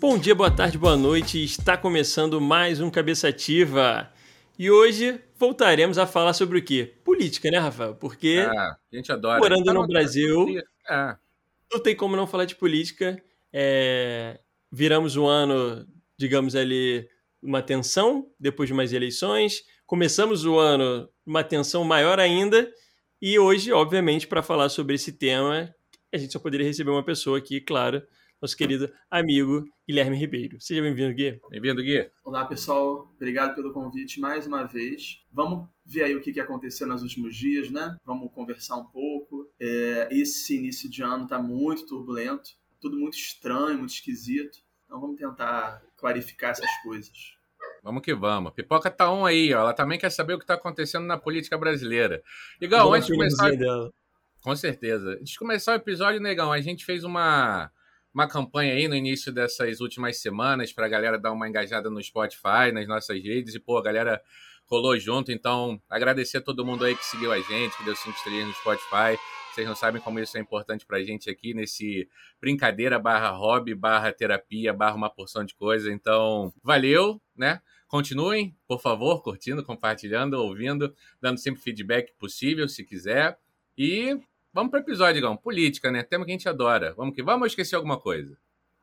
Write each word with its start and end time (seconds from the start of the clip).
Bom 0.00 0.18
dia, 0.18 0.34
boa 0.34 0.50
tarde, 0.50 0.78
boa 0.78 0.96
noite. 0.96 1.44
Está 1.44 1.76
começando 1.76 2.40
mais 2.40 2.80
um 2.80 2.90
Cabeça 2.90 3.28
Ativa. 3.28 4.10
E 4.58 4.70
hoje 4.70 5.20
voltaremos 5.38 5.98
a 5.98 6.06
falar 6.06 6.32
sobre 6.32 6.58
o 6.58 6.64
quê? 6.64 6.94
Política, 7.04 7.50
né, 7.50 7.58
Rafael? 7.58 7.94
Porque 7.94 8.46
Ah, 8.48 8.78
a 8.90 8.96
gente 8.96 9.12
adora. 9.12 9.38
morando 9.38 9.62
Tá 9.64 9.74
no 9.74 9.86
Brasil, 9.86 10.46
É, 10.88 11.16
não 11.70 11.78
tem 11.80 11.94
como 11.94 12.16
não 12.16 12.26
falar 12.26 12.46
de 12.46 12.56
política. 12.56 13.22
É, 13.52 14.40
Viramos 14.72 15.16
um 15.16 15.26
ano, 15.26 15.86
digamos 16.16 16.56
ali, 16.56 17.06
uma 17.42 17.60
tensão 17.60 18.26
depois 18.38 18.68
de 18.68 18.72
umas 18.72 18.94
eleições. 18.94 19.62
Começamos 19.84 20.46
o 20.46 20.58
ano 20.58 21.10
uma 21.26 21.44
tensão 21.44 21.84
maior 21.84 22.18
ainda. 22.18 22.72
E 23.20 23.38
hoje, 23.38 23.70
obviamente, 23.70 24.26
para 24.26 24.42
falar 24.42 24.70
sobre 24.70 24.94
esse 24.94 25.12
tema, 25.12 25.74
a 26.10 26.16
gente 26.16 26.32
só 26.32 26.38
poderia 26.38 26.66
receber 26.66 26.90
uma 26.90 27.04
pessoa 27.04 27.36
aqui, 27.36 27.60
claro, 27.60 28.02
nosso 28.40 28.56
querido 28.56 28.90
amigo 29.10 29.64
Guilherme 29.86 30.16
Ribeiro. 30.16 30.58
Seja 30.60 30.80
bem-vindo, 30.80 31.14
Gui. 31.14 31.38
Bem-vindo, 31.50 31.82
Gui. 31.82 32.10
Olá, 32.24 32.46
pessoal. 32.46 33.12
Obrigado 33.14 33.54
pelo 33.54 33.70
convite 33.72 34.18
mais 34.18 34.46
uma 34.46 34.64
vez. 34.64 35.22
Vamos 35.30 35.68
ver 35.84 36.04
aí 36.04 36.16
o 36.16 36.22
que 36.22 36.40
aconteceu 36.40 36.86
nos 36.86 37.02
últimos 37.02 37.36
dias, 37.36 37.70
né? 37.70 37.96
Vamos 38.02 38.32
conversar 38.32 38.76
um 38.76 38.86
pouco. 38.86 39.46
É, 39.60 40.08
esse 40.10 40.56
início 40.56 40.88
de 40.88 41.02
ano 41.02 41.24
está 41.24 41.38
muito 41.38 41.86
turbulento, 41.86 42.50
tudo 42.80 42.96
muito 42.96 43.18
estranho, 43.18 43.78
muito 43.78 43.92
esquisito. 43.92 44.58
Então 44.86 44.98
vamos 44.98 45.18
tentar 45.18 45.82
clarificar 45.98 46.52
essas 46.52 46.70
coisas. 46.82 47.34
Vamos 47.82 48.02
que 48.02 48.14
vamos. 48.14 48.52
Pipoca 48.52 48.90
tá 48.90 49.10
on 49.12 49.26
aí, 49.26 49.52
ó. 49.52 49.60
Ela 49.60 49.74
também 49.74 49.98
quer 49.98 50.10
saber 50.10 50.32
o 50.34 50.38
que 50.38 50.46
tá 50.46 50.54
acontecendo 50.54 51.04
na 51.04 51.18
política 51.18 51.58
brasileira. 51.58 52.22
Igão, 52.58 52.84
Boa 52.84 52.96
antes 52.96 53.06
de 53.06 53.14
começar. 53.14 53.50
dela. 53.50 53.92
Com 54.42 54.56
certeza. 54.56 55.10
Antes 55.10 55.32
de 55.32 55.38
começar 55.38 55.72
o 55.72 55.76
episódio, 55.76 56.20
Negão, 56.20 56.50
a 56.50 56.60
gente 56.62 56.86
fez 56.86 57.04
uma, 57.04 57.70
uma 58.12 58.28
campanha 58.28 58.74
aí 58.74 58.88
no 58.88 58.94
início 58.94 59.32
dessas 59.32 59.80
últimas 59.80 60.20
semanas 60.20 60.72
pra 60.72 60.88
galera 60.88 61.18
dar 61.18 61.32
uma 61.32 61.48
engajada 61.48 61.88
no 61.88 62.02
Spotify, 62.02 62.72
nas 62.72 62.86
nossas 62.86 63.22
redes. 63.22 63.54
E, 63.54 63.60
pô, 63.60 63.78
a 63.78 63.82
galera 63.82 64.20
rolou 64.66 64.98
junto. 64.98 65.32
Então, 65.32 65.80
agradecer 65.88 66.38
a 66.38 66.40
todo 66.40 66.64
mundo 66.64 66.84
aí 66.84 66.96
que 66.96 67.04
seguiu 67.04 67.32
a 67.32 67.40
gente, 67.40 67.76
que 67.76 67.84
deu 67.84 67.96
cinco 67.96 68.16
estrelinhas 68.16 68.48
no 68.48 68.54
Spotify. 68.54 69.18
Vocês 69.52 69.66
não 69.66 69.74
sabem 69.74 70.00
como 70.00 70.20
isso 70.20 70.38
é 70.38 70.40
importante 70.40 70.86
pra 70.86 71.02
gente 71.02 71.28
aqui 71.28 71.52
nesse 71.52 72.08
brincadeira 72.40 72.98
barra 73.00 73.30
hobby, 73.30 73.74
barra 73.74 74.12
terapia, 74.12 74.72
barra 74.72 74.94
uma 74.94 75.10
porção 75.10 75.44
de 75.44 75.54
coisa. 75.54 75.92
Então, 75.92 76.52
valeu, 76.62 77.20
né? 77.36 77.60
Continuem, 77.88 78.56
por 78.68 78.80
favor, 78.80 79.20
curtindo, 79.20 79.64
compartilhando, 79.64 80.34
ouvindo, 80.34 80.94
dando 81.20 81.38
sempre 81.38 81.60
feedback 81.60 82.12
possível, 82.16 82.68
se 82.68 82.84
quiser. 82.84 83.36
E 83.76 84.16
vamos 84.52 84.70
para 84.70 84.80
o 84.80 84.82
episódio, 84.82 85.18
Igão. 85.18 85.36
Política, 85.36 85.90
né? 85.90 86.02
Tema 86.02 86.24
que 86.24 86.30
a 86.30 86.34
gente 86.34 86.48
adora. 86.48 86.94
Vamos 86.94 87.14
que 87.14 87.22
vamos 87.22 87.42
ou 87.42 87.46
esqueci 87.46 87.74
alguma 87.74 87.98
coisa? 87.98 88.36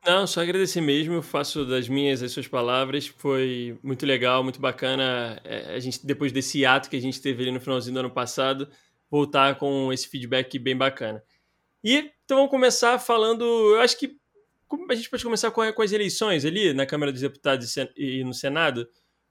Não, 0.06 0.26
só 0.26 0.40
agradecer 0.42 0.80
mesmo. 0.80 1.14
Eu 1.14 1.22
faço 1.22 1.64
das 1.64 1.88
minhas 1.88 2.22
as 2.22 2.32
suas 2.32 2.46
palavras. 2.46 3.06
Foi 3.06 3.78
muito 3.82 4.06
legal, 4.06 4.42
muito 4.42 4.60
bacana. 4.60 5.40
é, 5.44 5.74
A 5.74 5.78
gente, 5.78 6.04
depois 6.06 6.32
desse 6.32 6.64
ato 6.64 6.88
que 6.88 6.96
a 6.96 7.00
gente 7.00 7.20
teve 7.20 7.42
ali 7.42 7.52
no 7.52 7.60
finalzinho 7.60 7.94
do 7.94 8.00
ano 8.00 8.10
passado, 8.10 8.68
voltar 9.10 9.56
com 9.56 9.92
esse 9.92 10.08
feedback 10.08 10.58
bem 10.58 10.76
bacana. 10.76 11.22
E 11.82 12.10
então 12.24 12.38
vamos 12.38 12.50
começar 12.50 12.98
falando. 12.98 13.44
Eu 13.44 13.80
acho 13.80 13.98
que 13.98 14.16
a 14.90 14.94
gente 14.94 15.08
pode 15.08 15.24
começar 15.24 15.50
com, 15.50 15.72
com 15.72 15.82
as 15.82 15.92
eleições 15.92 16.44
ali 16.44 16.72
na 16.72 16.86
Câmara 16.86 17.10
dos 17.10 17.20
Deputados 17.20 17.74
e 17.96 18.22
no 18.22 18.34
Senado, 18.34 18.86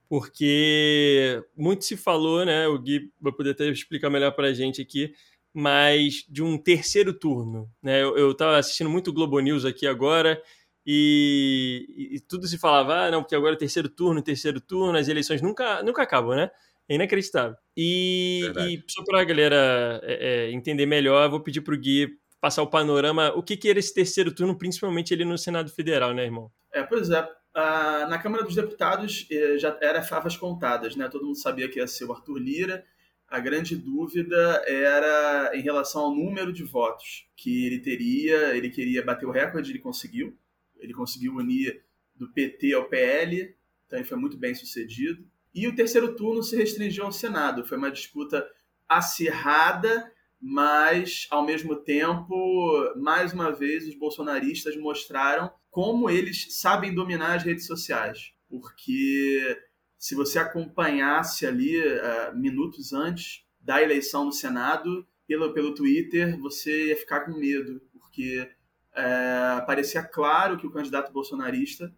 porque 0.08 1.42
muito 1.56 1.84
se 1.84 1.96
falou, 1.96 2.44
né? 2.44 2.66
O 2.66 2.78
Gui 2.78 3.12
vai 3.20 3.32
poder 3.32 3.50
até 3.50 3.68
explicar 3.68 4.10
melhor 4.10 4.32
para 4.32 4.48
a 4.48 4.52
gente 4.52 4.82
aqui, 4.82 5.12
mas 5.58 6.24
de 6.28 6.42
um 6.42 6.56
terceiro 6.56 7.12
turno, 7.12 7.68
né? 7.82 8.02
Eu, 8.02 8.16
eu 8.16 8.34
tava 8.34 8.58
assistindo 8.58 8.88
muito 8.88 9.12
Globo 9.12 9.40
News 9.40 9.64
aqui 9.64 9.86
agora 9.86 10.40
e, 10.86 11.84
e- 12.12 12.16
e 12.16 12.20
tudo 12.20 12.46
se 12.46 12.56
falava, 12.58 12.94
ah, 13.06 13.10
não, 13.10 13.22
porque 13.22 13.34
agora 13.34 13.54
é 13.54 13.58
terceiro 13.58 13.88
turno, 13.88 14.22
terceiro 14.22 14.60
turno, 14.60 14.96
as 14.98 15.08
eleições 15.08 15.42
nunca, 15.42 15.82
nunca 15.82 16.02
acabam, 16.02 16.36
né? 16.36 16.50
É 16.88 16.94
inacreditável. 16.94 17.56
E, 17.76 18.50
e 18.56 18.82
só 18.88 19.02
para 19.04 19.20
a 19.20 19.24
galera 19.24 20.00
é, 20.02 20.46
é, 20.48 20.52
entender 20.52 20.86
melhor, 20.86 21.24
eu 21.24 21.30
vou 21.30 21.40
pedir 21.40 21.60
para 21.60 21.74
o 21.74 21.78
Gui 21.78 22.08
passar 22.40 22.62
o 22.62 22.70
panorama, 22.70 23.32
o 23.34 23.42
que, 23.42 23.56
que 23.56 23.68
era 23.68 23.78
esse 23.78 23.92
terceiro 23.92 24.32
turno, 24.32 24.56
principalmente 24.56 25.12
ali 25.12 25.24
no 25.24 25.36
Senado 25.36 25.70
Federal, 25.70 26.14
né, 26.14 26.24
irmão? 26.24 26.50
É, 26.72 26.82
pois 26.84 27.10
é. 27.10 27.28
ah, 27.54 28.06
na 28.08 28.18
Câmara 28.18 28.44
dos 28.44 28.54
Deputados 28.54 29.26
eh, 29.30 29.58
já 29.58 29.76
era 29.82 30.02
favas 30.02 30.36
contadas, 30.36 30.94
né? 30.96 31.08
Todo 31.08 31.26
mundo 31.26 31.36
sabia 31.36 31.68
que 31.68 31.78
ia 31.80 31.86
ser 31.86 32.04
o 32.04 32.12
Arthur 32.12 32.38
Lira. 32.38 32.84
A 33.28 33.40
grande 33.40 33.76
dúvida 33.76 34.64
era 34.66 35.50
em 35.54 35.60
relação 35.60 36.02
ao 36.02 36.14
número 36.14 36.50
de 36.50 36.64
votos 36.64 37.28
que 37.36 37.66
ele 37.66 37.78
teria. 37.80 38.56
Ele 38.56 38.70
queria 38.70 39.04
bater 39.04 39.26
o 39.26 39.30
recorde, 39.30 39.70
ele 39.70 39.80
conseguiu. 39.80 40.36
Ele 40.78 40.94
conseguiu 40.94 41.34
unir 41.34 41.84
do 42.16 42.32
PT 42.32 42.72
ao 42.72 42.88
PL, 42.88 43.54
então 43.86 43.98
ele 43.98 44.08
foi 44.08 44.16
muito 44.16 44.36
bem 44.36 44.54
sucedido. 44.54 45.26
E 45.54 45.66
o 45.68 45.74
terceiro 45.74 46.16
turno 46.16 46.42
se 46.42 46.56
restringiu 46.56 47.04
ao 47.04 47.12
Senado. 47.12 47.66
Foi 47.66 47.76
uma 47.76 47.90
disputa 47.90 48.48
acirrada, 48.88 50.10
mas 50.40 51.26
ao 51.30 51.44
mesmo 51.44 51.76
tempo, 51.76 52.94
mais 52.96 53.32
uma 53.34 53.52
vez, 53.52 53.86
os 53.86 53.94
bolsonaristas 53.94 54.76
mostraram 54.76 55.50
como 55.70 56.08
eles 56.08 56.46
sabem 56.56 56.94
dominar 56.94 57.34
as 57.34 57.42
redes 57.42 57.66
sociais. 57.66 58.32
Porque 58.48 59.58
se 59.98 60.14
você 60.14 60.38
acompanhasse 60.38 61.44
ali 61.44 61.76
eh, 61.76 62.32
minutos 62.34 62.92
antes 62.92 63.44
da 63.60 63.82
eleição 63.82 64.24
no 64.24 64.32
Senado, 64.32 65.06
pelo, 65.26 65.52
pelo 65.52 65.74
Twitter, 65.74 66.38
você 66.40 66.88
ia 66.88 66.96
ficar 66.96 67.20
com 67.20 67.32
medo, 67.32 67.82
porque 67.92 68.48
eh, 68.94 69.64
parecia 69.66 70.02
claro 70.02 70.56
que 70.56 70.66
o 70.66 70.70
candidato 70.70 71.12
bolsonarista 71.12 71.92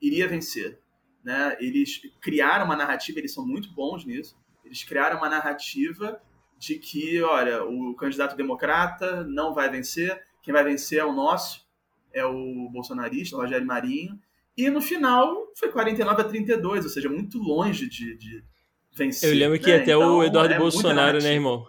iria 0.00 0.28
vencer. 0.28 0.78
Né? 1.24 1.56
Eles 1.58 2.00
criaram 2.20 2.66
uma 2.66 2.76
narrativa, 2.76 3.18
eles 3.18 3.32
são 3.32 3.46
muito 3.46 3.72
bons 3.72 4.04
nisso, 4.04 4.36
eles 4.62 4.84
criaram 4.84 5.16
uma 5.16 5.30
narrativa 5.30 6.20
de 6.58 6.78
que, 6.78 7.20
olha, 7.22 7.64
o 7.64 7.94
candidato 7.94 8.36
democrata 8.36 9.24
não 9.24 9.54
vai 9.54 9.70
vencer, 9.70 10.22
quem 10.42 10.52
vai 10.52 10.62
vencer 10.62 10.98
é 10.98 11.04
o 11.04 11.12
nosso, 11.12 11.66
é 12.12 12.24
o 12.24 12.68
bolsonarista, 12.70 13.36
o 13.36 13.40
Rogério 13.40 13.66
Marinho, 13.66 14.20
e 14.56 14.70
no 14.70 14.80
final 14.80 15.52
foi 15.56 15.70
49 15.70 16.22
a 16.22 16.24
32, 16.24 16.84
ou 16.84 16.90
seja, 16.90 17.08
muito 17.08 17.38
longe 17.38 17.88
de, 17.88 18.16
de 18.16 18.44
vencer. 18.92 19.28
Eu 19.28 19.36
lembro 19.36 19.58
que 19.58 19.68
né? 19.68 19.76
até 19.76 19.92
Então, 19.92 20.18
o 20.18 20.24
Eduardo 20.24 20.54
é 20.54 20.58
Bolsonaro, 20.58 21.18
né, 21.22 21.34
irmão? 21.34 21.66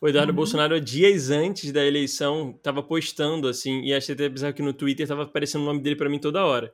O 0.00 0.08
Eduardo 0.08 0.30
Uhum. 0.30 0.36
Bolsonaro, 0.36 0.80
dias 0.80 1.30
antes 1.30 1.72
da 1.72 1.84
eleição, 1.84 2.52
tava 2.62 2.82
postando, 2.82 3.48
assim, 3.48 3.82
e 3.82 3.92
achei 3.92 4.14
até 4.14 4.28
bizarro 4.28 4.54
que 4.54 4.62
no 4.62 4.72
Twitter 4.72 5.06
tava 5.06 5.24
aparecendo 5.24 5.62
o 5.62 5.64
nome 5.64 5.80
dele 5.80 5.96
pra 5.96 6.08
mim 6.08 6.18
toda 6.18 6.44
hora. 6.44 6.72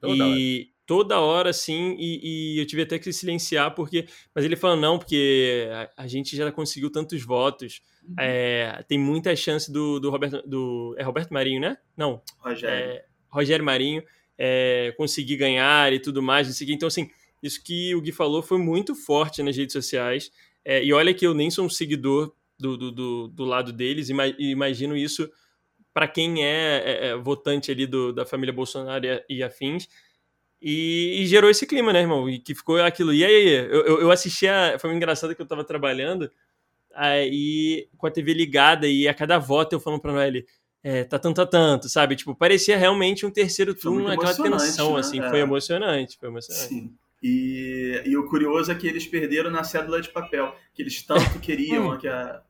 Toda 0.00 0.24
e 0.24 0.70
toda 0.86 1.20
hora, 1.20 1.50
assim, 1.50 1.96
e, 1.98 2.56
e 2.56 2.58
eu 2.60 2.66
tive 2.66 2.82
até 2.82 2.98
que 2.98 3.12
silenciar, 3.12 3.74
porque. 3.74 4.06
Mas 4.34 4.44
ele 4.44 4.56
falou, 4.56 4.76
não, 4.76 4.98
porque 4.98 5.68
a, 5.96 6.04
a 6.04 6.06
gente 6.06 6.36
já 6.36 6.50
conseguiu 6.52 6.90
tantos 6.90 7.22
votos. 7.22 7.80
Uhum. 8.06 8.14
é, 8.18 8.82
tem 8.88 8.98
muita 8.98 9.34
chance 9.36 9.70
do, 9.70 9.98
do 10.00 10.08
Roberto. 10.10 10.42
Do, 10.46 10.94
é 10.98 11.02
Roberto 11.02 11.30
Marinho, 11.30 11.60
né? 11.60 11.76
Não, 11.96 12.22
Rogério. 12.38 12.74
é, 12.74 13.04
Rogério 13.28 13.64
Marinho 13.64 14.02
é, 14.38 14.94
conseguir 14.96 15.36
ganhar 15.36 15.92
e 15.92 15.98
tudo 15.98 16.22
mais. 16.22 16.60
Então, 16.62 16.86
assim, 16.86 17.10
isso 17.42 17.62
que 17.62 17.94
o 17.94 18.00
Gui 18.00 18.12
falou 18.12 18.42
foi 18.42 18.58
muito 18.58 18.94
forte 18.94 19.42
nas 19.42 19.56
redes 19.56 19.72
sociais. 19.72 20.30
É, 20.64 20.82
e 20.82 20.92
olha 20.92 21.12
que 21.12 21.26
eu 21.26 21.34
nem 21.34 21.50
sou 21.50 21.66
um 21.66 21.70
seguidor 21.70 22.32
do, 22.58 22.76
do, 22.76 22.92
do, 22.92 23.28
do 23.28 23.44
lado 23.44 23.72
deles, 23.72 24.08
e 24.08 24.50
imagino 24.50 24.96
isso 24.96 25.30
para 25.94 26.06
quem 26.06 26.44
é, 26.44 26.82
é, 26.84 27.06
é, 27.08 27.16
votante 27.16 27.70
ali 27.70 27.86
do, 27.86 28.12
da 28.12 28.24
família 28.24 28.52
Bolsonaro 28.52 29.04
e, 29.04 29.24
e 29.38 29.42
afins. 29.42 29.88
E, 30.60 31.22
e 31.22 31.26
gerou 31.26 31.48
esse 31.50 31.66
clima, 31.66 31.92
né, 31.92 32.00
irmão? 32.00 32.28
E 32.28 32.38
que 32.38 32.54
ficou 32.54 32.80
aquilo. 32.82 33.12
E 33.12 33.24
aí, 33.24 33.48
eu, 33.48 33.86
eu, 33.86 34.00
eu 34.02 34.10
assisti 34.10 34.46
a. 34.46 34.78
Foi 34.78 34.92
engraçado 34.94 35.34
que 35.34 35.42
eu 35.42 35.46
tava 35.46 35.64
trabalhando 35.64 36.30
aí 36.94 37.88
com 37.96 38.06
a 38.06 38.10
TV 38.10 38.34
ligada 38.34 38.88
e 38.88 39.06
a 39.06 39.14
cada 39.14 39.38
voto 39.38 39.72
eu 39.72 39.80
falando 39.80 40.00
pra 40.00 40.12
Noelle, 40.12 40.46
é, 40.82 41.04
tá 41.04 41.18
tanto 41.18 41.40
a 41.40 41.46
tanto, 41.46 41.88
sabe? 41.88 42.16
Tipo, 42.16 42.34
parecia 42.34 42.76
realmente 42.76 43.26
um 43.26 43.30
terceiro 43.30 43.74
turno, 43.74 44.08
aquela 44.08 44.34
tensão, 44.34 44.94
né? 44.94 45.00
assim, 45.00 45.20
É. 45.20 45.28
foi 45.28 45.40
emocionante, 45.40 46.16
foi 46.18 46.28
emocionante. 46.28 46.68
Sim. 46.68 46.94
E, 47.22 48.00
e 48.06 48.16
o 48.16 48.28
curioso 48.28 48.70
é 48.70 48.74
que 48.74 48.86
eles 48.86 49.06
perderam 49.06 49.50
na 49.50 49.64
cédula 49.64 50.00
de 50.00 50.08
papel, 50.08 50.54
que 50.72 50.82
eles 50.82 51.02
tanto 51.02 51.38
queriam. 51.40 51.98
que 51.98 52.06
a... 52.06 52.42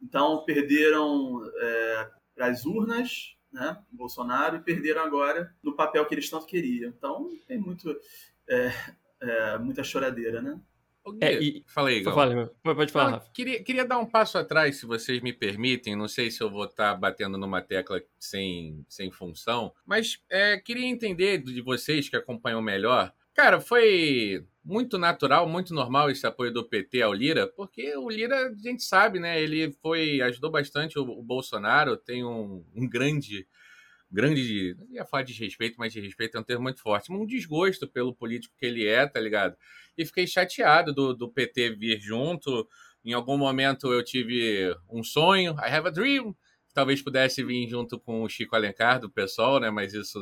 Então, 0.00 0.44
perderam 0.44 1.42
é, 1.56 2.08
as 2.38 2.64
urnas, 2.64 3.36
né, 3.52 3.76
Bolsonaro, 3.90 4.56
e 4.56 4.60
perderam 4.60 5.02
agora 5.02 5.52
no 5.62 5.74
papel 5.74 6.04
que 6.06 6.14
eles 6.14 6.30
tanto 6.30 6.46
queriam. 6.46 6.88
Então, 6.96 7.28
tem 7.46 7.58
muito, 7.58 7.94
é, 8.48 8.72
é, 9.20 9.58
muita 9.58 9.82
choradeira, 9.82 10.40
né? 10.40 10.58
Ô, 11.04 11.12
Gui, 11.12 11.18
É, 11.24 11.42
e- 11.42 11.64
Fala 11.66 11.88
aí, 11.88 11.98
Igão. 11.98 12.14
Fala. 12.14 12.50
Pode 12.62 12.92
falar, 12.92 13.10
Rafa. 13.10 13.30
queria, 13.32 13.62
queria 13.62 13.84
dar 13.84 13.98
um 13.98 14.06
passo 14.06 14.38
atrás, 14.38 14.76
se 14.76 14.86
vocês 14.86 15.20
me 15.20 15.32
permitem. 15.32 15.96
Não 15.96 16.06
sei 16.08 16.30
se 16.30 16.40
eu 16.42 16.50
vou 16.50 16.64
estar 16.64 16.94
batendo 16.94 17.36
numa 17.36 17.60
tecla 17.60 18.00
sem, 18.18 18.84
sem 18.88 19.10
função, 19.10 19.72
mas 19.84 20.22
é, 20.30 20.58
queria 20.58 20.86
entender 20.86 21.38
de 21.38 21.60
vocês 21.60 22.08
que 22.08 22.16
acompanham 22.16 22.62
melhor. 22.62 23.12
Cara, 23.34 23.60
foi 23.60 24.44
muito 24.64 24.98
natural, 24.98 25.48
muito 25.48 25.74
normal 25.74 26.10
esse 26.10 26.26
apoio 26.26 26.52
do 26.52 26.64
PT 26.68 27.02
ao 27.02 27.12
Lira, 27.12 27.48
porque 27.48 27.96
o 27.96 28.08
Lira, 28.08 28.48
a 28.48 28.54
gente 28.54 28.82
sabe, 28.84 29.18
né? 29.18 29.42
Ele 29.42 29.72
foi 29.82 30.20
ajudou 30.20 30.50
bastante 30.50 30.98
o, 30.98 31.02
o 31.02 31.22
Bolsonaro, 31.22 31.96
tem 31.96 32.24
um, 32.24 32.64
um 32.76 32.88
grande 32.88 33.46
grande. 34.10 34.76
Não 34.78 34.94
ia 34.94 35.04
falar 35.06 35.22
de 35.22 35.32
respeito, 35.32 35.76
mas 35.78 35.92
de 35.92 36.00
respeito 36.00 36.36
é 36.36 36.40
um 36.40 36.44
termo 36.44 36.64
muito 36.64 36.80
forte. 36.82 37.10
Um 37.10 37.24
desgosto 37.26 37.88
pelo 37.88 38.14
político 38.14 38.54
que 38.58 38.66
ele 38.66 38.86
é, 38.86 39.06
tá 39.06 39.18
ligado? 39.18 39.56
E 39.96 40.04
fiquei 40.04 40.26
chateado 40.26 40.92
do, 40.92 41.14
do 41.14 41.28
PT 41.28 41.70
vir 41.70 42.00
junto. 42.00 42.66
Em 43.04 43.12
algum 43.12 43.36
momento 43.36 43.92
eu 43.92 44.04
tive 44.04 44.74
um 44.88 45.02
sonho, 45.02 45.52
I 45.58 45.74
have 45.74 45.88
a 45.88 45.90
dream, 45.90 46.34
talvez 46.72 47.02
pudesse 47.02 47.44
vir 47.44 47.68
junto 47.68 47.98
com 47.98 48.22
o 48.22 48.28
Chico 48.28 48.56
Alencar 48.56 49.00
do 49.00 49.10
pessoal, 49.10 49.60
né? 49.60 49.70
Mas 49.70 49.94
isso 49.94 50.18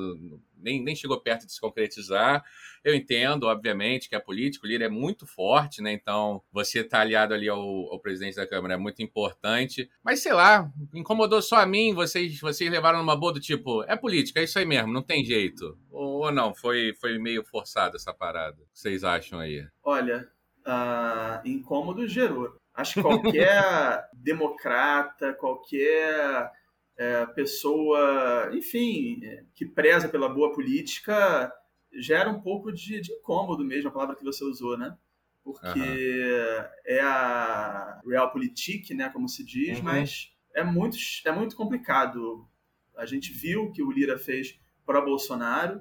nem, 0.56 0.82
nem 0.82 0.94
chegou 0.94 1.20
perto 1.20 1.46
de 1.46 1.52
se 1.52 1.60
concretizar. 1.60 2.44
Eu 2.84 2.94
entendo, 2.94 3.44
obviamente, 3.44 4.08
que 4.08 4.14
a 4.14 4.20
política, 4.20 4.66
o 4.66 4.68
Lira 4.68 4.86
é 4.86 4.88
muito 4.88 5.26
forte, 5.26 5.82
né? 5.82 5.92
Então, 5.92 6.42
você 6.52 6.82
tá 6.82 7.00
aliado 7.00 7.34
ali 7.34 7.48
ao, 7.48 7.60
ao, 7.60 8.00
presidente 8.00 8.36
da 8.36 8.46
Câmara 8.46 8.74
é 8.74 8.76
muito 8.76 9.02
importante. 9.02 9.88
Mas 10.02 10.22
sei 10.22 10.32
lá, 10.32 10.70
incomodou 10.94 11.42
só 11.42 11.56
a 11.56 11.66
mim, 11.66 11.94
vocês, 11.94 12.38
vocês 12.40 12.70
levaram 12.70 12.98
numa 12.98 13.16
boa 13.16 13.32
do 13.32 13.40
tipo, 13.40 13.82
é 13.84 13.96
política, 13.96 14.40
é 14.40 14.44
isso 14.44 14.58
aí 14.58 14.64
mesmo, 14.64 14.92
não 14.92 15.02
tem 15.02 15.24
jeito. 15.24 15.78
Ou, 15.90 16.24
ou 16.24 16.32
não, 16.32 16.54
foi, 16.54 16.94
foi 17.00 17.18
meio 17.18 17.44
forçado 17.44 17.96
essa 17.96 18.12
parada. 18.12 18.56
O 18.56 18.72
que 18.72 18.78
vocês 18.80 19.04
acham 19.04 19.38
aí? 19.38 19.66
Olha, 19.82 20.28
uh, 20.66 21.46
incômodo 21.46 22.06
gerou. 22.06 22.56
Acho 22.80 22.94
que 22.94 23.02
qualquer 23.02 24.08
democrata, 24.14 25.32
qualquer 25.34 26.50
é, 26.96 27.26
pessoa, 27.26 28.50
enfim, 28.52 29.20
que 29.54 29.66
preza 29.66 30.08
pela 30.08 30.28
boa 30.28 30.52
política, 30.52 31.52
gera 31.92 32.30
um 32.30 32.40
pouco 32.40 32.72
de, 32.72 33.00
de 33.00 33.12
incômodo 33.12 33.64
mesmo, 33.64 33.88
a 33.88 33.92
palavra 33.92 34.16
que 34.16 34.24
você 34.24 34.44
usou, 34.44 34.76
né? 34.76 34.96
Porque 35.42 35.80
uhum. 35.80 36.64
é 36.86 37.00
a 37.00 38.00
realpolitik, 38.06 38.92
né, 38.94 39.08
como 39.08 39.28
se 39.28 39.44
diz, 39.44 39.78
uhum. 39.78 39.84
mas 39.84 40.32
é 40.54 40.62
muito, 40.62 40.96
é 41.24 41.32
muito 41.32 41.56
complicado. 41.56 42.46
A 42.96 43.06
gente 43.06 43.32
viu 43.32 43.72
que 43.72 43.82
o 43.82 43.90
Lira 43.90 44.18
fez 44.18 44.60
para 44.84 45.00
Bolsonaro, 45.00 45.80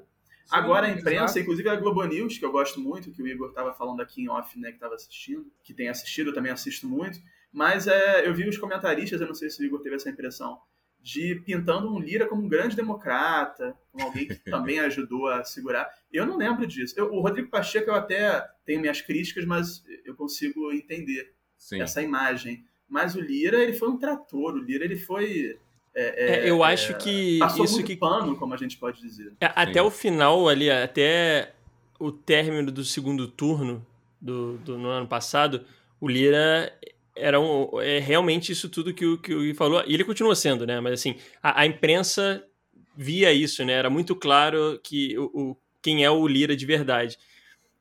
Agora 0.50 0.88
a 0.88 0.92
imprensa, 0.92 1.40
inclusive 1.40 1.70
a 1.70 1.76
Globo 1.76 2.04
News, 2.06 2.38
que 2.38 2.46
eu 2.46 2.52
gosto 2.52 2.80
muito, 2.80 3.12
que 3.12 3.22
o 3.22 3.28
Igor 3.28 3.50
estava 3.50 3.74
falando 3.74 4.02
aqui 4.02 4.24
em 4.24 4.30
off, 4.30 4.60
né, 4.60 4.70
que 4.70 4.76
estava 4.76 4.96
assistindo, 4.96 5.52
que 5.64 5.74
tem 5.74 5.90
assistido, 5.90 6.32
eu 6.32 6.34
também 6.34 6.52
assisto 6.52 6.88
muito, 6.88 7.20
mas 7.52 7.88
é, 7.88 8.28
eu 8.28 8.34
vi 8.34 8.48
os 8.48 8.58
comentaristas, 8.58 9.22
eu 9.22 9.28
não 9.28 9.36
sei 9.36 9.50
se 9.50 9.62
o 9.62 9.66
Igor 9.66 9.82
teve 9.82 9.96
essa 9.96 10.10
impressão, 10.10 10.60
de 11.02 11.36
pintando 11.46 11.94
um 11.94 12.00
Lira 12.00 12.28
como 12.28 12.44
um 12.44 12.50
grande 12.50 12.76
democrata, 12.76 13.76
como 13.92 14.06
alguém 14.06 14.28
que 14.28 14.36
também 14.50 14.80
ajudou 14.80 15.28
a 15.28 15.44
segurar. 15.44 15.90
Eu 16.12 16.26
não 16.26 16.38
lembro 16.38 16.68
disso. 16.68 16.94
Eu, 16.98 17.14
o 17.14 17.22
Rodrigo 17.22 17.50
Pacheco 17.50 17.90
eu 17.90 17.96
até 17.96 18.46
tenho 18.66 18.82
minhas 18.82 19.02
críticas, 19.02 19.46
mas 19.46 19.84
eu 20.06 20.16
consigo 20.16 20.72
entender 20.72 21.34
Sim. 21.58 21.82
essa 21.82 22.02
imagem. 22.02 22.66
Mas 22.88 23.16
o 23.16 23.22
Lira, 23.22 23.62
ele 23.62 23.74
foi 23.74 23.88
um 23.88 23.98
trator, 23.98 24.56
o 24.56 24.64
Lira, 24.64 24.84
ele 24.84 24.98
foi 24.98 25.58
é, 26.00 26.46
é, 26.46 26.50
eu 26.50 26.64
é, 26.64 26.74
acho 26.74 26.98
que 26.98 27.40
passou 27.40 27.66
isso 27.66 27.76
muito 27.76 27.88
que 27.88 27.98
pano, 27.98 28.36
como 28.38 28.54
a 28.54 28.58
gente 28.58 28.78
pode 28.78 29.02
dizer. 29.02 29.34
É, 29.42 29.52
até 29.54 29.82
o 29.82 29.92
final 29.92 30.48
ali, 30.48 30.72
até 30.72 31.54
o 32.00 32.10
término 32.10 32.72
do 32.72 32.86
segundo 32.86 33.28
turno 33.28 33.86
do, 34.22 34.58
do 34.60 34.78
no 34.78 34.88
ano 34.88 35.08
passado, 35.08 35.66
o 36.00 36.08
Lira 36.08 36.74
era 37.14 37.38
um, 37.38 37.82
é 37.82 38.00
realmente 38.00 38.54
isso 38.54 38.70
tudo 38.70 38.94
que 38.94 39.06
o 39.06 39.18
que 39.18 39.34
o 39.34 39.42
Gui 39.42 39.54
falou. 39.54 39.84
E 39.86 39.94
ele 39.94 40.06
continua 40.06 40.36
sendo, 40.36 40.66
né? 40.66 40.80
Mas 40.80 40.94
assim, 40.94 41.18
a, 41.44 41.62
a 41.62 41.66
imprensa 41.66 42.46
via 42.96 43.34
isso, 43.34 43.66
né? 43.66 43.74
Era 43.74 43.90
muito 43.90 44.16
claro 44.16 44.80
que 44.82 45.18
o, 45.18 45.26
o, 45.34 45.58
quem 45.82 46.06
é 46.06 46.10
o 46.10 46.26
Lira 46.26 46.56
de 46.56 46.66
verdade. 46.66 47.18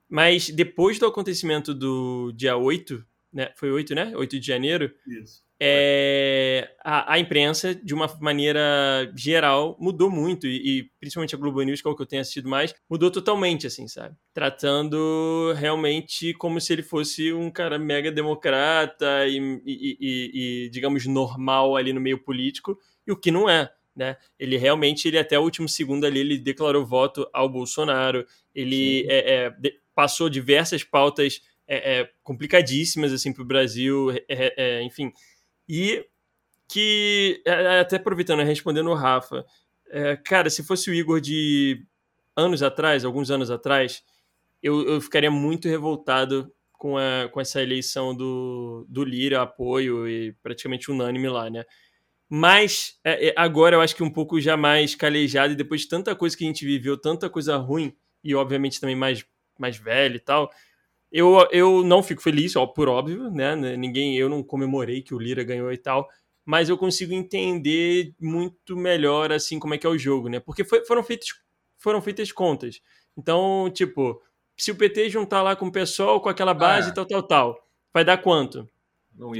Mas 0.08 0.50
depois 0.50 0.98
do 0.98 1.06
acontecimento 1.06 1.72
do 1.72 2.32
dia 2.32 2.56
8, 2.56 3.04
né? 3.32 3.52
Foi 3.54 3.70
8, 3.70 3.94
né? 3.94 4.12
8 4.16 4.40
de 4.40 4.46
janeiro. 4.46 4.92
Isso 5.06 5.47
é, 5.60 6.70
a, 6.84 7.14
a, 7.14 7.18
imprensa, 7.18 7.74
de 7.74 7.92
uma 7.92 8.06
maneira 8.20 9.10
geral, 9.16 9.76
mudou 9.80 10.08
muito, 10.08 10.46
e, 10.46 10.78
e, 10.78 10.90
principalmente 11.00 11.34
a 11.34 11.38
Globo 11.38 11.60
News, 11.62 11.82
que 11.82 11.88
é 11.88 11.90
o 11.90 11.96
que 11.96 12.02
eu 12.02 12.06
tenho 12.06 12.22
assistido 12.22 12.48
mais, 12.48 12.72
mudou 12.88 13.10
totalmente, 13.10 13.66
assim, 13.66 13.88
sabe? 13.88 14.14
Tratando 14.32 15.52
realmente 15.56 16.32
como 16.34 16.60
se 16.60 16.72
ele 16.72 16.82
fosse 16.82 17.32
um 17.32 17.50
cara 17.50 17.78
mega 17.78 18.12
democrata 18.12 19.26
e, 19.26 19.60
e, 19.66 20.64
e 20.66 20.70
digamos, 20.70 21.06
normal 21.06 21.76
ali 21.76 21.92
no 21.92 22.00
meio 22.00 22.22
político, 22.22 22.78
e 23.06 23.10
o 23.10 23.16
que 23.16 23.32
não 23.32 23.48
é. 23.48 23.68
Né? 23.96 24.16
Ele 24.38 24.56
realmente, 24.56 25.08
ele 25.08 25.18
até 25.18 25.36
o 25.36 25.42
último 25.42 25.68
segundo 25.68 26.06
ali, 26.06 26.20
ele 26.20 26.38
declarou 26.38 26.86
voto 26.86 27.28
ao 27.32 27.48
Bolsonaro, 27.48 28.24
ele 28.54 29.04
é, 29.08 29.46
é, 29.46 29.50
de, 29.50 29.74
passou 29.92 30.30
diversas 30.30 30.84
pautas 30.84 31.40
é, 31.66 32.02
é, 32.02 32.10
complicadíssimas 32.22 33.12
assim 33.12 33.32
para 33.32 33.42
o 33.42 33.46
Brasil, 33.46 34.12
é, 34.28 34.80
enfim, 34.82 35.12
e 35.68 36.04
que, 36.68 37.42
é, 37.46 37.50
é, 37.50 37.80
até 37.80 37.96
aproveitando, 37.96 38.42
respondendo 38.42 38.90
o 38.90 38.94
Rafa, 38.94 39.44
é, 39.90 40.16
cara, 40.16 40.50
se 40.50 40.62
fosse 40.62 40.90
o 40.90 40.94
Igor 40.94 41.20
de 41.20 41.84
anos 42.36 42.62
atrás, 42.62 43.04
alguns 43.04 43.30
anos 43.30 43.50
atrás, 43.50 44.02
eu, 44.62 44.86
eu 44.86 45.00
ficaria 45.00 45.30
muito 45.30 45.68
revoltado 45.68 46.52
com, 46.72 46.96
a, 46.96 47.28
com 47.32 47.40
essa 47.40 47.62
eleição 47.62 48.14
do, 48.14 48.86
do 48.88 49.04
Lira, 49.04 49.42
apoio 49.42 50.08
e 50.08 50.32
praticamente 50.42 50.90
unânime 50.90 51.28
lá, 51.28 51.50
né? 51.50 51.64
Mas 52.28 52.98
é, 53.02 53.28
é, 53.28 53.34
agora 53.36 53.76
eu 53.76 53.80
acho 53.80 53.96
que 53.96 54.02
um 54.02 54.12
pouco 54.12 54.40
já 54.40 54.56
mais 54.56 54.94
calejado 54.94 55.54
e 55.54 55.56
depois 55.56 55.82
de 55.82 55.88
tanta 55.88 56.14
coisa 56.14 56.36
que 56.36 56.44
a 56.44 56.46
gente 56.46 56.64
viveu, 56.64 56.96
tanta 56.96 57.30
coisa 57.30 57.56
ruim 57.56 57.96
e 58.22 58.34
obviamente 58.34 58.80
também 58.80 58.94
mais, 58.94 59.24
mais 59.58 59.78
velho 59.78 60.16
e 60.16 60.20
tal, 60.20 60.50
eu, 61.10 61.46
eu 61.50 61.82
não 61.82 62.02
fico 62.02 62.22
feliz, 62.22 62.54
ó, 62.56 62.66
por 62.66 62.88
óbvio, 62.88 63.30
né? 63.30 63.54
Ninguém, 63.76 64.16
eu 64.16 64.28
não 64.28 64.42
comemorei 64.42 65.02
que 65.02 65.14
o 65.14 65.18
Lira 65.18 65.42
ganhou 65.42 65.72
e 65.72 65.78
tal, 65.78 66.08
mas 66.44 66.68
eu 66.68 66.78
consigo 66.78 67.12
entender 67.12 68.14
muito 68.20 68.76
melhor 68.76 69.32
assim 69.32 69.58
como 69.58 69.74
é 69.74 69.78
que 69.78 69.86
é 69.86 69.90
o 69.90 69.98
jogo, 69.98 70.28
né? 70.28 70.40
Porque 70.40 70.64
foi, 70.64 70.84
foram 70.84 71.02
feitas 71.02 71.28
foram 71.78 72.02
feitas 72.02 72.32
contas. 72.32 72.80
Então, 73.16 73.70
tipo, 73.72 74.20
se 74.56 74.70
o 74.70 74.74
PT 74.74 75.10
juntar 75.10 75.42
lá 75.42 75.54
com 75.54 75.66
o 75.66 75.72
pessoal 75.72 76.20
com 76.20 76.28
aquela 76.28 76.52
base 76.52 76.90
ah, 76.90 76.92
tal, 76.92 77.06
tal, 77.06 77.22
tal, 77.22 77.68
vai 77.94 78.04
dar 78.04 78.18
quanto? 78.18 78.68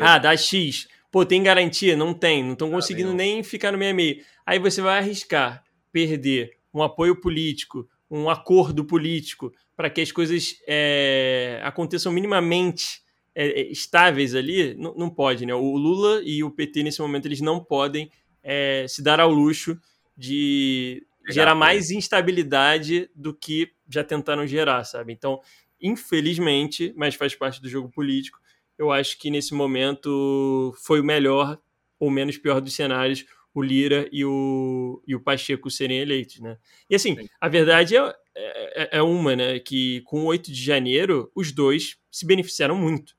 Ah, 0.00 0.18
dá 0.18 0.36
X. 0.36 0.88
Pô, 1.10 1.24
tem 1.24 1.42
garantia? 1.42 1.96
Não 1.96 2.14
tem. 2.14 2.42
Não 2.44 2.52
estão 2.52 2.68
ah, 2.68 2.72
conseguindo 2.72 3.12
nem 3.12 3.42
ficar 3.42 3.72
no 3.72 3.78
meio 3.78 3.90
a 3.90 3.94
meio. 3.94 4.24
Aí 4.46 4.58
você 4.58 4.80
vai 4.80 4.98
arriscar 4.98 5.64
perder 5.92 6.56
um 6.72 6.82
apoio 6.82 7.20
político, 7.20 7.88
um 8.10 8.30
acordo 8.30 8.84
político, 8.84 9.52
para 9.76 9.90
que 9.90 10.00
as 10.00 10.10
coisas 10.10 10.56
é, 10.66 11.60
aconteçam 11.62 12.10
minimamente 12.12 13.02
é, 13.34 13.60
é 13.60 13.70
estáveis 13.70 14.34
ali, 14.34 14.74
não, 14.74 14.94
não, 14.94 15.10
pode, 15.10 15.44
né? 15.46 15.54
O 15.54 15.76
Lula 15.76 16.22
e 16.24 16.42
o 16.42 16.50
PT, 16.50 16.82
nesse 16.82 17.00
momento, 17.00 17.26
eles 17.26 17.40
não 17.40 17.62
podem 17.62 18.10
é, 18.42 18.86
se 18.88 19.02
dar 19.02 19.20
ao 19.20 19.30
luxo 19.30 19.78
de 20.16 21.06
gerar 21.28 21.54
mais 21.54 21.90
instabilidade 21.90 23.10
do 23.14 23.34
que 23.34 23.70
já 23.88 24.02
tentaram 24.02 24.46
gerar, 24.46 24.82
sabe? 24.84 25.12
Então, 25.12 25.40
infelizmente, 25.80 26.92
mas 26.96 27.14
faz 27.14 27.34
parte 27.34 27.60
do 27.60 27.68
jogo 27.68 27.88
político, 27.90 28.38
eu 28.78 28.90
acho 28.90 29.18
que 29.18 29.30
nesse 29.30 29.54
momento 29.54 30.74
foi 30.84 31.00
o 31.00 31.04
melhor 31.04 31.58
ou 31.98 32.10
menos 32.10 32.38
pior 32.38 32.60
dos 32.60 32.74
cenários 32.74 33.24
o 33.54 33.62
Lira 33.62 34.08
e 34.12 34.24
o, 34.24 35.02
e 35.06 35.14
o 35.14 35.20
Pacheco 35.20 35.70
serem 35.70 35.98
eleitos, 35.98 36.40
né? 36.40 36.56
E 36.88 36.94
assim, 36.94 37.16
Sim. 37.16 37.28
a 37.40 37.48
verdade 37.48 37.96
é, 37.96 38.14
é, 38.34 38.98
é, 38.98 39.02
uma, 39.02 39.34
né? 39.34 39.58
Que 39.58 40.00
com 40.02 40.22
o 40.22 40.26
8 40.26 40.52
de 40.52 40.62
janeiro, 40.62 41.30
os 41.34 41.52
dois 41.52 41.96
se 42.10 42.26
beneficiaram 42.26 42.76
muito. 42.76 43.16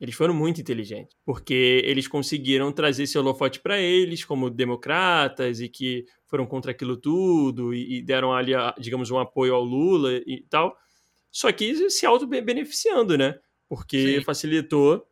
Eles 0.00 0.14
foram 0.14 0.34
muito 0.34 0.60
inteligentes, 0.60 1.16
porque 1.24 1.80
eles 1.84 2.06
conseguiram 2.06 2.70
trazer 2.72 3.04
esse 3.04 3.16
holofote 3.16 3.60
para 3.60 3.80
eles 3.80 4.24
como 4.24 4.50
democratas 4.50 5.60
e 5.60 5.68
que 5.68 6.04
foram 6.26 6.44
contra 6.46 6.72
aquilo 6.72 6.96
tudo 6.96 7.72
e, 7.72 7.98
e 7.98 8.02
deram 8.02 8.32
ali, 8.32 8.52
digamos, 8.78 9.10
um 9.10 9.18
apoio 9.18 9.54
ao 9.54 9.64
Lula 9.64 10.12
e 10.26 10.44
tal. 10.50 10.76
Só 11.30 11.50
que 11.50 11.90
se 11.90 12.04
auto-beneficiando, 12.04 13.16
né? 13.16 13.38
Porque 13.68 14.18
Sim. 14.18 14.24
facilitou 14.24 15.06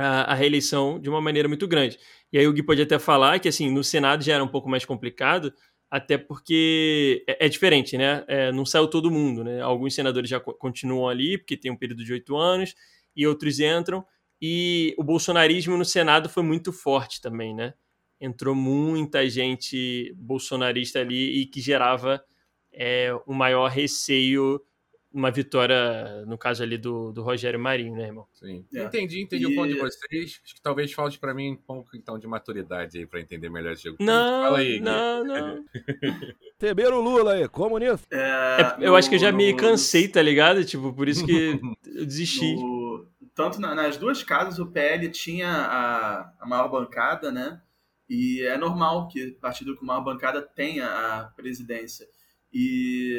a, 0.00 0.32
a, 0.32 0.34
reeleição 0.34 0.98
de 0.98 1.08
uma 1.08 1.20
maneira 1.20 1.48
muito 1.48 1.68
grande. 1.68 1.98
E 2.32 2.38
aí 2.38 2.46
o 2.46 2.52
Gui 2.52 2.62
pode 2.62 2.80
até 2.80 2.98
falar 2.98 3.38
que, 3.38 3.48
assim, 3.48 3.70
no 3.70 3.84
Senado 3.84 4.22
já 4.22 4.34
era 4.34 4.44
um 4.44 4.48
pouco 4.48 4.68
mais 4.68 4.84
complicado, 4.84 5.52
até 5.90 6.16
porque 6.16 7.24
é, 7.28 7.46
é 7.46 7.48
diferente, 7.48 7.98
né? 7.98 8.24
É, 8.28 8.52
não 8.52 8.64
saiu 8.64 8.88
todo 8.88 9.10
mundo, 9.10 9.44
né? 9.44 9.60
Alguns 9.60 9.94
senadores 9.94 10.30
já 10.30 10.40
continuam 10.40 11.08
ali, 11.08 11.36
porque 11.36 11.56
tem 11.56 11.70
um 11.70 11.76
período 11.76 12.04
de 12.04 12.12
oito 12.12 12.36
anos, 12.36 12.74
e 13.14 13.26
outros 13.26 13.60
entram. 13.60 14.04
E 14.40 14.94
o 14.96 15.04
bolsonarismo 15.04 15.76
no 15.76 15.84
Senado 15.84 16.28
foi 16.28 16.42
muito 16.42 16.72
forte 16.72 17.20
também, 17.20 17.54
né? 17.54 17.74
Entrou 18.20 18.54
muita 18.54 19.28
gente 19.28 20.14
bolsonarista 20.16 21.00
ali 21.00 21.40
e 21.42 21.46
que 21.46 21.60
gerava 21.60 22.22
é, 22.72 23.12
um 23.26 23.34
maior 23.34 23.68
receio 23.68 24.60
uma 25.12 25.30
vitória, 25.30 26.24
no 26.26 26.38
caso 26.38 26.62
ali 26.62 26.78
do, 26.78 27.12
do 27.12 27.22
Rogério 27.22 27.58
Marinho, 27.58 27.96
né, 27.96 28.06
irmão? 28.06 28.26
Sim. 28.32 28.64
É. 28.72 28.84
Entendi, 28.84 29.20
entendi 29.20 29.44
e... 29.44 29.46
o 29.46 29.54
ponto 29.54 29.72
de 29.72 29.78
vocês. 29.78 30.40
Acho 30.44 30.54
que 30.54 30.62
talvez 30.62 30.92
falte 30.92 31.18
para 31.18 31.34
mim 31.34 31.52
um 31.52 31.56
pouco 31.56 31.96
então 31.96 32.18
de 32.18 32.26
maturidade 32.26 32.98
aí 32.98 33.06
para 33.06 33.20
entender 33.20 33.50
melhor 33.50 33.72
esse 33.72 33.84
jogo. 33.84 33.96
Não, 34.00 34.44
Fala 34.44 34.58
aí, 34.58 34.80
não, 34.80 35.24
não. 35.24 35.64
Temeram 36.58 36.98
o 36.98 37.02
Lula 37.02 37.34
aí, 37.34 37.48
comunista. 37.48 38.06
É, 38.10 38.82
é, 38.82 38.86
eu 38.86 38.92
no, 38.92 38.96
acho 38.96 39.08
que 39.08 39.16
eu 39.16 39.20
já 39.20 39.32
no, 39.32 39.38
me 39.38 39.54
cansei, 39.54 40.06
tá 40.06 40.22
ligado? 40.22 40.64
Tipo, 40.64 40.92
por 40.92 41.08
isso 41.08 41.26
que 41.26 41.58
eu 41.86 42.06
desisti. 42.06 42.54
No, 42.54 43.08
tanto 43.34 43.60
na, 43.60 43.74
nas 43.74 43.96
duas 43.96 44.22
casas 44.22 44.58
o 44.58 44.66
PL 44.66 45.08
tinha 45.10 45.48
a, 45.50 46.32
a 46.40 46.46
maior 46.46 46.68
bancada, 46.68 47.32
né? 47.32 47.60
E 48.08 48.42
é 48.42 48.56
normal 48.56 49.08
que 49.08 49.32
partido 49.40 49.76
com 49.76 49.86
maior 49.86 50.02
bancada 50.02 50.42
tenha 50.42 50.86
a 50.86 51.24
presidência. 51.36 52.06
E, 52.52 53.16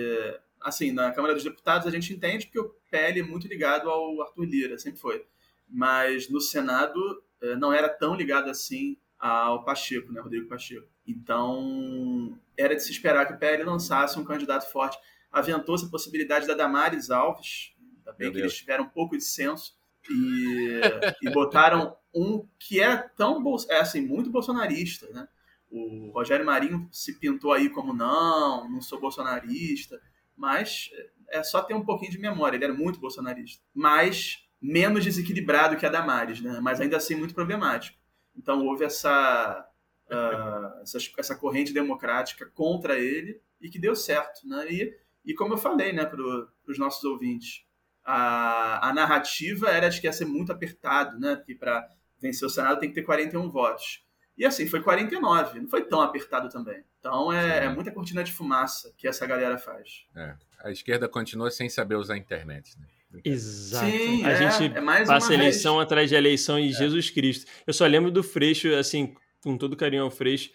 assim, 0.61 0.91
na 0.91 1.11
Câmara 1.11 1.33
dos 1.33 1.43
Deputados 1.43 1.87
a 1.87 1.91
gente 1.91 2.13
entende 2.13 2.47
que 2.47 2.59
o 2.59 2.75
PL 2.89 3.19
é 3.19 3.23
muito 3.23 3.47
ligado 3.47 3.89
ao 3.89 4.21
Arthur 4.21 4.45
Lira, 4.45 4.77
sempre 4.77 4.99
foi. 4.99 5.25
Mas 5.67 6.29
no 6.29 6.39
Senado 6.39 7.23
eh, 7.41 7.55
não 7.55 7.73
era 7.73 7.89
tão 7.89 8.15
ligado 8.15 8.49
assim 8.49 8.97
ao 9.19 9.63
Pacheco, 9.63 10.11
né, 10.11 10.21
Rodrigo 10.21 10.47
Pacheco. 10.47 10.87
Então, 11.07 12.37
era 12.57 12.75
de 12.75 12.83
se 12.83 12.91
esperar 12.91 13.27
que 13.27 13.33
o 13.33 13.37
PL 13.37 13.63
lançasse 13.63 14.19
um 14.19 14.23
candidato 14.23 14.69
forte. 14.71 14.97
Aventou-se 15.31 15.85
a 15.85 15.89
possibilidade 15.89 16.47
da 16.47 16.53
Damares 16.53 17.09
Alves, 17.09 17.73
ainda 17.79 18.11
bem 18.13 18.27
Meu 18.27 18.31
que 18.31 18.37
Deus. 18.39 18.51
eles 18.51 18.57
tiveram 18.57 18.85
um 18.85 18.89
pouco 18.89 19.17
de 19.17 19.23
senso, 19.23 19.75
e, 20.09 20.81
e 21.21 21.29
botaram 21.29 21.95
um 22.13 22.45
que 22.59 22.81
é 22.81 22.97
tão 22.97 23.43
é 23.69 23.79
assim 23.79 24.01
muito 24.01 24.29
bolsonarista, 24.29 25.07
né? 25.09 25.27
O 25.69 26.11
Rogério 26.13 26.45
Marinho 26.45 26.89
se 26.91 27.17
pintou 27.17 27.53
aí 27.53 27.69
como 27.69 27.93
não, 27.93 28.69
não 28.69 28.81
sou 28.81 28.99
bolsonarista, 28.99 30.01
mas 30.41 30.89
é 31.29 31.43
só 31.43 31.61
ter 31.61 31.75
um 31.75 31.85
pouquinho 31.85 32.11
de 32.11 32.19
memória. 32.19 32.57
Ele 32.57 32.65
era 32.65 32.73
muito 32.73 32.99
bolsonarista, 32.99 33.63
mas 33.71 34.43
menos 34.59 35.03
desequilibrado 35.03 35.77
que 35.77 35.85
a 35.85 35.89
Damares, 35.89 36.41
né? 36.41 36.59
Mas 36.59 36.81
ainda 36.81 36.97
assim 36.97 37.13
muito 37.13 37.35
problemático. 37.35 37.95
Então 38.35 38.65
houve 38.65 38.83
essa 38.83 39.69
uh, 40.09 40.81
essa, 40.81 40.97
essa, 41.19 41.35
corrente 41.35 41.71
democrática 41.71 42.47
contra 42.55 42.97
ele 42.97 43.39
e 43.61 43.69
que 43.69 43.77
deu 43.77 43.95
certo, 43.95 44.47
né? 44.47 44.65
E, 44.67 44.97
e 45.23 45.33
como 45.35 45.53
eu 45.53 45.57
falei, 45.59 45.93
né, 45.93 46.05
para 46.05 46.19
os 46.67 46.79
nossos 46.79 47.03
ouvintes, 47.03 47.63
a, 48.03 48.89
a 48.89 48.93
narrativa 48.93 49.69
era 49.69 49.89
de 49.89 50.01
que 50.01 50.07
ia 50.07 50.13
ser 50.13 50.25
muito 50.25 50.51
apertado, 50.51 51.19
né? 51.19 51.35
Porque 51.35 51.53
para 51.53 51.87
vencer 52.19 52.47
o 52.47 52.49
Senado 52.49 52.79
tem 52.79 52.89
que 52.89 52.95
ter 52.95 53.03
41 53.03 53.47
votos. 53.47 54.03
E 54.37 54.45
assim, 54.45 54.67
foi 54.67 54.81
49, 54.81 55.59
não 55.59 55.67
foi 55.67 55.83
tão 55.83 56.01
apertado 56.01 56.49
também. 56.49 56.83
Então 56.99 57.31
é, 57.31 57.65
é 57.65 57.69
muita 57.69 57.91
cortina 57.91 58.23
de 58.23 58.31
fumaça 58.31 58.93
que 58.97 59.07
essa 59.07 59.25
galera 59.25 59.57
faz. 59.57 60.05
É. 60.15 60.35
A 60.63 60.71
esquerda 60.71 61.07
continua 61.07 61.51
sem 61.51 61.69
saber 61.69 61.95
usar 61.95 62.15
a 62.15 62.17
internet. 62.17 62.77
Né? 62.79 62.87
Exato. 63.25 63.85
Sim, 63.85 64.23
a 64.23 64.31
é, 64.31 64.51
gente 64.51 64.77
é 64.77 65.05
passa 65.05 65.33
eleição 65.33 65.75
vez. 65.75 65.85
atrás 65.85 66.09
de 66.09 66.15
eleição 66.15 66.57
em 66.57 66.69
é. 66.69 66.73
Jesus 66.73 67.09
Cristo. 67.09 67.51
Eu 67.67 67.73
só 67.73 67.85
lembro 67.85 68.09
do 68.09 68.23
Freixo, 68.23 68.73
assim, 68.75 69.13
com 69.43 69.57
todo 69.57 69.75
carinho 69.75 70.03
ao 70.03 70.11
Freixo, 70.11 70.49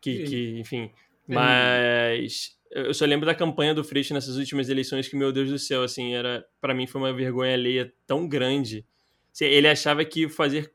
que, 0.00 0.24
que 0.24 0.60
enfim. 0.60 0.90
Mas 1.26 2.56
eu 2.70 2.94
só 2.94 3.04
lembro 3.04 3.26
da 3.26 3.34
campanha 3.34 3.74
do 3.74 3.82
Freixo 3.82 4.14
nessas 4.14 4.36
últimas 4.36 4.68
eleições 4.68 5.08
que, 5.08 5.16
meu 5.16 5.32
Deus 5.32 5.50
do 5.50 5.58
céu, 5.58 5.82
assim, 5.82 6.14
era 6.14 6.44
para 6.60 6.74
mim 6.74 6.86
foi 6.86 7.00
uma 7.00 7.12
vergonha 7.12 7.54
alheia 7.54 7.92
tão 8.06 8.28
grande. 8.28 8.86
Assim, 9.32 9.46
ele 9.46 9.68
achava 9.68 10.04
que 10.04 10.28
fazer, 10.28 10.72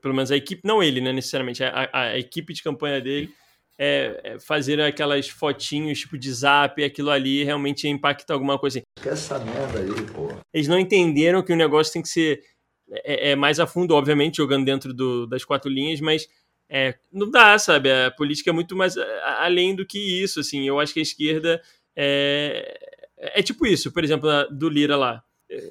pelo 0.00 0.14
menos 0.14 0.30
a 0.30 0.36
equipe, 0.36 0.62
não 0.64 0.82
ele, 0.82 1.00
né, 1.00 1.12
necessariamente, 1.12 1.62
a, 1.62 1.88
a, 1.92 2.00
a 2.02 2.18
equipe 2.18 2.52
de 2.52 2.62
campanha 2.62 3.00
dele, 3.00 3.32
é, 3.78 4.20
é, 4.22 4.38
fazer 4.38 4.80
aquelas 4.80 5.28
fotinhos 5.28 6.00
tipo 6.00 6.16
de 6.18 6.32
zap, 6.32 6.82
aquilo 6.82 7.10
ali 7.10 7.42
realmente 7.42 7.84
ia 7.84 7.90
impactar 7.90 8.34
alguma 8.34 8.58
coisa 8.58 8.78
assim. 8.78 9.08
Essa 9.08 9.38
merda 9.38 9.80
aí, 9.80 10.06
pô. 10.12 10.28
Eles 10.52 10.68
não 10.68 10.78
entenderam 10.78 11.42
que 11.42 11.52
o 11.52 11.56
negócio 11.56 11.92
tem 11.92 12.02
que 12.02 12.08
ser 12.08 12.42
é, 12.90 13.30
é 13.30 13.36
mais 13.36 13.58
a 13.58 13.66
fundo, 13.66 13.94
obviamente, 13.94 14.36
jogando 14.36 14.64
dentro 14.64 14.92
do, 14.92 15.26
das 15.26 15.44
quatro 15.44 15.70
linhas, 15.70 16.00
mas 16.00 16.28
é, 16.68 16.94
não 17.12 17.30
dá, 17.30 17.58
sabe? 17.58 17.90
A 17.90 18.10
política 18.10 18.50
é 18.50 18.52
muito 18.52 18.76
mais 18.76 18.96
além 18.96 19.74
do 19.74 19.86
que 19.86 19.98
isso, 19.98 20.40
assim. 20.40 20.66
Eu 20.66 20.78
acho 20.78 20.92
que 20.92 21.00
a 21.00 21.02
esquerda 21.02 21.60
é, 21.96 22.78
é 23.18 23.42
tipo 23.42 23.66
isso, 23.66 23.92
por 23.92 24.04
exemplo, 24.04 24.28
do 24.50 24.68
Lira 24.68 24.96
lá. 24.96 25.22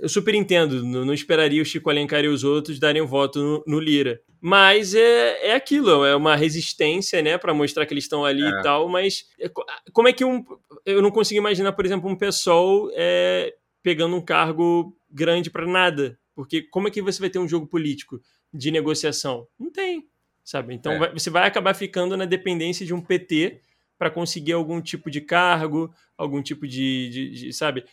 Eu 0.02 0.10
super 0.10 0.36
entendo, 0.36 0.84
não, 0.84 1.14
esperaria 1.14 1.62
o 1.62 1.66
Chico 1.66 1.90
Alencar 1.90 2.24
e 2.24 2.28
os 2.28 2.44
outros 2.44 2.80
darem 2.80 3.02
um 3.02 3.08
voto 3.08 3.40
no, 3.40 3.64
no 3.66 3.80
Lira. 3.80 4.22
Mas 4.40 4.94
é, 4.94 5.50
é 5.50 5.56
aquilo, 5.56 6.04
é 6.06 6.16
uma 6.16 6.36
resistência, 6.36 7.22
né, 7.22 7.38
para 7.38 7.54
mostrar 7.54 7.86
que 7.86 7.94
eles 7.94 8.04
estão 8.04 8.26
ali 8.26 8.44
é. 8.44 8.50
e 8.50 8.62
tal, 8.62 8.88
mas 8.88 9.26
é, 9.40 9.50
como 9.92 10.08
é 10.08 10.14
que 10.14 10.26
um. 10.26 10.44
Eu 10.86 11.02
não 11.02 11.12
consigo 11.12 11.40
imaginar, 11.40 11.74
por 11.74 11.86
exemplo, 11.86 12.10
um 12.10 12.16
pessoal 12.16 12.90
é, 12.94 13.54
pegando 13.84 14.16
um 14.16 14.22
cargo 14.22 14.96
grande 15.10 15.50
para 15.50 15.66
nada. 15.66 16.18
Porque 16.36 16.62
como 16.64 16.88
é 16.88 16.92
que 16.92 17.02
você 17.02 17.20
vai 17.20 17.30
ter 17.30 17.40
um 17.40 17.48
jogo 17.48 17.68
político 17.68 18.20
de 18.54 18.72
negociação? 18.72 19.48
Não 19.60 19.72
tem 19.72 20.10
sabe? 20.44 20.74
Então 20.74 20.94
é. 20.94 21.00
vai, 21.00 21.14
você 21.14 21.30
vai 21.30 21.48
acabar 21.48 21.74
ficando 21.74 22.18
na 22.18 22.26
dependência 22.26 22.86
de 22.86 22.94
um 22.94 23.02
PT 23.02 23.62
para 23.98 24.10
conseguir 24.10 24.54
algum 24.54 24.82
tipo 24.82 25.10
de 25.12 25.22
cargo, 25.22 25.94
algum 26.18 26.42
tipo 26.42 26.68
de, 26.68 27.10
de, 27.10 27.30
de 27.32 27.54
sabe? 27.54 27.86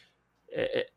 É, 0.51 0.91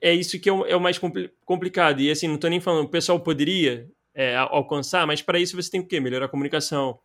é, 0.00 0.14
isso 0.14 0.38
que 0.38 0.48
é 0.48 0.52
o, 0.52 0.66
é 0.66 0.76
o 0.76 0.80
mais 0.80 0.98
compli 0.98 1.30
complicado. 1.44 2.00
E 2.00 2.10
assim, 2.10 2.28
não 2.28 2.36
estou 2.36 2.50
nem 2.50 2.60
falando, 2.60 2.86
o 2.86 2.90
pessoal 2.90 3.20
poderia 3.20 3.88
é, 4.14 4.36
alcançar, 4.36 5.06
mas 5.06 5.22
para 5.22 5.38
isso 5.38 5.56
você 5.56 5.70
tem 5.70 5.80
o 5.80 5.86
quê? 5.86 6.00
Melhorar 6.00 6.26
a 6.26 6.28
comunicação, 6.28 6.98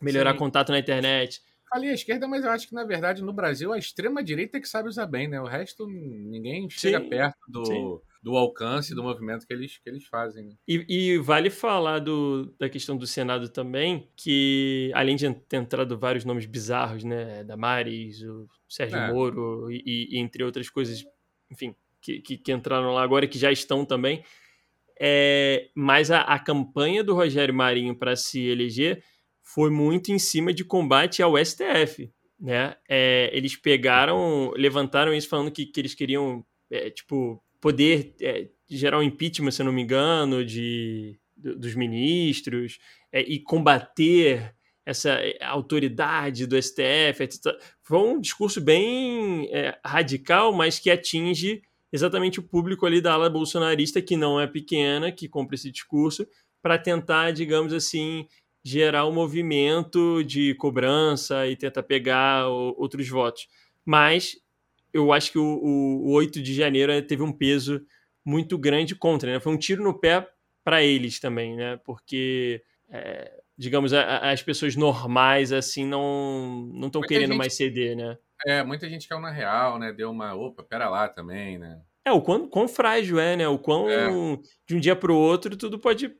melhorar 0.00 0.32
Sim. 0.32 0.38
contato 0.38 0.72
na 0.72 0.78
internet. 0.78 1.40
Falei 1.70 1.90
a 1.90 1.94
esquerda, 1.94 2.28
mas 2.28 2.44
eu 2.44 2.50
acho 2.50 2.68
que 2.68 2.74
na 2.74 2.84
verdade 2.84 3.22
no 3.22 3.32
Brasil 3.32 3.72
a 3.72 3.78
extrema 3.78 4.22
direita 4.22 4.58
é 4.58 4.60
que 4.60 4.68
sabe 4.68 4.88
usar 4.88 5.06
bem, 5.06 5.26
né? 5.26 5.40
O 5.40 5.46
resto 5.46 5.86
ninguém 5.86 6.68
chega 6.68 7.00
Sim. 7.00 7.08
perto 7.08 7.38
do. 7.48 7.64
Sim 7.64 7.98
do 8.22 8.36
alcance 8.36 8.94
do 8.94 9.02
movimento 9.02 9.44
que 9.44 9.52
eles, 9.52 9.78
que 9.78 9.90
eles 9.90 10.06
fazem. 10.06 10.44
Né? 10.44 10.54
E, 10.66 10.86
e, 10.88 11.18
vale 11.18 11.50
falar 11.50 11.98
do, 11.98 12.54
da 12.58 12.68
questão 12.68 12.96
do 12.96 13.06
Senado 13.06 13.48
também, 13.48 14.08
que 14.16 14.92
além 14.94 15.16
de 15.16 15.28
ter 15.34 15.56
entrado 15.56 15.98
vários 15.98 16.24
nomes 16.24 16.46
bizarros, 16.46 17.02
né, 17.02 17.42
da 17.42 17.56
Maris, 17.56 18.22
o 18.22 18.46
Sérgio 18.68 18.96
é. 18.96 19.12
Moro 19.12 19.70
e, 19.72 19.82
e, 19.84 20.18
entre 20.20 20.44
outras 20.44 20.70
coisas, 20.70 21.04
enfim, 21.50 21.74
que, 22.02 22.20
que, 22.20 22.36
que, 22.36 22.52
entraram 22.52 22.92
lá 22.92 23.02
agora 23.02 23.24
e 23.24 23.28
que 23.28 23.38
já 23.38 23.52
estão 23.52 23.84
também, 23.84 24.24
é, 25.00 25.70
mas 25.74 26.10
a, 26.10 26.20
a 26.20 26.38
campanha 26.38 27.02
do 27.02 27.14
Rogério 27.14 27.54
Marinho 27.54 27.94
para 27.94 28.14
se 28.16 28.40
eleger 28.40 29.02
foi 29.42 29.70
muito 29.70 30.12
em 30.12 30.18
cima 30.18 30.52
de 30.52 30.64
combate 30.64 31.22
ao 31.22 31.36
STF, 31.36 32.10
né? 32.38 32.76
É, 32.88 33.30
eles 33.32 33.56
pegaram, 33.56 34.52
levantaram 34.56 35.12
isso 35.12 35.28
falando 35.28 35.50
que, 35.50 35.66
que 35.66 35.80
eles 35.80 35.94
queriam, 35.94 36.44
é, 36.70 36.90
tipo, 36.90 37.42
poder 37.60 38.14
é, 38.20 38.48
gerar 38.68 38.98
um 38.98 39.02
impeachment, 39.02 39.50
se 39.50 39.62
eu 39.62 39.66
não 39.66 39.72
me 39.72 39.82
engano, 39.82 40.44
de, 40.44 41.18
dos 41.36 41.74
ministros 41.74 42.78
é, 43.12 43.20
e 43.22 43.40
combater 43.40 44.54
essa 44.84 45.10
é, 45.10 45.36
autoridade 45.44 46.46
do 46.46 46.60
STF, 46.60 47.22
etc. 47.22 47.56
Foi 47.82 47.98
um 47.98 48.20
discurso 48.20 48.60
bem 48.60 49.48
radical, 49.84 50.52
mas 50.52 50.78
que 50.78 50.90
atinge 50.90 51.62
exatamente 51.92 52.40
o 52.40 52.42
público 52.42 52.86
ali 52.86 53.00
da 53.00 53.12
ala 53.12 53.28
bolsonarista, 53.28 54.00
que 54.00 54.16
não 54.16 54.40
é 54.40 54.46
pequena, 54.46 55.12
que 55.12 55.28
compra 55.28 55.54
esse 55.54 55.70
discurso, 55.70 56.26
para 56.62 56.78
tentar, 56.78 57.32
digamos 57.32 57.72
assim, 57.72 58.26
gerar 58.64 59.06
um 59.06 59.12
movimento 59.12 60.22
de 60.22 60.54
cobrança 60.54 61.46
e 61.46 61.56
tentar 61.56 61.82
pegar 61.82 62.48
outros 62.48 63.08
votos. 63.08 63.48
Mas 63.84 64.36
eu 64.92 65.12
acho 65.12 65.32
que 65.32 65.38
o, 65.38 65.44
o, 65.44 66.08
o 66.08 66.12
8 66.12 66.40
de 66.40 66.54
janeiro 66.54 66.92
teve 67.02 67.22
um 67.22 67.32
peso 67.32 67.84
muito 68.24 68.56
grande 68.56 68.94
contra, 68.94 69.32
né? 69.32 69.40
Foi 69.40 69.52
um 69.52 69.58
tiro 69.58 69.82
no 69.82 69.98
pé 69.98 70.28
para 70.64 70.82
eles 70.82 71.18
também, 71.18 71.56
né? 71.56 71.78
Porque, 71.84 72.62
é, 72.88 73.32
digamos, 73.58 73.92
a, 73.92 74.02
a, 74.02 74.30
as 74.30 74.42
pessoas 74.42 74.76
normais, 74.76 75.52
assim, 75.52 75.84
não 75.84 76.70
não 76.72 76.86
estão 76.86 77.00
querendo 77.00 77.30
gente, 77.30 77.38
mais 77.38 77.54
ceder, 77.54 77.96
né? 77.96 78.16
É, 78.46 78.62
muita 78.62 78.88
gente 78.88 79.08
caiu 79.08 79.20
na 79.20 79.30
real, 79.30 79.78
né? 79.78 79.92
Deu 79.92 80.10
uma, 80.10 80.34
opa, 80.34 80.62
pera 80.62 80.88
lá 80.88 81.08
também, 81.08 81.58
né? 81.58 81.80
É, 82.04 82.12
o 82.12 82.20
quão, 82.20 82.48
quão 82.48 82.66
frágil 82.66 83.20
é, 83.20 83.36
né? 83.36 83.46
O 83.48 83.58
quão 83.58 83.88
é. 83.88 84.08
de 84.66 84.74
um 84.74 84.80
dia 84.80 84.96
para 84.96 85.12
o 85.12 85.16
outro 85.16 85.56
tudo 85.56 85.78
pode... 85.78 86.14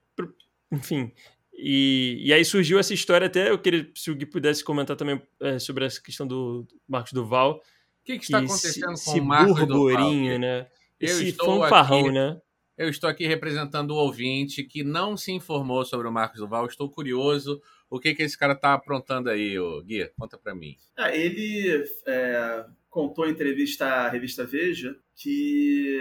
Enfim, 0.71 1.13
e, 1.53 2.19
e 2.25 2.33
aí 2.33 2.45
surgiu 2.45 2.79
essa 2.79 2.95
história 2.95 3.27
até, 3.27 3.51
eu 3.51 3.59
queria, 3.59 3.89
se 3.95 4.11
o 4.11 4.15
Gui 4.15 4.27
pudesse 4.27 4.65
comentar 4.65 4.97
também 4.97 5.21
é, 5.41 5.59
sobre 5.59 5.85
essa 5.85 6.03
questão 6.03 6.27
do 6.27 6.67
Marcos 6.89 7.13
Duval, 7.13 7.57
o 7.57 8.05
que, 8.05 8.19
que 8.19 8.25
está 8.25 8.39
acontecendo 8.39 8.95
com 9.05 9.11
o 9.13 9.25
Marcos 9.25 9.59
burburinho, 9.59 10.39
né? 10.39 10.67
Esse 10.99 11.33
fanfarrão, 11.33 12.01
aqui, 12.01 12.11
né? 12.13 12.41
Eu 12.77 12.89
estou 12.89 13.09
aqui 13.09 13.27
representando 13.27 13.93
o 13.93 13.97
ouvinte 13.97 14.65
que 14.65 14.83
não 14.83 15.17
se 15.17 15.31
informou 15.31 15.85
sobre 15.85 16.09
o 16.09 16.13
Marcos 16.13 16.41
Duval. 16.41 16.67
Estou 16.67 16.91
curioso. 16.91 17.63
O 17.93 18.01
que, 18.01 18.15
que 18.15 18.23
esse 18.23 18.39
cara 18.39 18.55
está 18.55 18.75
aprontando 18.75 19.29
aí, 19.29 19.57
Gui? 19.85 20.11
Conta 20.19 20.39
para 20.39 20.55
mim. 20.55 20.77
Ah, 20.97 21.15
ele 21.15 21.85
é, 22.07 22.65
contou 22.89 23.27
em 23.27 23.33
entrevista 23.33 23.87
à 23.87 24.09
revista 24.09 24.45
Veja 24.45 24.97
que 25.15 26.01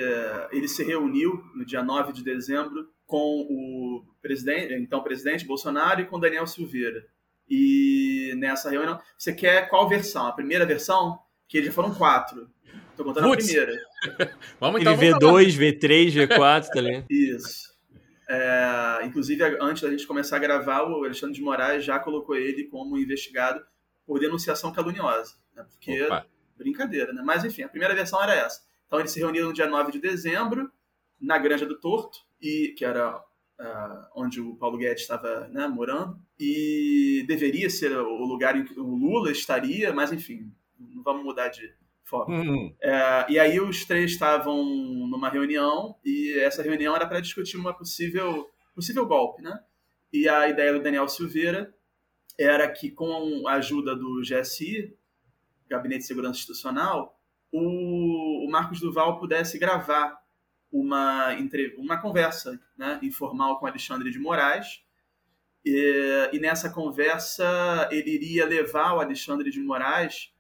ele 0.52 0.68
se 0.68 0.84
reuniu 0.84 1.44
no 1.56 1.66
dia 1.66 1.84
9 1.84 2.14
de 2.14 2.24
dezembro 2.24 2.90
com 3.06 3.42
o 3.42 4.06
presidente, 4.22 4.74
então 4.74 5.04
presidente 5.04 5.46
Bolsonaro 5.46 6.02
e 6.02 6.06
com 6.06 6.20
Daniel 6.20 6.48
Silveira. 6.48 7.06
E 7.50 8.34
nessa 8.38 8.70
reunião, 8.70 8.98
você 9.18 9.34
quer 9.34 9.68
qual 9.68 9.90
versão? 9.90 10.26
A 10.28 10.32
primeira 10.32 10.66
versão? 10.66 11.20
que 11.52 11.62
já 11.62 11.72
foram 11.72 11.94
quatro. 11.94 12.50
Tô 12.96 13.04
contando 13.04 13.28
Puts. 13.28 13.44
a 13.44 13.48
primeira. 13.48 13.82
vamos 14.58 14.80
então. 14.80 14.94
Ele 14.94 15.14
V2, 15.14 15.58
V3, 15.58 16.28
V4, 16.28 16.68
tá 16.68 16.82
ligado? 16.82 17.06
Isso. 17.10 17.71
É, 18.34 19.06
inclusive, 19.06 19.44
antes 19.60 19.84
da 19.84 19.90
gente 19.92 20.08
começar 20.08 20.38
a 20.38 20.40
gravar, 20.40 20.84
o 20.84 21.04
Alexandre 21.04 21.36
de 21.36 21.42
Moraes 21.42 21.84
já 21.84 22.00
colocou 22.00 22.34
ele 22.34 22.64
como 22.64 22.98
investigado 22.98 23.62
por 24.06 24.22
denunciação 24.22 24.72
caluniosa. 24.72 25.36
Né? 25.54 25.66
Porque, 25.70 26.04
Opa. 26.04 26.26
brincadeira, 26.56 27.12
né? 27.12 27.22
Mas, 27.26 27.44
enfim, 27.44 27.64
a 27.64 27.68
primeira 27.68 27.94
versão 27.94 28.24
era 28.24 28.34
essa. 28.34 28.62
Então, 28.88 29.00
eles 29.00 29.12
se 29.12 29.20
reuniram 29.20 29.50
no 29.50 29.54
dia 29.54 29.68
9 29.68 29.92
de 29.92 30.00
dezembro, 30.00 30.72
na 31.20 31.38
Granja 31.38 31.66
do 31.66 31.78
Torto, 31.78 32.20
e, 32.42 32.74
que 32.78 32.86
era 32.86 33.18
uh, 33.18 34.08
onde 34.16 34.40
o 34.40 34.56
Paulo 34.56 34.78
Guedes 34.78 35.02
estava 35.02 35.50
né, 35.50 35.68
morando, 35.68 36.18
e 36.40 37.26
deveria 37.28 37.70
ser 37.70 37.92
o 37.98 38.24
lugar 38.24 38.56
em 38.56 38.64
que 38.64 38.80
o 38.80 38.96
Lula 38.96 39.30
estaria, 39.30 39.92
mas 39.92 40.14
enfim, 40.14 40.50
não 40.80 41.04
vamos 41.04 41.26
mudar 41.26 41.50
de 41.50 41.70
foco. 42.12 42.30
Uhum. 42.30 42.76
É, 42.82 43.26
e 43.30 43.40
aí 43.40 43.60
os 43.62 43.86
três 43.86 44.12
estavam 44.12 44.62
numa 44.64 45.30
reunião, 45.30 45.96
e 46.04 46.38
essa 46.40 46.62
reunião 46.62 46.94
era 46.94 47.08
para 47.08 47.22
discutir 47.22 47.56
uma 47.56 47.74
possível, 47.74 48.50
possível 48.76 49.08
golpe, 49.08 49.42
né? 49.42 49.58
E 50.12 50.28
a 50.28 50.50
ideia 50.50 50.74
do 50.74 50.84
Daniel 50.84 51.08
Silveira 51.08 51.74
era 52.38 52.70
que, 52.70 52.92
com 52.92 53.48
a 53.48 53.54
ajuda 53.54 53.96
do 53.96 54.22
GSI, 54.22 54.94
Gabinete 55.70 56.02
de 56.02 56.08
Segurança 56.08 56.40
Institucional, 56.40 57.18
o, 57.50 58.46
o 58.46 58.52
Marcos 58.52 58.82
Duval 58.82 59.18
pudesse 59.18 59.58
gravar 59.58 60.22
uma, 60.72 61.30
uma 61.78 62.02
conversa 62.02 62.60
né, 62.78 63.00
informal 63.02 63.58
com 63.60 63.68
Alexandre 63.68 64.12
de 64.12 64.20
Moraes. 64.20 64.84
E, 65.64 66.30
e, 66.34 66.40
nessa 66.40 66.70
conversa 66.70 67.88
ele 67.92 68.10
iria 68.10 68.46
levar 68.46 68.96
o 68.96 69.00
Alexandre 69.00 69.52
de 69.52 69.60
Moraes 69.60 70.34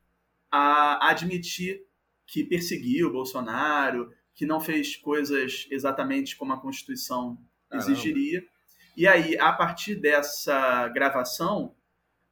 a 0.51 1.09
admitir 1.09 1.81
que 2.27 2.43
perseguiu 2.43 3.07
o 3.07 3.11
Bolsonaro, 3.11 4.11
que 4.33 4.45
não 4.45 4.59
fez 4.59 4.95
coisas 4.95 5.67
exatamente 5.69 6.35
como 6.35 6.53
a 6.53 6.59
Constituição 6.59 7.37
exigiria. 7.71 8.41
Caramba. 8.41 8.51
E 8.97 9.07
aí, 9.07 9.37
a 9.37 9.53
partir 9.53 9.95
dessa 9.95 10.87
gravação, 10.89 11.75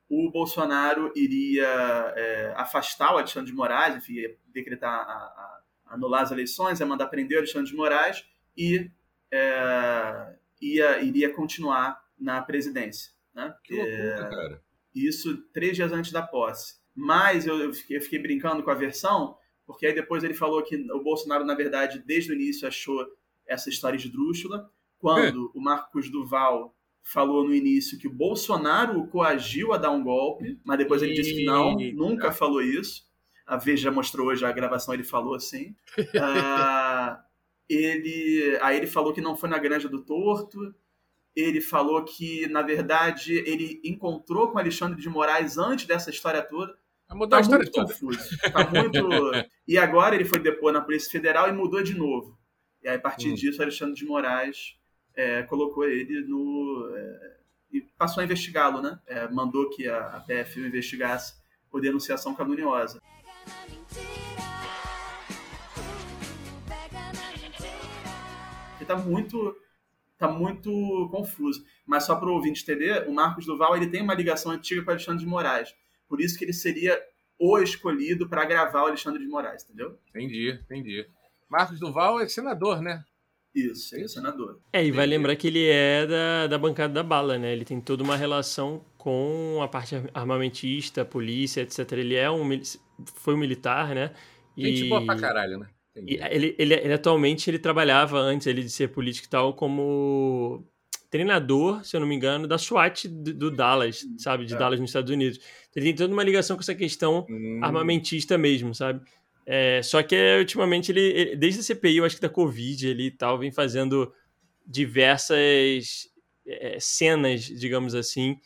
o 0.09 0.29
Bolsonaro 0.31 1.11
iria 1.15 1.67
é, 2.15 2.53
afastar 2.57 3.13
o 3.13 3.17
Alexandre 3.17 3.51
de 3.51 3.55
Moraes, 3.55 3.95
enfim, 3.95 4.35
decretar 4.47 4.91
a, 4.91 5.13
a 5.13 5.59
anular 5.89 6.23
as 6.23 6.31
eleições, 6.31 6.81
é 6.81 6.85
mandar 6.85 7.07
prender 7.07 7.37
o 7.37 7.39
Alexandre 7.41 7.69
de 7.69 7.75
Moraes 7.75 8.25
e 8.57 8.89
é, 9.31 10.35
ia, 10.61 11.01
iria 11.01 11.33
continuar 11.33 12.03
na 12.19 12.41
presidência. 12.41 13.11
Né? 13.33 13.53
Que 13.63 13.75
loucura, 13.75 14.25
é, 14.25 14.29
cara. 14.29 14.61
Isso 14.93 15.37
três 15.53 15.75
dias 15.75 15.91
antes 15.91 16.11
da 16.11 16.21
posse. 16.21 16.79
Mas 16.95 17.45
eu, 17.45 17.57
eu, 17.59 17.73
fiquei, 17.73 17.97
eu 17.97 18.01
fiquei 18.01 18.19
brincando 18.19 18.63
com 18.63 18.71
a 18.71 18.75
versão, 18.75 19.37
porque 19.65 19.85
aí 19.85 19.93
depois 19.93 20.23
ele 20.23 20.33
falou 20.33 20.61
que 20.63 20.75
o 20.75 21.03
Bolsonaro, 21.03 21.45
na 21.45 21.55
verdade, 21.55 22.03
desde 22.05 22.31
o 22.31 22.35
início 22.35 22.67
achou 22.67 23.05
essa 23.47 23.69
história 23.69 23.97
esdrúxula. 23.97 24.69
Quando 24.97 25.51
é. 25.55 25.57
o 25.57 25.61
Marcos 25.61 26.09
Duval 26.11 26.75
falou 27.01 27.45
no 27.45 27.53
início 27.53 27.97
que 27.97 28.07
o 28.07 28.13
Bolsonaro 28.13 28.99
o 28.99 29.07
coagiu 29.07 29.73
a 29.73 29.77
dar 29.77 29.91
um 29.91 30.03
golpe, 30.03 30.59
mas 30.63 30.77
depois 30.77 31.01
ele 31.01 31.13
disse 31.13 31.33
que 31.33 31.45
não, 31.45 31.75
nunca 31.93 32.31
falou 32.31 32.61
isso 32.61 33.09
a 33.49 33.57
Veja 33.57 33.91
mostrou 33.91 34.27
hoje 34.27 34.45
a 34.45 34.51
gravação, 34.51 34.93
ele 34.93 35.03
falou 35.03 35.33
assim. 35.33 35.75
uh, 35.97 37.17
ele, 37.67 38.57
aí 38.61 38.77
ele 38.77 38.85
falou 38.85 39.11
que 39.11 39.21
não 39.21 39.35
foi 39.35 39.49
na 39.49 39.57
Granja 39.57 39.89
do 39.89 40.03
Torto. 40.03 40.73
Ele 41.35 41.59
falou 41.59 42.03
que, 42.03 42.47
na 42.47 42.61
verdade, 42.61 43.33
ele 43.33 43.81
encontrou 43.83 44.51
com 44.51 44.59
Alexandre 44.59 45.01
de 45.01 45.09
Moraes 45.09 45.57
antes 45.57 45.85
dessa 45.85 46.11
história 46.11 46.43
toda. 46.43 46.77
Mudou 47.11 47.29
tá 47.29 47.37
a 47.37 47.41
história 47.41 47.63
muito 47.63 47.73
toda. 47.73 47.87
confuso. 47.87 48.37
Tá 48.51 48.69
muito... 48.69 49.49
e 49.67 49.77
agora 49.77 50.15
ele 50.15 50.25
foi 50.25 50.39
depor 50.39 50.71
na 50.71 50.81
Polícia 50.81 51.11
Federal 51.11 51.49
e 51.49 51.51
mudou 51.51 51.81
de 51.81 51.95
novo. 51.95 52.37
E 52.83 52.87
aí, 52.87 52.95
a 52.95 52.99
partir 52.99 53.31
hum. 53.31 53.33
disso, 53.33 53.61
Alexandre 53.61 53.95
de 53.95 54.05
Moraes 54.05 54.77
é, 55.15 55.43
colocou 55.43 55.85
ele 55.85 56.21
no. 56.21 56.93
É, 56.95 57.37
e 57.71 57.81
passou 57.81 58.21
a 58.21 58.23
investigá-lo, 58.23 58.81
né? 58.81 58.99
É, 59.07 59.27
mandou 59.27 59.69
que 59.69 59.87
a, 59.87 60.17
a 60.17 60.19
PF 60.21 60.59
investigasse 60.59 61.33
por 61.69 61.81
denunciação 61.81 62.33
caluniosa. 62.33 63.01
Ele 68.77 68.85
tá 68.85 68.95
muito 68.95 69.55
tá 70.17 70.27
muito 70.27 71.09
confuso. 71.11 71.65
Mas 71.85 72.03
só 72.03 72.15
para 72.15 72.29
o 72.29 72.33
ouvinte 72.33 72.61
entender, 72.61 73.07
o 73.07 73.13
Marcos 73.13 73.45
Duval 73.45 73.75
ele 73.75 73.87
tem 73.87 74.01
uma 74.03 74.13
ligação 74.13 74.51
antiga 74.51 74.83
com 74.83 74.89
o 74.89 74.91
Alexandre 74.91 75.23
de 75.23 75.29
Moraes. 75.29 75.73
Por 76.09 76.19
isso 76.19 76.37
que 76.37 76.43
ele 76.43 76.53
seria 76.53 76.99
o 77.39 77.57
escolhido 77.59 78.27
para 78.27 78.43
gravar 78.43 78.83
o 78.83 78.87
Alexandre 78.87 79.23
de 79.23 79.29
Moraes, 79.29 79.63
entendeu? 79.63 79.97
Entendi, 80.09 80.59
entendi. 80.65 81.07
Marcos 81.49 81.79
Duval 81.79 82.19
é 82.19 82.27
senador, 82.27 82.81
né? 82.81 83.03
Isso, 83.55 83.95
é 83.95 84.07
senador. 84.07 84.59
É, 84.71 84.85
e 84.85 84.91
vai 84.91 85.07
lembrar 85.07 85.35
que 85.35 85.47
ele 85.47 85.65
é 85.67 86.05
da, 86.05 86.47
da 86.47 86.57
bancada 86.57 86.93
da 86.93 87.03
bala, 87.03 87.37
né? 87.37 87.51
Ele 87.51 87.65
tem 87.65 87.81
toda 87.81 88.03
uma 88.03 88.15
relação 88.15 88.85
com 88.97 89.59
a 89.61 89.67
parte 89.67 89.95
armamentista, 90.13 91.03
polícia, 91.03 91.61
etc. 91.61 91.91
Ele 91.93 92.15
é 92.15 92.29
um 92.29 92.47
foi 93.15 93.33
um 93.33 93.37
militar, 93.37 93.95
né? 93.95 94.13
Gente 94.57 94.85
e... 94.85 94.89
boa 94.89 95.03
pra 95.03 95.15
caralho, 95.15 95.59
né? 95.59 95.67
E 95.95 96.15
ele, 96.15 96.55
ele, 96.57 96.73
ele, 96.75 96.93
atualmente 96.93 97.49
ele 97.49 97.59
trabalhava 97.59 98.19
antes 98.19 98.47
ele 98.47 98.61
de 98.61 98.69
ser 98.69 98.89
político 98.89 99.25
e 99.25 99.29
tal 99.29 99.53
como 99.53 100.63
treinador, 101.09 101.83
se 101.83 101.95
eu 101.95 101.99
não 101.99 102.07
me 102.07 102.15
engano, 102.15 102.47
da 102.47 102.57
SWAT 102.57 103.07
do, 103.07 103.33
do 103.33 103.51
Dallas, 103.51 104.05
sabe, 104.17 104.45
de 104.45 104.53
é. 104.53 104.57
Dallas 104.57 104.79
nos 104.79 104.91
Estados 104.91 105.11
Unidos. 105.11 105.39
Ele 105.75 105.85
tem 105.87 105.95
toda 105.95 106.13
uma 106.13 106.23
ligação 106.23 106.55
com 106.55 106.61
essa 106.61 106.75
questão 106.75 107.25
hum. 107.29 107.59
armamentista 107.61 108.37
mesmo, 108.37 108.73
sabe? 108.73 109.01
É, 109.45 109.81
só 109.81 110.03
que 110.03 110.15
ultimamente 110.37 110.91
ele, 110.91 111.01
ele, 111.01 111.35
desde 111.35 111.61
a 111.61 111.63
CPI, 111.63 111.97
eu 111.97 112.05
acho 112.05 112.15
que 112.15 112.21
da 112.21 112.29
Covid 112.29 112.87
ele 112.87 113.07
e 113.07 113.11
tal, 113.11 113.37
vem 113.39 113.51
fazendo 113.51 114.13
diversas 114.65 116.07
é, 116.45 116.77
cenas, 116.79 117.45
digamos 117.45 117.95
assim. 117.95 118.37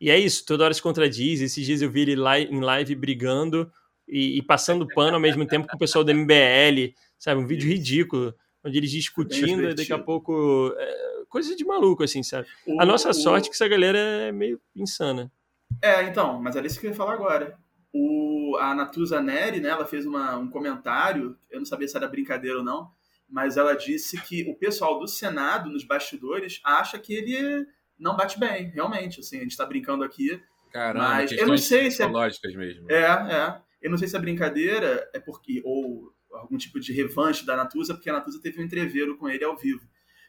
E 0.00 0.10
é 0.10 0.18
isso, 0.18 0.44
toda 0.46 0.64
hora 0.64 0.74
se 0.74 0.82
contradiz. 0.82 1.40
Esses 1.40 1.64
dias 1.64 1.82
eu 1.82 1.90
vi 1.90 2.02
ele 2.02 2.16
lá 2.16 2.38
em 2.38 2.60
live 2.60 2.94
brigando 2.94 3.70
e, 4.06 4.38
e, 4.38 4.42
passando 4.42 4.86
pano 4.86 5.14
ao 5.14 5.20
mesmo 5.20 5.46
tempo 5.46 5.66
com 5.68 5.76
o 5.76 5.78
pessoal 5.78 6.04
da 6.04 6.12
MBL, 6.12 6.94
sabe? 7.18 7.40
Um 7.40 7.46
vídeo 7.46 7.68
ridículo, 7.68 8.34
onde 8.64 8.78
eles 8.78 8.90
discutindo 8.90 9.68
e 9.68 9.74
daqui 9.74 9.92
a 9.92 9.98
pouco. 9.98 10.72
É, 10.76 11.22
coisa 11.28 11.56
de 11.56 11.64
maluco, 11.64 12.02
assim, 12.02 12.22
sabe? 12.22 12.46
A 12.78 12.84
nossa 12.84 13.12
sorte 13.12 13.46
é 13.46 13.48
que 13.48 13.54
essa 13.54 13.66
galera 13.66 13.98
é 13.98 14.32
meio 14.32 14.60
insana. 14.76 15.30
É, 15.82 16.04
então, 16.04 16.40
mas 16.40 16.56
era 16.56 16.66
isso 16.66 16.80
que 16.80 16.86
eu 16.86 16.90
ia 16.90 16.96
falar 16.96 17.14
agora. 17.14 17.58
O, 17.92 18.56
a 18.60 18.74
Natuza 18.74 19.20
Neri, 19.20 19.60
né, 19.60 19.68
ela 19.68 19.84
fez 19.84 20.06
uma, 20.06 20.36
um 20.36 20.48
comentário, 20.48 21.36
eu 21.50 21.58
não 21.58 21.66
sabia 21.66 21.88
se 21.88 21.96
era 21.96 22.08
brincadeira 22.08 22.58
ou 22.58 22.64
não, 22.64 22.90
mas 23.28 23.56
ela 23.56 23.74
disse 23.74 24.20
que 24.22 24.48
o 24.48 24.54
pessoal 24.54 24.98
do 24.98 25.08
Senado, 25.08 25.68
nos 25.68 25.84
bastidores, 25.84 26.60
acha 26.64 26.98
que 26.98 27.12
ele 27.12 27.66
não 27.98 28.16
bate 28.16 28.38
bem, 28.38 28.68
realmente. 28.68 29.20
Assim, 29.20 29.38
a 29.38 29.40
gente 29.42 29.50
está 29.50 29.66
brincando 29.66 30.04
aqui. 30.04 30.40
Caramba, 30.70 31.08
mas 31.08 31.32
eu 31.32 31.46
não 31.46 31.58
sei 31.58 31.90
se 31.90 32.02
é 32.02 32.06
lógicas 32.06 32.54
mesmo. 32.54 32.90
É, 32.90 33.02
é. 33.02 33.60
Eu 33.80 33.90
não 33.90 33.98
sei 33.98 34.08
se 34.08 34.16
a 34.16 34.20
brincadeira 34.20 35.08
é 35.12 35.18
porque 35.18 35.60
ou 35.64 36.14
algum 36.32 36.56
tipo 36.56 36.80
de 36.80 36.92
revanche 36.92 37.44
da 37.44 37.56
Natuza, 37.56 37.94
porque 37.94 38.08
a 38.08 38.14
Natuza 38.14 38.40
teve 38.40 38.60
um 38.60 38.64
entreveiro 38.64 39.16
com 39.16 39.28
ele 39.28 39.44
ao 39.44 39.56
vivo. 39.56 39.86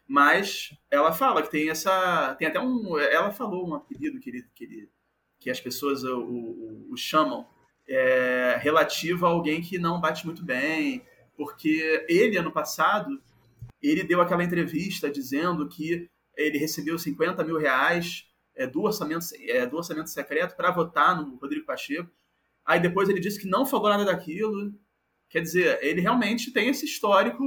Mas 0.07 0.69
ela 0.91 1.13
fala 1.13 1.41
que 1.41 1.49
tem 1.49 1.69
essa, 1.69 2.35
tem 2.35 2.47
até 2.47 2.59
um, 2.59 2.97
ela 2.99 3.31
falou 3.31 3.67
um 3.67 3.73
apelido 3.73 4.19
que 4.19 4.29
ele, 4.29 4.45
que, 4.53 4.63
ele, 4.65 4.89
que 5.43 5.49
as 5.49 5.60
pessoas 5.60 6.06
o, 6.06 6.19
o, 6.19 6.88
o 6.91 6.97
chamam 6.97 7.45
é, 7.86 8.58
relativo 8.62 9.25
a 9.25 9.29
alguém 9.29 9.62
que 9.62 9.77
não 9.77 9.99
bate 9.99 10.25
muito 10.25 10.43
bem, 10.43 11.03
porque 11.36 12.06
ele 12.08 12.38
ano 12.38 12.51
passado 12.51 13.21
ele 13.82 14.03
deu 14.03 14.21
aquela 14.21 14.43
entrevista 14.43 15.12
dizendo 15.12 15.67
que 15.67 16.10
ele 16.38 16.58
recebeu 16.58 16.97
50 16.97 17.43
mil 17.43 17.58
reais 17.58 18.25
é, 18.56 18.65
do, 18.65 18.84
orçamento, 18.84 19.25
é, 19.41 19.65
do 19.65 19.75
orçamento 19.75 20.10
secreto 20.10 20.56
para 20.56 20.71
votar 20.71 21.21
no 21.21 21.36
Rodrigo 21.36 21.65
Pacheco. 21.65 22.10
Aí 22.65 22.79
depois 22.79 23.10
ele 23.10 23.19
disse 23.19 23.39
que 23.39 23.47
não 23.47 23.65
falou 23.65 23.89
nada 23.89 24.06
daquilo. 24.06 24.73
Quer 25.29 25.41
dizer, 25.41 25.79
ele 25.82 25.99
realmente 25.99 26.51
tem 26.51 26.69
esse 26.69 26.86
histórico 26.86 27.43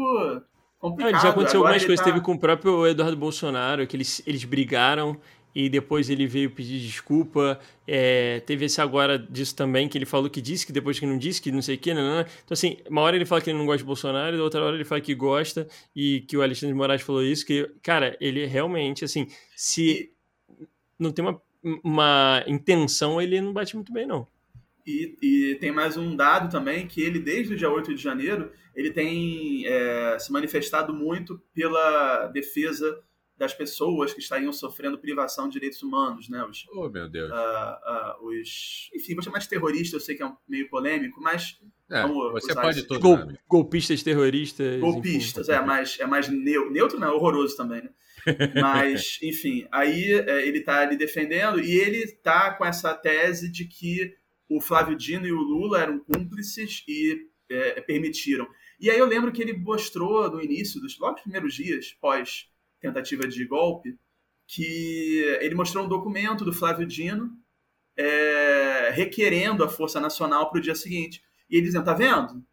complicado. 0.79 1.15
Não, 1.15 1.21
já 1.21 1.31
aconteceu 1.31 1.61
Agora 1.61 1.75
algumas 1.75 1.87
coisas. 1.87 2.05
Tá... 2.05 2.13
Teve 2.13 2.23
com 2.23 2.35
o 2.35 2.39
próprio 2.39 2.87
Eduardo 2.87 3.17
Bolsonaro, 3.17 3.87
que 3.87 3.97
eles, 3.97 4.23
eles 4.27 4.45
brigaram 4.45 5.19
e 5.57 5.71
depois 5.71 6.11
ele 6.11 6.27
veio 6.27 6.51
pedir 6.51 6.79
desculpa. 6.79 7.59
É, 7.89 8.41
teve 8.41 8.67
esse 8.67 8.79
agora 8.79 9.19
disso 9.19 9.57
também, 9.57 9.89
que 9.89 9.97
ele 9.97 10.05
falou 10.05 10.29
que 10.29 10.43
disse, 10.43 10.67
que 10.67 10.73
depois 10.73 10.99
que 10.99 11.07
não 11.07 11.17
disse, 11.17 11.41
que 11.41 11.51
não 11.51 11.63
sei 11.63 11.77
o 11.77 11.79
que, 11.79 11.95
né? 11.95 12.27
Então, 12.45 12.53
assim, 12.53 12.77
uma 12.91 13.01
hora 13.01 13.17
ele 13.17 13.25
fala 13.25 13.41
que 13.41 13.49
ele 13.49 13.57
não 13.57 13.65
gosta 13.65 13.79
de 13.79 13.85
Bolsonaro, 13.85 14.37
e 14.37 14.39
outra 14.39 14.63
hora 14.63 14.77
ele 14.77 14.85
fala 14.85 15.01
que 15.01 15.15
gosta, 15.15 15.67
e 15.95 16.21
que 16.29 16.37
o 16.37 16.43
Alexandre 16.43 16.75
de 16.75 16.79
Moraes 16.79 17.01
falou 17.01 17.23
isso, 17.23 17.47
que, 17.47 17.71
cara, 17.83 18.19
ele 18.21 18.45
realmente, 18.45 19.03
assim, 19.03 19.29
se 19.57 20.13
não 20.99 21.11
tem 21.11 21.25
uma, 21.25 21.41
uma 21.83 22.45
intenção, 22.47 23.19
ele 23.19 23.41
não 23.41 23.55
bate 23.55 23.77
muito 23.77 23.91
bem, 23.91 24.07
não. 24.07 24.29
E, 24.87 25.17
e, 25.23 25.55
tem 25.55 25.73
mais 25.73 25.97
um 25.97 26.15
dado 26.15 26.51
também, 26.51 26.87
que 26.87 27.01
ele, 27.01 27.19
desde 27.19 27.55
o 27.55 27.57
dia 27.57 27.71
8 27.71 27.95
de 27.95 28.03
janeiro, 28.03 28.53
ele 28.75 28.91
tem 28.91 29.67
é, 29.67 30.19
se 30.19 30.31
manifestado 30.31 30.93
muito 30.93 31.41
pela 31.55 32.27
defesa 32.27 33.03
das 33.39 33.53
pessoas 33.53 34.15
que 34.15 34.21
estariam 34.21 34.53
sofrendo 34.53 34.99
privação 34.99 35.47
de 35.47 35.55
direitos 35.55 35.83
humanos, 35.83 36.29
né? 36.29 36.43
Os, 36.45 36.67
oh, 36.73 36.89
meu 36.89 37.09
Deus. 37.09 37.31
Uh, 37.31 37.35
uh, 37.35 38.27
os, 38.27 38.91
enfim, 38.95 39.15
vou 39.15 39.23
chamar 39.23 39.39
de 39.39 39.49
terrorista, 39.49 39.97
eu 39.97 40.01
sei 40.01 40.15
que 40.15 40.23
é 40.23 40.27
um 40.27 40.37
meio 40.49 40.69
polêmico, 40.69 41.21
mas... 41.21 41.61
É, 41.89 42.05
você 42.33 42.53
pode 42.53 42.83
tudo, 42.83 42.99
Gol, 42.99 43.19
né? 43.19 43.39
Golpistas 43.49 44.03
terroristas. 44.03 44.81
Golpistas, 44.81 45.49
enfim. 45.49 45.59
é, 45.59 45.65
mas 45.65 46.01
é 46.01 46.07
mais 46.07 46.29
neutro, 46.29 46.73
neutro 46.73 46.99
não, 46.99 47.09
é 47.09 47.13
horroroso 47.13 47.57
também, 47.57 47.83
né? 47.83 47.91
Mas, 48.61 49.21
enfim, 49.23 49.69
aí 49.71 50.13
é, 50.13 50.49
ele 50.49 50.59
está 50.59 50.81
ali 50.81 50.97
defendendo 50.97 51.61
e 51.61 51.71
ele 51.77 51.99
está 51.99 52.53
com 52.55 52.65
essa 52.65 52.93
tese 52.93 53.49
de 53.49 53.65
que 53.67 54.17
o 54.49 54.61
Flávio 54.61 54.97
Dino 54.97 55.29
e 55.29 55.33
o 55.33 55.41
Lula 55.41 55.81
eram 55.81 56.01
cúmplices 56.01 56.83
e 56.89 57.29
é, 57.49 57.81
permitiram. 57.81 58.49
E 58.81 58.91
aí 58.91 58.99
eu 58.99 59.07
lembro 59.07 59.31
que 59.31 59.41
ele 59.41 59.57
mostrou 59.57 60.29
no 60.29 60.43
início 60.43 60.81
dos 60.81 60.99
logo 60.99 61.23
primeiros 61.23 61.55
dias, 61.55 61.97
pós 62.01 62.49
tentativa 62.87 63.27
de 63.27 63.45
golpe, 63.45 63.97
que 64.47 65.39
ele 65.41 65.55
mostrou 65.55 65.85
um 65.85 65.89
documento 65.89 66.45
do 66.45 66.53
Flávio 66.53 66.87
Dino 66.87 67.31
é, 67.97 68.91
requerendo 68.93 69.65
a 69.65 69.69
Força 69.69 70.01
Nacional 70.01 70.51
para 70.51 70.59
o 70.59 70.63
dia 70.63 70.75
seguinte. 70.75 71.23
E 71.51 71.57
ele 71.57 71.67
dizendo, 71.67 71.85
tá 71.85 71.95
vendo? 71.95 72.45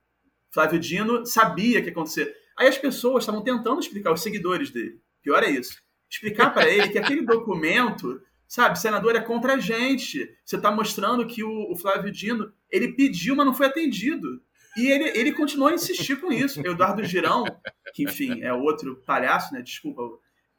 Flávio 0.51 0.79
Dino 0.79 1.25
sabia 1.25 1.81
que 1.81 1.87
ia 1.87 1.91
acontecer. 1.91 2.35
Aí 2.57 2.67
as 2.67 2.77
pessoas 2.77 3.23
estavam 3.23 3.43
tentando 3.43 3.79
explicar, 3.79 4.11
os 4.11 4.21
seguidores 4.21 4.69
dele, 4.69 4.99
pior 5.21 5.43
é 5.43 5.49
isso, 5.49 5.81
explicar 6.09 6.51
para 6.51 6.69
ele 6.69 6.89
que 6.89 6.99
aquele 6.99 7.23
documento, 7.23 8.21
sabe, 8.47 8.79
senador, 8.79 9.15
é 9.15 9.21
contra 9.21 9.55
a 9.55 9.59
gente. 9.59 10.29
Você 10.45 10.55
está 10.55 10.71
mostrando 10.71 11.25
que 11.25 11.43
o, 11.43 11.71
o, 11.71 11.75
Flávio 11.75 12.11
Dino, 12.11 12.53
ele 12.69 12.93
pediu, 12.93 13.35
mas 13.35 13.45
não 13.45 13.53
foi 13.53 13.65
atendido. 13.65 14.41
E 14.77 14.87
ele, 14.87 15.17
ele 15.17 15.31
continuou 15.33 15.69
a 15.69 15.73
insistir 15.73 16.17
com 16.17 16.31
isso. 16.31 16.59
Eduardo 16.65 17.03
Girão, 17.03 17.43
que 17.93 18.03
enfim, 18.03 18.41
é 18.41 18.53
outro 18.53 18.97
palhaço, 19.05 19.53
né? 19.53 19.61
Desculpa. 19.61 20.01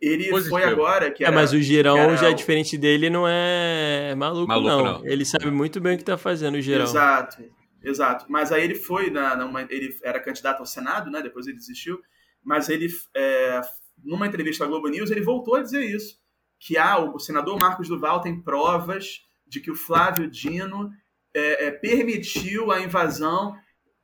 Ele 0.05 0.29
Positivo. 0.29 0.51
foi 0.51 0.65
agora 0.65 1.11
que 1.11 1.25
é, 1.25 1.27
era, 1.27 1.35
É, 1.35 1.39
mas 1.41 1.53
o 1.53 1.61
Girão 1.61 1.97
era... 1.97 2.17
já 2.17 2.31
é 2.31 2.33
diferente 2.33 2.77
dele, 2.77 3.09
não 3.09 3.27
é 3.27 4.15
maluco, 4.17 4.49
maluco 4.49 4.69
não. 4.69 4.85
não. 4.85 5.07
Ele 5.07 5.25
sabe 5.25 5.51
muito 5.51 5.81
bem 5.81 5.95
o 5.95 5.97
que 5.97 6.03
está 6.03 6.19
fazendo, 6.19 6.57
o 6.57 6.61
Girão. 6.61 6.85
Exato. 6.85 7.43
Exato. 7.83 8.27
Mas 8.29 8.51
aí 8.51 8.65
ele 8.65 8.75
foi, 8.75 9.11
na, 9.11 9.37
numa, 9.37 9.63
ele 9.63 9.97
era 10.03 10.19
candidato 10.19 10.61
ao 10.61 10.67
Senado, 10.67 11.11
né? 11.11 11.21
Depois 11.21 11.47
ele 11.47 11.57
desistiu. 11.57 12.01
Mas 12.43 12.69
ele, 12.69 12.89
é, 13.15 13.61
numa 14.03 14.27
entrevista 14.27 14.65
à 14.65 14.67
Globo 14.67 14.89
News, 14.89 15.11
ele 15.11 15.21
voltou 15.21 15.57
a 15.57 15.63
dizer 15.63 15.85
isso. 15.85 16.19
Que 16.59 16.79
ah, 16.79 16.99
o 16.99 17.19
senador 17.19 17.59
Marcos 17.61 17.89
Duval 17.89 18.21
tem 18.21 18.41
provas 18.41 19.21
de 19.47 19.61
que 19.61 19.71
o 19.71 19.75
Flávio 19.75 20.29
Dino 20.31 20.91
é, 21.35 21.67
é, 21.67 21.71
permitiu 21.71 22.73
a 22.73 22.81
invasão 22.81 23.55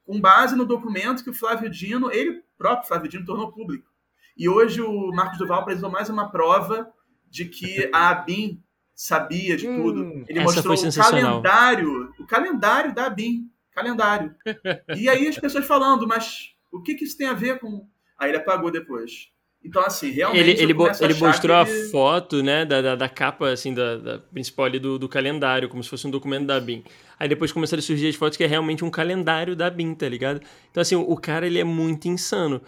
com 0.04 0.20
base 0.20 0.54
no 0.56 0.66
documento 0.66 1.24
que 1.24 1.30
o 1.30 1.34
Flávio 1.34 1.70
Dino, 1.70 2.10
ele 2.10 2.42
próprio, 2.58 2.88
Flávio 2.88 3.08
Dino, 3.08 3.24
tornou 3.24 3.52
público. 3.52 3.89
E 4.36 4.48
hoje 4.48 4.80
o 4.80 5.10
Marcos 5.12 5.38
Duval 5.38 5.60
apresentou 5.60 5.90
mais 5.90 6.08
uma 6.08 6.30
prova 6.30 6.90
de 7.28 7.44
que 7.44 7.88
a 7.92 8.10
ABIN 8.10 8.62
sabia 8.94 9.56
de 9.56 9.66
tudo. 9.66 10.02
Hum, 10.02 10.24
ele 10.28 10.40
mostrou 10.40 10.74
o 10.74 10.94
calendário, 10.94 12.12
o 12.18 12.26
calendário 12.26 12.94
da 12.94 13.06
ABIN 13.06 13.50
calendário. 13.80 14.34
E 14.96 15.08
aí 15.08 15.26
as 15.26 15.38
pessoas 15.38 15.64
falando, 15.66 16.06
mas 16.06 16.50
o 16.70 16.82
que, 16.82 16.94
que 16.94 17.04
isso 17.04 17.16
tem 17.16 17.26
a 17.26 17.32
ver 17.32 17.58
com. 17.58 17.86
Aí 18.18 18.30
ele 18.30 18.38
apagou 18.38 18.70
depois. 18.70 19.28
Então, 19.62 19.82
assim, 19.82 20.10
realmente. 20.10 20.40
Ele, 20.40 20.52
ele, 20.52 20.72
ele 20.72 21.14
mostrou 21.14 21.54
a 21.54 21.66
foto, 21.90 22.42
né, 22.42 22.64
da, 22.64 22.80
da, 22.80 22.96
da, 22.96 23.08
capa, 23.10 23.50
assim, 23.50 23.74
da, 23.74 23.96
da 23.96 24.18
principal 24.18 24.64
ali 24.64 24.78
do, 24.78 24.98
do, 24.98 25.06
calendário, 25.06 25.68
como 25.68 25.82
se 25.84 25.90
fosse 25.90 26.06
um 26.06 26.10
documento 26.10 26.46
da 26.46 26.58
BIM. 26.58 26.82
Aí 27.18 27.28
depois 27.28 27.52
começaram 27.52 27.78
a 27.78 27.82
surgir 27.82 28.08
as 28.08 28.14
fotos 28.14 28.38
que 28.38 28.44
é 28.44 28.46
realmente 28.46 28.84
um 28.84 28.90
calendário 28.90 29.54
da 29.54 29.68
BIM, 29.68 29.94
tá 29.94 30.08
ligado? 30.08 30.40
Então, 30.70 30.80
assim, 30.80 30.94
o, 30.94 31.02
o 31.02 31.16
cara, 31.16 31.46
ele 31.46 31.58
é 31.58 31.64
muito 31.64 32.08
insano. 32.08 32.62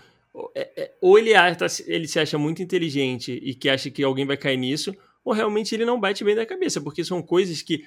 É, 0.54 0.82
é, 0.82 0.94
ou 1.00 1.18
ele, 1.18 1.32
ele 1.86 2.08
se 2.08 2.18
acha 2.18 2.38
muito 2.38 2.62
inteligente 2.62 3.32
e 3.32 3.54
que 3.54 3.68
acha 3.68 3.90
que 3.90 4.02
alguém 4.02 4.24
vai 4.24 4.36
cair 4.36 4.56
nisso, 4.56 4.94
ou 5.24 5.32
realmente 5.32 5.74
ele 5.74 5.84
não 5.84 6.00
bate 6.00 6.24
bem 6.24 6.34
da 6.34 6.46
cabeça, 6.46 6.80
porque 6.80 7.04
são 7.04 7.22
coisas 7.22 7.60
que 7.60 7.84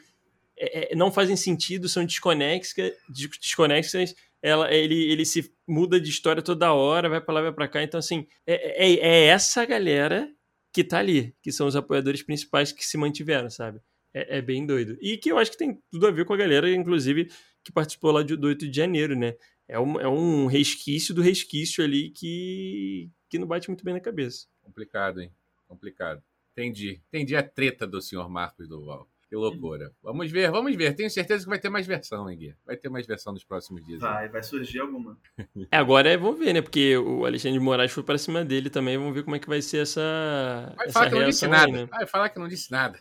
é, 0.58 0.94
é, 0.94 0.96
não 0.96 1.12
fazem 1.12 1.36
sentido, 1.36 1.90
são 1.90 2.06
desconexas, 2.06 2.94
desconexas 3.10 4.16
ela, 4.46 4.72
ele, 4.72 5.12
ele 5.12 5.26
se 5.26 5.52
muda 5.68 6.00
de 6.00 6.08
história 6.08 6.40
toda 6.40 6.72
hora, 6.72 7.10
vai 7.10 7.20
para 7.20 7.34
lá, 7.34 7.42
vai 7.42 7.52
para 7.52 7.68
cá. 7.68 7.82
Então, 7.82 7.98
assim, 7.98 8.28
é, 8.46 8.86
é, 8.86 8.94
é, 8.94 9.26
essa 9.26 9.66
galera 9.66 10.32
que 10.72 10.84
tá 10.84 11.00
ali, 11.00 11.34
que 11.42 11.52
são 11.52 11.66
os 11.66 11.76
apoiadores 11.76 12.22
principais 12.22 12.72
que 12.72 12.86
se 12.86 12.96
mantiveram, 12.96 13.50
sabe? 13.50 13.80
É, 14.14 14.38
é, 14.38 14.42
bem 14.44 14.64
doido. 14.64 14.98
E 15.02 15.18
que 15.18 15.32
eu 15.32 15.40
acho 15.40 15.50
que 15.50 15.58
tem 15.58 15.82
tudo 15.92 16.06
a 16.06 16.12
ver 16.12 16.26
com 16.26 16.34
a 16.34 16.38
galera, 16.38 16.72
inclusive, 16.72 17.28
que 17.64 17.72
participou 17.72 18.12
lá 18.12 18.22
do 18.22 18.48
8 18.48 18.70
de 18.70 18.78
janeiro, 18.78 19.16
né? 19.16 19.36
É 19.68 19.80
um, 19.80 20.00
é 20.00 20.08
um 20.08 20.46
resquício 20.46 21.14
do 21.14 21.22
resquício 21.22 21.84
ali 21.84 22.12
que, 22.12 23.10
que 23.30 23.40
não 23.40 23.48
bate 23.48 23.68
muito 23.68 23.84
bem 23.84 23.94
na 23.94 24.00
cabeça. 24.00 24.46
Complicado, 24.62 25.22
hein? 25.22 25.32
Complicado. 25.68 26.22
Entendi. 26.52 27.02
Entendi 27.10 27.36
a 27.36 27.44
treta 27.44 27.86
do 27.86 28.02
senhor 28.02 28.30
Marcos 28.30 28.68
Duval. 28.68 29.10
Que 29.28 29.36
loucura. 29.36 29.92
Vamos 30.04 30.32
ver, 30.32 30.52
vamos 30.52 30.76
ver. 30.76 30.96
Tenho 30.96 31.10
certeza 31.10 31.44
que 31.44 31.50
vai 31.50 31.60
ter 31.60 31.68
mais 31.68 31.88
versão, 31.88 32.30
hein, 32.30 32.38
Gui? 32.38 32.56
Vai 32.64 32.78
ter 32.78 32.90
mais 32.90 33.08
versão 33.08 33.34
nos 33.34 33.44
próximos 33.44 33.84
dias. 33.84 34.00
Vai, 34.00 34.26
hein? 34.26 34.32
vai 34.32 34.44
surgir 34.44 34.80
alguma. 34.80 35.18
É, 35.72 35.78
agora 35.78 36.10
é, 36.10 36.16
vamos 36.16 36.38
ver, 36.38 36.54
né? 36.54 36.62
Porque 36.62 36.96
o 36.98 37.26
Alexandre 37.26 37.58
de 37.58 37.64
Moraes 37.64 37.92
foi 37.92 38.04
para 38.04 38.18
cima 38.18 38.46
dele 38.46 38.70
também. 38.70 38.98
Vamos 38.98 39.14
ver 39.14 39.24
como 39.24 39.36
é 39.36 39.40
que 39.40 39.48
vai 39.48 39.62
ser 39.62 39.80
essa. 39.80 40.74
Vai 40.78 40.88
essa 40.88 40.94
falar 40.94 41.10
que 41.10 41.16
não 41.16 41.26
disse 41.26 41.48
nada. 41.48 41.66
Aí, 41.66 41.72
né? 41.72 41.86
Vai 41.86 42.06
falar 42.06 42.30
que 42.30 42.40
não 42.40 42.48
disse 42.48 42.72
nada. 42.72 43.00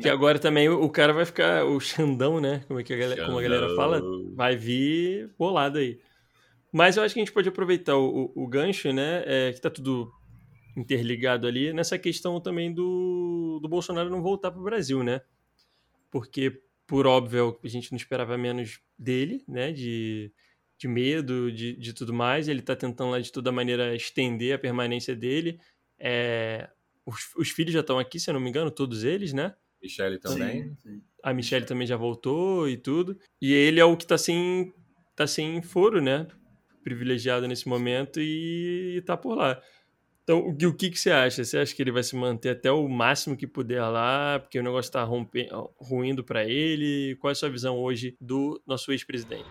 Que 0.00 0.08
agora 0.08 0.38
também 0.38 0.68
o 0.68 0.88
cara 0.88 1.12
vai 1.12 1.24
ficar. 1.24 1.64
O 1.64 1.80
Xandão, 1.80 2.40
né? 2.40 2.62
Como, 2.66 2.80
é 2.80 2.82
que 2.82 2.92
a 2.92 2.96
galera, 2.96 3.24
como 3.26 3.38
a 3.38 3.42
galera 3.42 3.74
fala, 3.74 4.00
vai 4.34 4.56
vir 4.56 5.30
bolado 5.38 5.78
aí. 5.78 6.00
Mas 6.72 6.96
eu 6.96 7.02
acho 7.02 7.14
que 7.14 7.20
a 7.20 7.24
gente 7.24 7.32
pode 7.32 7.48
aproveitar 7.48 7.96
o, 7.96 8.32
o, 8.34 8.44
o 8.44 8.46
gancho, 8.46 8.92
né? 8.92 9.22
É, 9.26 9.52
que 9.52 9.60
tá 9.60 9.70
tudo 9.70 10.12
interligado 10.76 11.46
ali 11.46 11.72
nessa 11.72 11.98
questão 11.98 12.40
também 12.40 12.72
do, 12.72 13.58
do 13.60 13.68
Bolsonaro 13.68 14.10
não 14.10 14.22
voltar 14.22 14.50
para 14.50 14.60
o 14.60 14.64
Brasil, 14.64 15.02
né? 15.02 15.20
Porque, 16.10 16.62
por 16.86 17.06
óbvio, 17.06 17.58
a 17.62 17.68
gente 17.68 17.90
não 17.90 17.96
esperava 17.96 18.38
menos 18.38 18.80
dele, 18.98 19.42
né? 19.48 19.72
De, 19.72 20.32
de 20.76 20.86
medo, 20.86 21.50
de, 21.50 21.74
de 21.74 21.92
tudo 21.92 22.14
mais. 22.14 22.48
Ele 22.48 22.60
está 22.60 22.76
tentando 22.76 23.10
lá 23.10 23.20
de 23.20 23.32
toda 23.32 23.50
maneira 23.50 23.94
estender 23.94 24.54
a 24.54 24.58
permanência 24.58 25.16
dele. 25.16 25.58
É, 25.98 26.68
os, 27.08 27.34
os 27.36 27.50
filhos 27.50 27.72
já 27.72 27.80
estão 27.80 27.98
aqui, 27.98 28.20
se 28.20 28.28
eu 28.28 28.34
não 28.34 28.40
me 28.40 28.50
engano, 28.50 28.70
todos 28.70 29.02
eles, 29.02 29.32
né? 29.32 29.54
Michelle 29.82 30.18
também. 30.18 30.62
Sim, 30.62 30.76
sim. 30.82 31.02
A 31.22 31.32
Michelle 31.32 31.64
também 31.64 31.86
já 31.86 31.96
voltou 31.96 32.68
e 32.68 32.76
tudo. 32.76 33.18
E 33.40 33.52
ele 33.52 33.80
é 33.80 33.84
o 33.84 33.96
que 33.96 34.04
está 34.04 34.18
sem, 34.18 34.72
tá 35.16 35.26
sem 35.26 35.62
foro, 35.62 36.00
né? 36.02 36.26
Privilegiado 36.82 37.48
nesse 37.48 37.66
momento 37.66 38.20
e, 38.20 38.96
e 38.96 39.02
tá 39.02 39.16
por 39.16 39.34
lá. 39.36 39.60
Então, 40.22 40.40
o, 40.40 40.50
o 40.50 40.74
que, 40.74 40.90
que 40.90 40.98
você 40.98 41.10
acha? 41.10 41.42
Você 41.42 41.56
acha 41.56 41.74
que 41.74 41.80
ele 41.80 41.92
vai 41.92 42.02
se 42.02 42.14
manter 42.14 42.50
até 42.50 42.70
o 42.70 42.86
máximo 42.86 43.36
que 43.36 43.46
puder 43.46 43.82
lá, 43.82 44.38
porque 44.38 44.58
o 44.58 44.62
negócio 44.62 44.88
está 44.88 45.02
ruindo 45.02 46.22
para 46.22 46.44
ele? 46.44 47.16
Qual 47.16 47.30
é 47.30 47.32
a 47.32 47.34
sua 47.34 47.48
visão 47.48 47.78
hoje 47.78 48.16
do 48.20 48.60
nosso 48.66 48.92
ex-presidente? 48.92 49.48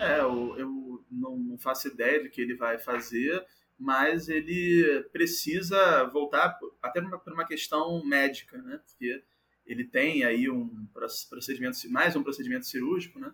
É, 0.00 0.20
eu, 0.20 0.58
eu 0.58 0.85
não, 1.18 1.36
não 1.36 1.58
faço 1.58 1.88
ideia 1.88 2.22
do 2.22 2.30
que 2.30 2.40
ele 2.40 2.54
vai 2.54 2.78
fazer, 2.78 3.44
mas 3.78 4.28
ele 4.28 5.04
precisa 5.12 6.04
voltar 6.04 6.58
até 6.82 7.00
por 7.00 7.32
uma 7.32 7.46
questão 7.46 8.04
médica, 8.04 8.60
né? 8.62 8.80
Porque 8.86 9.22
ele 9.66 9.84
tem 9.84 10.24
aí 10.24 10.48
um 10.48 10.86
procedimento, 10.92 11.76
mais 11.90 12.16
um 12.16 12.22
procedimento 12.22 12.66
cirúrgico, 12.66 13.18
né? 13.18 13.32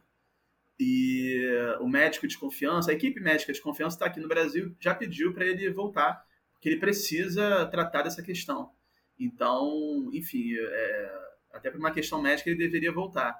E 0.80 1.46
o 1.80 1.86
médico 1.86 2.26
de 2.26 2.38
confiança, 2.38 2.90
a 2.90 2.94
equipe 2.94 3.20
médica 3.20 3.52
de 3.52 3.60
confiança 3.60 3.96
está 3.96 4.06
aqui 4.06 4.18
no 4.18 4.28
Brasil, 4.28 4.74
já 4.80 4.94
pediu 4.94 5.32
para 5.32 5.46
ele 5.46 5.70
voltar, 5.70 6.26
porque 6.54 6.68
ele 6.68 6.80
precisa 6.80 7.66
tratar 7.66 8.02
dessa 8.02 8.22
questão. 8.22 8.72
Então, 9.18 10.10
enfim, 10.12 10.56
é, 10.56 11.22
até 11.52 11.70
por 11.70 11.78
uma 11.78 11.92
questão 11.92 12.20
médica 12.20 12.50
ele 12.50 12.58
deveria 12.58 12.90
voltar. 12.90 13.36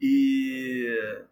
E 0.00 1.24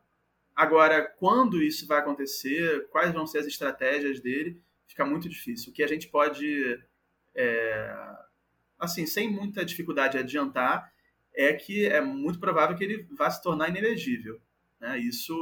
agora, 0.55 1.03
quando 1.19 1.62
isso 1.62 1.87
vai 1.87 1.99
acontecer, 1.99 2.88
quais 2.88 3.12
vão 3.12 3.27
ser 3.27 3.38
as 3.38 3.47
estratégias 3.47 4.21
dele, 4.21 4.61
fica 4.87 5.05
muito 5.05 5.29
difícil. 5.29 5.71
O 5.71 5.75
que 5.75 5.83
a 5.83 5.87
gente 5.87 6.09
pode, 6.09 6.81
é, 7.35 8.17
assim, 8.79 9.07
sem 9.07 9.31
muita 9.31 9.64
dificuldade 9.64 10.19
adiantar, 10.19 10.93
é 11.35 11.53
que 11.53 11.87
é 11.87 12.01
muito 12.01 12.38
provável 12.38 12.77
que 12.77 12.85
ele 12.85 13.07
vá 13.17 13.29
se 13.31 13.43
tornar 13.43 13.69
inelegível. 13.69 14.40
Né? 14.81 14.99
Isso 14.99 15.35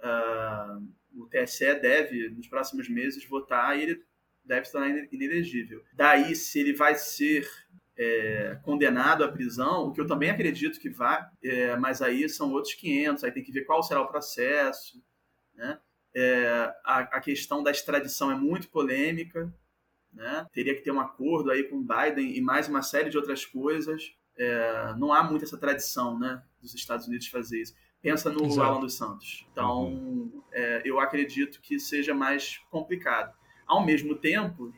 uh, 0.00 0.88
o 1.16 1.26
TSE 1.28 1.74
deve, 1.76 2.30
nos 2.30 2.48
próximos 2.48 2.88
meses, 2.88 3.24
votar 3.24 3.78
e 3.78 3.82
ele 3.82 4.04
deve 4.44 4.66
se 4.66 4.72
tornar 4.72 4.90
inelegível. 5.12 5.82
Daí, 5.92 6.34
se 6.34 6.58
ele 6.58 6.74
vai 6.74 6.96
ser 6.96 7.48
é, 7.96 8.58
condenado 8.62 9.24
à 9.24 9.28
prisão, 9.28 9.86
o 9.86 9.92
que 9.92 10.00
eu 10.00 10.06
também 10.06 10.30
acredito 10.30 10.80
que 10.80 10.90
vá, 10.90 11.30
é, 11.42 11.76
mas 11.76 12.02
aí 12.02 12.28
são 12.28 12.52
outros 12.52 12.74
500, 12.74 13.24
aí 13.24 13.32
tem 13.32 13.42
que 13.42 13.52
ver 13.52 13.64
qual 13.64 13.82
será 13.82 14.00
o 14.00 14.08
processo. 14.08 15.02
Né? 15.54 15.78
É, 16.14 16.74
a, 16.84 16.98
a, 17.00 17.20
questão 17.20 17.62
da 17.62 17.70
extradição 17.70 18.30
é 18.30 18.34
muito 18.34 18.68
polêmica, 18.68 19.52
né? 20.12 20.46
teria 20.52 20.74
que 20.74 20.82
ter 20.82 20.90
um 20.90 21.00
acordo 21.00 21.50
aí 21.50 21.64
com 21.64 21.84
Biden 21.84 22.36
e 22.36 22.40
mais 22.40 22.68
uma 22.68 22.82
série 22.82 23.10
de 23.10 23.16
outras 23.16 23.44
coisas. 23.44 24.12
É, 24.36 24.94
não 24.98 25.12
há 25.12 25.22
muito 25.22 25.44
essa 25.44 25.56
tradição 25.56 26.18
né, 26.18 26.42
dos 26.60 26.74
Estados 26.74 27.06
Unidos 27.06 27.28
fazer 27.28 27.62
isso 27.62 27.74
pensa 28.04 28.30
no 28.30 28.44
Exato. 28.44 28.60
Alan 28.60 28.80
dos 28.80 28.94
Santos. 28.94 29.46
Então, 29.50 29.86
uhum. 29.86 30.42
é, 30.52 30.82
eu 30.84 31.00
acredito 31.00 31.58
que 31.62 31.80
seja 31.80 32.12
mais 32.12 32.58
complicado. 32.70 33.34
Ao 33.66 33.82
mesmo 33.82 34.14
tempo, 34.14 34.70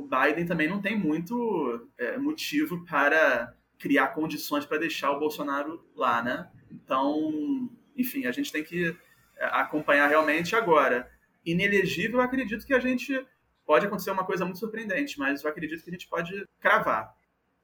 o 0.00 0.08
Biden 0.08 0.46
também 0.46 0.68
não 0.68 0.80
tem 0.80 0.98
muito 0.98 1.86
é, 1.98 2.16
motivo 2.16 2.84
para 2.86 3.54
criar 3.78 4.08
condições 4.08 4.64
para 4.64 4.78
deixar 4.78 5.10
o 5.10 5.18
Bolsonaro 5.18 5.84
lá, 5.94 6.22
né? 6.22 6.48
Então, 6.70 7.70
enfim, 7.96 8.26
a 8.26 8.32
gente 8.32 8.50
tem 8.50 8.64
que 8.64 8.96
é, 9.36 9.44
acompanhar 9.46 10.08
realmente 10.08 10.56
agora. 10.56 11.10
Inelegível, 11.44 12.20
acredito 12.20 12.66
que 12.66 12.72
a 12.72 12.78
gente 12.78 13.26
pode 13.66 13.86
acontecer 13.86 14.10
uma 14.10 14.24
coisa 14.24 14.44
muito 14.44 14.58
surpreendente, 14.58 15.18
mas 15.18 15.44
eu 15.44 15.50
acredito 15.50 15.82
que 15.82 15.90
a 15.90 15.92
gente 15.92 16.08
pode 16.08 16.46
cravar. 16.58 17.14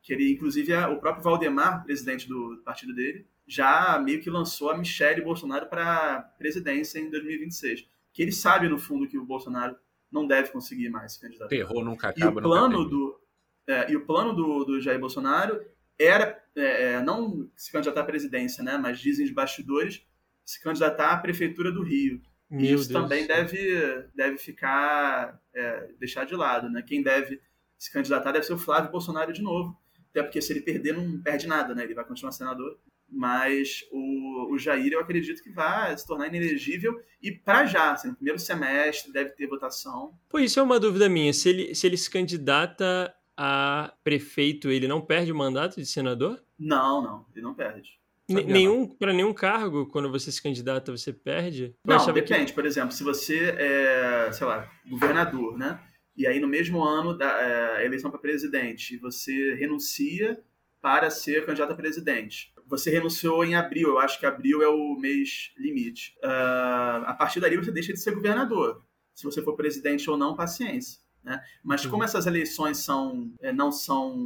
Que 0.03 0.13
ele, 0.13 0.33
inclusive, 0.33 0.75
o 0.75 0.99
próprio 0.99 1.25
Valdemar, 1.25 1.85
presidente 1.85 2.29
do 2.29 2.63
partido 2.65 2.95
dele, 2.95 3.27
já 3.47 3.99
meio 3.99 4.21
que 4.21 4.31
lançou 4.31 4.71
a 4.71 4.77
Michelle 4.77 5.23
Bolsonaro 5.23 5.67
para 5.67 6.21
presidência 6.39 6.99
em 6.99 7.11
2026. 7.11 7.89
Que 8.13 8.23
ele 8.23 8.33
sabe, 8.33 8.69
no 8.69 8.79
fundo, 8.79 9.09
que 9.09 9.19
o 9.19 9.25
Bolsonaro 9.25 9.77
não 10.17 10.27
deve 10.27 10.51
conseguir 10.51 10.89
mais 10.89 11.13
se 11.13 11.21
candidatar. 11.21 11.49
Terror 11.49 11.85
nunca 11.85 12.09
E 12.17 12.23
acaba. 12.23 12.41
o 12.41 12.43
plano 12.43 12.79
nunca 12.79 12.91
do, 12.91 13.21
é, 13.69 13.93
e 13.93 13.97
o 13.97 14.05
plano 14.07 14.33
do, 14.35 14.65
do 14.65 14.81
Jair 14.81 14.99
Bolsonaro 14.99 15.61
era 15.99 16.43
é, 16.57 16.93
é, 16.95 17.03
não 17.03 17.49
se 17.55 17.71
candidatar 17.71 18.01
à 18.01 18.05
presidência, 18.05 18.65
né? 18.65 18.77
Mas 18.77 18.99
dizem 18.99 19.25
os 19.25 19.33
bastidores 19.33 20.05
se 20.45 20.63
candidatar 20.63 21.13
à 21.13 21.17
prefeitura 21.19 21.71
do 21.71 21.83
Rio. 21.83 22.21
E 22.51 22.55
Meu 22.57 22.77
isso 22.77 22.89
Deus. 22.89 23.03
também 23.03 23.27
deve, 23.27 24.09
deve 24.15 24.39
ficar 24.39 25.41
é, 25.55 25.93
deixar 25.99 26.25
de 26.25 26.35
lado, 26.35 26.71
né? 26.71 26.83
Quem 26.83 27.03
deve 27.03 27.41
se 27.79 27.93
candidatar 27.93 28.33
deve 28.33 28.47
ser 28.47 28.55
o 28.55 28.59
Flávio 28.59 28.91
Bolsonaro 28.91 29.33
de 29.33 29.43
novo, 29.43 29.77
até 30.11 30.23
porque 30.23 30.41
se 30.41 30.53
ele 30.53 30.63
perder 30.63 30.95
não 30.95 31.21
perde 31.21 31.47
nada, 31.47 31.75
né? 31.75 31.85
Ele 31.85 31.95
vai 31.95 32.05
continuar 32.05 32.33
senador. 32.33 32.79
Mas 33.09 33.85
o, 33.93 34.53
o 34.53 34.59
Jair 34.59 34.93
eu 34.93 35.01
acredito 35.01 35.43
que 35.43 35.51
vai 35.51 35.97
se 35.97 36.07
tornar 36.07 36.27
inelegível 36.27 36.93
e 37.23 37.31
para 37.31 37.65
já, 37.65 37.93
assim, 37.93 38.09
no 38.09 38.15
primeiro 38.17 38.39
semestre 38.39 39.13
deve 39.13 39.31
ter 39.31 39.47
votação. 39.47 40.13
Pô, 40.29 40.39
isso 40.39 40.59
é 40.59 40.63
uma 40.63 40.81
dúvida 40.81 41.09
minha. 41.09 41.33
Se 41.33 41.49
ele, 41.49 41.75
se 41.75 41.87
ele 41.87 41.97
se 41.97 42.11
candidata 42.11 43.15
a 43.37 43.93
prefeito, 44.03 44.71
ele 44.71 44.89
não 44.89 45.01
perde 45.01 45.31
o 45.31 45.37
mandato 45.37 45.77
de 45.77 45.87
senador? 45.87 46.43
Não, 46.59 47.03
não, 47.03 47.27
ele 47.35 47.43
não 47.43 47.55
perde. 47.55 47.99
Nenhum, 48.29 48.89
para 48.89 49.13
nenhum 49.13 49.33
cargo, 49.33 49.87
quando 49.87 50.11
você 50.11 50.33
se 50.33 50.43
candidata, 50.43 50.91
você 50.91 51.13
perde? 51.13 51.67
Eu 51.67 51.75
Não, 51.85 51.97
achava 51.97 52.13
que- 52.15 52.23
depende. 52.23 52.53
Por 52.53 52.67
exemplo, 52.67 52.91
se 52.91 53.05
você 53.05 53.55
é, 53.57 54.33
sei 54.33 54.47
lá, 54.47 54.69
governador, 54.89 55.57
né? 55.57 55.81
E 56.17 56.27
aí 56.27 56.41
no 56.41 56.49
mesmo 56.49 56.83
ano 56.83 57.17
da 57.17 57.41
é, 57.81 57.85
eleição 57.87 58.11
para 58.11 58.19
presidente, 58.19 58.97
você 58.97 59.55
renuncia 59.55 60.43
para 60.81 61.09
ser 61.09 61.45
candidato 61.47 61.73
a 61.73 61.77
presidente. 61.77 62.53
Você 62.67 62.91
renunciou 62.91 63.45
em 63.45 63.55
abril, 63.55 63.91
eu 63.91 63.99
acho 63.99 64.19
que 64.19 64.27
abril 64.27 64.63
é 64.63 64.69
o 64.69 64.97
mês 64.97 65.53
limite. 65.57 66.17
Ah, 66.23 67.05
a 67.07 67.15
partir 67.15 67.41
dali 67.41 67.57
você 67.57 67.71
deixa 67.71 67.93
de 67.93 68.01
ser 68.01 68.13
governador. 68.15 68.83
Se 69.15 69.25
você 69.25 69.41
for 69.41 69.55
presidente 69.55 70.11
ou 70.11 70.17
não, 70.17 70.35
paciência. 70.37 71.01
Né? 71.23 71.43
Mas 71.63 71.85
Uhum. 71.85 71.91
como 71.93 72.05
essas 72.05 72.27
eleições 72.27 72.79
são, 72.79 73.33
é, 73.41 73.53
não 73.53 73.73
são 73.73 74.17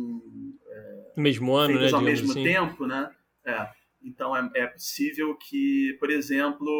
no 1.16 1.22
mesmo 1.22 1.54
ano, 1.54 1.78
né? 1.78 1.90
ao 1.90 2.00
mesmo 2.00 2.30
assim. 2.30 2.42
tempo, 2.42 2.86
né? 2.86 3.10
É. 3.44 3.68
Então 4.02 4.36
é, 4.36 4.50
é 4.54 4.66
possível 4.66 5.34
que, 5.36 5.96
por 5.98 6.10
exemplo, 6.10 6.70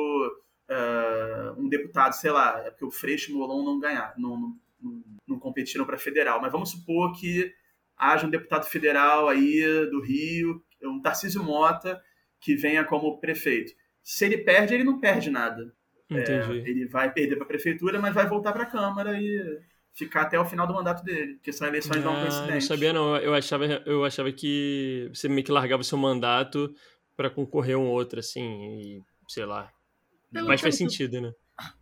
eh, 0.69 1.53
um 1.57 1.69
deputado, 1.69 2.13
sei 2.13 2.31
lá, 2.31 2.63
é 2.65 2.71
porque 2.71 2.85
o 2.85 2.91
Freixo 2.91 3.31
e 3.31 3.35
o 3.35 3.39
Molon 3.39 3.65
não 3.65 3.79
ganharam, 3.79 4.15
não, 4.19 4.57
não, 4.81 5.03
não 5.27 5.39
competiram 5.39 5.85
para 5.85 5.99
federal, 5.99 6.41
mas 6.41 6.53
vamos 6.53 6.71
supor 6.71 7.13
que 7.13 7.53
haja 8.01 8.27
um 8.27 8.31
deputado 8.31 8.65
federal 8.65 9.29
aí 9.29 9.61
do 9.91 10.01
Rio, 10.03 10.63
um 10.83 11.01
Tarcísio 11.01 11.43
Mota, 11.43 12.01
que 12.41 12.57
venha 12.57 12.85
como 12.85 13.21
prefeito. 13.21 13.73
Se 14.03 14.25
ele 14.25 14.39
perde, 14.39 14.75
ele 14.75 14.85
não 14.85 14.99
perde 14.99 15.31
nada. 15.31 15.73
Entendi. 16.11 16.59
Ele 16.69 16.87
vai 16.87 17.13
perder 17.13 17.37
para 17.37 17.45
a 17.45 17.49
prefeitura, 17.49 18.01
mas 18.01 18.15
vai 18.15 18.27
voltar 18.27 18.53
para 18.53 18.63
a 18.65 18.67
Câmara 18.67 19.21
e 19.21 19.61
ficar 19.93 20.23
até 20.23 20.39
o 20.41 20.45
final 20.45 20.67
do 20.67 20.75
mandato 20.75 21.05
dele, 21.05 21.35
porque 21.35 21.53
são 21.53 21.69
eleições 21.69 22.03
não 22.03 22.17
Ah, 22.17 22.21
coincidentes. 22.23 22.69
não 22.69 22.77
sabia 22.77 22.93
não. 22.93 23.17
Eu 23.17 23.35
achava, 23.35 23.67
eu 23.87 24.05
achava 24.05 24.33
que 24.33 25.09
você 25.13 25.29
meio 25.29 25.45
que 25.45 25.53
largava 25.53 25.83
o 25.83 25.85
seu 25.85 25.99
mandato 25.99 26.73
para 27.17 27.29
concorrer 27.31 27.77
a 27.77 27.79
um 27.79 27.87
outro, 27.89 28.19
assim, 28.19 28.43
e 28.81 29.03
sei 29.29 29.45
lá. 29.45 29.71
Pelo 30.33 30.49
Mas 30.49 30.61
faz 30.61 30.77
sentido, 30.77 31.21
né? 31.21 31.33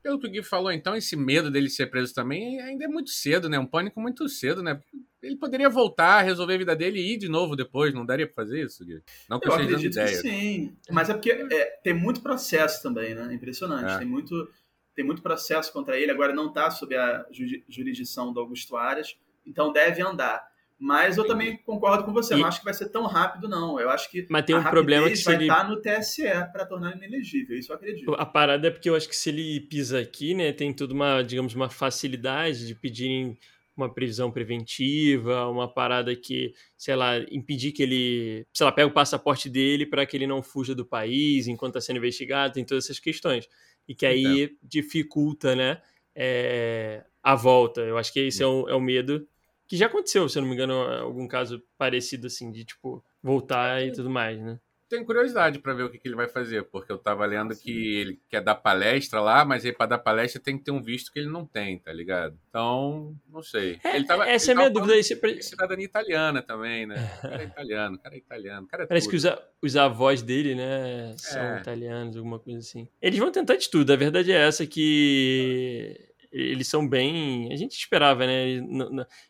Pelo 0.02 0.18
que 0.18 0.26
o 0.26 0.30
Gui 0.30 0.42
falou, 0.42 0.70
então, 0.72 0.94
esse 0.96 1.14
medo 1.16 1.50
dele 1.50 1.68
ser 1.70 1.86
preso 1.86 2.14
também 2.14 2.60
ainda 2.60 2.84
é 2.84 2.88
muito 2.88 3.10
cedo, 3.10 3.48
né? 3.48 3.58
Um 3.58 3.66
pânico 3.66 4.00
muito 4.00 4.28
cedo, 4.28 4.62
né? 4.62 4.80
Ele 5.22 5.36
poderia 5.36 5.68
voltar, 5.68 6.22
resolver 6.22 6.54
a 6.54 6.58
vida 6.58 6.76
dele 6.76 7.00
e 7.00 7.14
ir 7.14 7.16
de 7.16 7.28
novo 7.28 7.56
depois. 7.56 7.92
Não 7.92 8.06
daria 8.06 8.26
pra 8.26 8.36
fazer 8.44 8.64
isso, 8.64 8.84
Gui? 8.84 9.02
Não 9.28 9.40
que 9.40 9.48
eu, 9.48 9.52
Eu 9.52 9.60
esteja 9.60 9.76
dando 9.76 9.86
ideia. 9.86 10.20
sim. 10.20 10.76
Mas 10.90 11.10
é 11.10 11.14
porque 11.14 11.30
é, 11.32 11.64
tem 11.82 11.92
muito 11.94 12.20
processo 12.20 12.82
também, 12.82 13.14
né? 13.14 13.32
Impressionante. 13.34 13.92
É. 13.94 13.98
Tem, 13.98 14.06
muito, 14.06 14.48
tem 14.94 15.04
muito 15.04 15.20
processo 15.22 15.72
contra 15.72 15.98
ele. 15.98 16.10
Agora 16.12 16.32
não 16.32 16.48
está 16.48 16.70
sob 16.70 16.94
a 16.96 17.26
ju- 17.30 17.62
jurisdição 17.68 18.32
do 18.32 18.40
Augusto 18.40 18.76
Aras, 18.76 19.16
então 19.46 19.72
deve 19.72 20.00
andar. 20.02 20.46
Mas 20.78 21.16
eu 21.16 21.26
também 21.26 21.56
concordo 21.56 22.04
com 22.04 22.12
você. 22.12 22.34
E- 22.34 22.38
não 22.38 22.46
acho 22.46 22.60
que 22.60 22.64
vai 22.64 22.74
ser 22.74 22.88
tão 22.90 23.04
rápido, 23.04 23.48
não. 23.48 23.80
Eu 23.80 23.90
acho 23.90 24.08
que 24.10 24.26
Mas 24.30 24.44
tem 24.44 24.54
um 24.54 24.62
problema 24.62 25.08
que 25.08 25.16
se 25.16 25.24
vai 25.24 25.34
ele 25.34 25.44
estar 25.44 25.68
no 25.68 25.80
TSE 25.80 26.22
para 26.52 26.64
tornar 26.64 26.92
ele 26.92 27.04
inelegível. 27.06 27.58
Isso 27.58 27.72
eu 27.72 27.76
acredito. 27.76 28.14
A 28.14 28.24
parada 28.24 28.68
é 28.68 28.70
porque 28.70 28.88
eu 28.88 28.94
acho 28.94 29.08
que 29.08 29.16
se 29.16 29.28
ele 29.30 29.60
pisa 29.60 29.98
aqui, 29.98 30.34
né, 30.34 30.52
tem 30.52 30.72
toda 30.72 30.94
uma, 30.94 31.22
digamos, 31.22 31.54
uma 31.54 31.68
facilidade 31.68 32.66
de 32.66 32.74
pedirem 32.76 33.36
uma 33.76 33.92
previsão 33.92 34.30
preventiva, 34.30 35.46
uma 35.48 35.72
parada 35.72 36.14
que, 36.14 36.52
sei 36.76 36.96
lá, 36.96 37.18
impedir 37.30 37.70
que 37.72 37.82
ele, 37.82 38.46
sei 38.52 38.64
lá, 38.64 38.72
pega 38.72 38.88
o 38.88 38.92
passaporte 38.92 39.48
dele 39.48 39.86
para 39.86 40.04
que 40.04 40.16
ele 40.16 40.26
não 40.26 40.42
fuja 40.42 40.74
do 40.74 40.84
país 40.84 41.46
enquanto 41.46 41.76
está 41.76 41.80
sendo 41.86 41.98
investigado, 41.98 42.54
tem 42.54 42.64
todas 42.64 42.84
essas 42.84 42.98
questões. 42.98 43.48
E 43.86 43.94
que 43.94 44.04
aí 44.04 44.56
dificulta, 44.62 45.54
né, 45.54 45.80
é, 46.14 47.04
a 47.22 47.34
volta. 47.36 47.80
Eu 47.82 47.96
acho 47.96 48.12
que 48.12 48.20
esse 48.20 48.42
é 48.42 48.46
o, 48.46 48.68
é 48.68 48.74
o 48.74 48.80
medo 48.80 49.26
que 49.68 49.76
já 49.76 49.86
aconteceu, 49.86 50.28
se 50.28 50.38
eu 50.38 50.42
não 50.42 50.48
me 50.48 50.54
engano, 50.54 50.72
algum 50.74 51.28
caso 51.28 51.62
parecido 51.76 52.26
assim, 52.26 52.50
de 52.50 52.64
tipo, 52.64 53.04
voltar 53.22 53.82
e 53.84 53.92
tudo 53.92 54.08
mais, 54.10 54.40
né? 54.40 54.58
Tenho 54.88 55.04
curiosidade 55.04 55.58
pra 55.58 55.74
ver 55.74 55.82
o 55.82 55.90
que, 55.90 55.98
que 55.98 56.08
ele 56.08 56.14
vai 56.16 56.26
fazer, 56.30 56.62
porque 56.62 56.90
eu 56.90 56.96
tava 56.96 57.26
lendo 57.26 57.54
que 57.54 57.96
ele 57.98 58.18
quer 58.30 58.40
dar 58.40 58.54
palestra 58.54 59.20
lá, 59.20 59.44
mas 59.44 59.62
aí 59.62 59.70
pra 59.70 59.84
dar 59.84 59.98
palestra 59.98 60.40
tem 60.40 60.56
que 60.56 60.64
ter 60.64 60.70
um 60.70 60.80
visto 60.82 61.12
que 61.12 61.18
ele 61.18 61.28
não 61.28 61.44
tem, 61.44 61.78
tá 61.78 61.92
ligado? 61.92 62.38
Então, 62.48 63.14
não 63.30 63.42
sei. 63.42 63.78
É, 63.84 63.96
ele 63.96 64.06
tava, 64.06 64.26
essa 64.26 64.50
é 64.50 64.54
a 64.54 64.56
minha 64.56 64.70
dúvida. 64.70 64.96
Esse, 64.96 65.14
falando 65.16 65.36
de 65.36 65.44
cidadania 65.44 65.84
italiana 65.84 66.40
também, 66.40 66.86
né? 66.86 66.94
O 67.18 67.20
cara 67.28 67.42
é 67.42 67.44
italiano, 67.44 67.96
o 67.96 67.98
cara 67.98 68.14
é 68.14 68.18
italiano, 68.18 68.66
cara 68.66 68.82
é 68.84 68.86
Parece 68.86 69.06
tudo. 69.06 69.10
que 69.10 69.16
os, 69.18 69.26
a- 69.26 69.42
os 69.60 69.76
avós 69.76 70.22
dele, 70.22 70.54
né, 70.54 71.14
são 71.18 71.42
É. 71.42 71.60
italianos, 71.60 72.16
alguma 72.16 72.38
coisa 72.38 72.60
assim. 72.60 72.88
Eles 73.02 73.18
vão 73.18 73.30
tentar 73.30 73.56
de 73.56 73.68
tudo. 73.68 73.92
A 73.92 73.96
verdade 73.96 74.32
é 74.32 74.38
essa 74.38 74.66
que 74.66 76.07
eles 76.30 76.68
são 76.68 76.86
bem. 76.88 77.52
A 77.52 77.56
gente 77.56 77.72
esperava, 77.76 78.26
né? 78.26 78.48
Eles, 78.48 78.64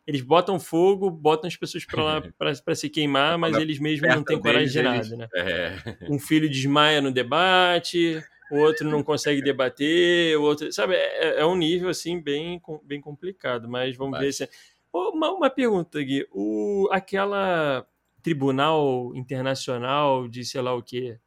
eles 0.06 0.20
botam 0.20 0.58
fogo, 0.58 1.10
botam 1.10 1.46
as 1.48 1.56
pessoas 1.56 1.84
pra 1.84 2.02
lá 2.02 2.22
pra 2.64 2.74
se 2.74 2.88
queimar, 2.90 3.38
mas 3.38 3.52
Quando 3.52 3.62
eles 3.62 3.78
mesmos 3.78 4.08
não 4.14 4.24
têm 4.24 4.40
coragem 4.40 4.68
de 4.68 4.82
nada, 4.82 4.96
eles- 4.96 5.10
né? 5.18 5.28
É. 5.34 5.74
Um 6.08 6.18
filho 6.18 6.48
desmaia 6.48 7.00
no 7.00 7.10
debate, 7.12 8.22
o 8.50 8.58
outro 8.58 8.88
não 8.88 9.02
consegue 9.02 9.42
debater, 9.42 10.36
o 10.38 10.42
outro. 10.42 10.72
Sabe, 10.72 10.94
é, 10.94 11.40
é 11.40 11.46
um 11.46 11.56
nível 11.56 11.88
assim 11.88 12.20
bem, 12.20 12.60
bem 12.84 13.00
complicado, 13.00 13.68
mas 13.68 13.96
vamos 13.96 14.18
ver 14.18 14.32
se. 14.32 14.48
Uma, 14.92 15.30
uma 15.32 15.50
pergunta, 15.50 16.02
Gui. 16.02 16.26
O, 16.32 16.88
aquela 16.90 17.86
tribunal 18.22 19.12
internacional 19.14 20.26
de 20.28 20.44
sei 20.44 20.60
lá 20.60 20.74
o 20.74 20.82
quê. 20.82 21.18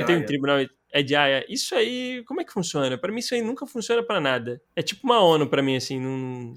Não 0.00 0.06
tem 0.06 0.16
um 0.16 0.26
tribunal. 0.26 0.58
É 0.92 1.02
de 1.02 1.16
Haia. 1.16 1.44
Isso 1.48 1.74
aí, 1.74 2.22
como 2.26 2.40
é 2.40 2.44
que 2.44 2.52
funciona? 2.52 2.96
Pra 2.96 3.10
mim, 3.10 3.18
isso 3.18 3.34
aí 3.34 3.42
nunca 3.42 3.66
funciona 3.66 4.00
pra 4.02 4.20
nada. 4.20 4.60
É 4.76 4.82
tipo 4.82 5.00
uma 5.04 5.20
ONU 5.20 5.48
pra 5.48 5.60
mim, 5.62 5.74
assim. 5.76 5.98
num- 6.00 6.54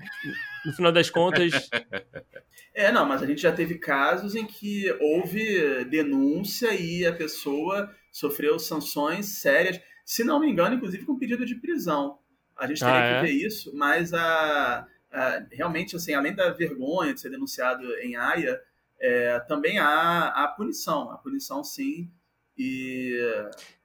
no 0.65 0.73
final 0.73 0.91
das 0.91 1.09
contas. 1.09 1.51
É, 2.73 2.91
não, 2.91 3.07
mas 3.07 3.23
a 3.23 3.25
gente 3.25 3.41
já 3.41 3.51
teve 3.51 3.79
casos 3.79 4.35
em 4.35 4.45
que 4.45 4.85
houve 5.01 5.83
denúncia 5.85 6.79
e 6.79 7.07
a 7.07 7.11
pessoa 7.11 7.91
sofreu 8.11 8.59
sanções 8.59 9.39
sérias, 9.39 9.81
se 10.05 10.23
não 10.23 10.39
me 10.39 10.47
engano, 10.47 10.75
inclusive 10.75 11.03
com 11.03 11.17
pedido 11.17 11.43
de 11.43 11.55
prisão. 11.55 12.19
A 12.55 12.67
gente 12.67 12.79
teria 12.79 12.93
Ah, 12.93 13.03
é? 13.05 13.15
que 13.19 13.25
ver 13.25 13.31
isso, 13.33 13.75
mas 13.75 14.13
a, 14.13 14.85
a- 15.11 15.43
realmente, 15.51 15.95
assim, 15.95 16.13
além 16.13 16.35
da 16.35 16.51
vergonha 16.51 17.15
de 17.15 17.19
ser 17.19 17.31
denunciado 17.31 17.83
em 17.95 18.15
Haia, 18.15 18.59
é, 19.01 19.39
também 19.47 19.79
há 19.79 20.27
a 20.27 20.47
punição. 20.49 21.09
A 21.09 21.17
punição, 21.17 21.63
sim. 21.63 22.11
E 22.57 23.17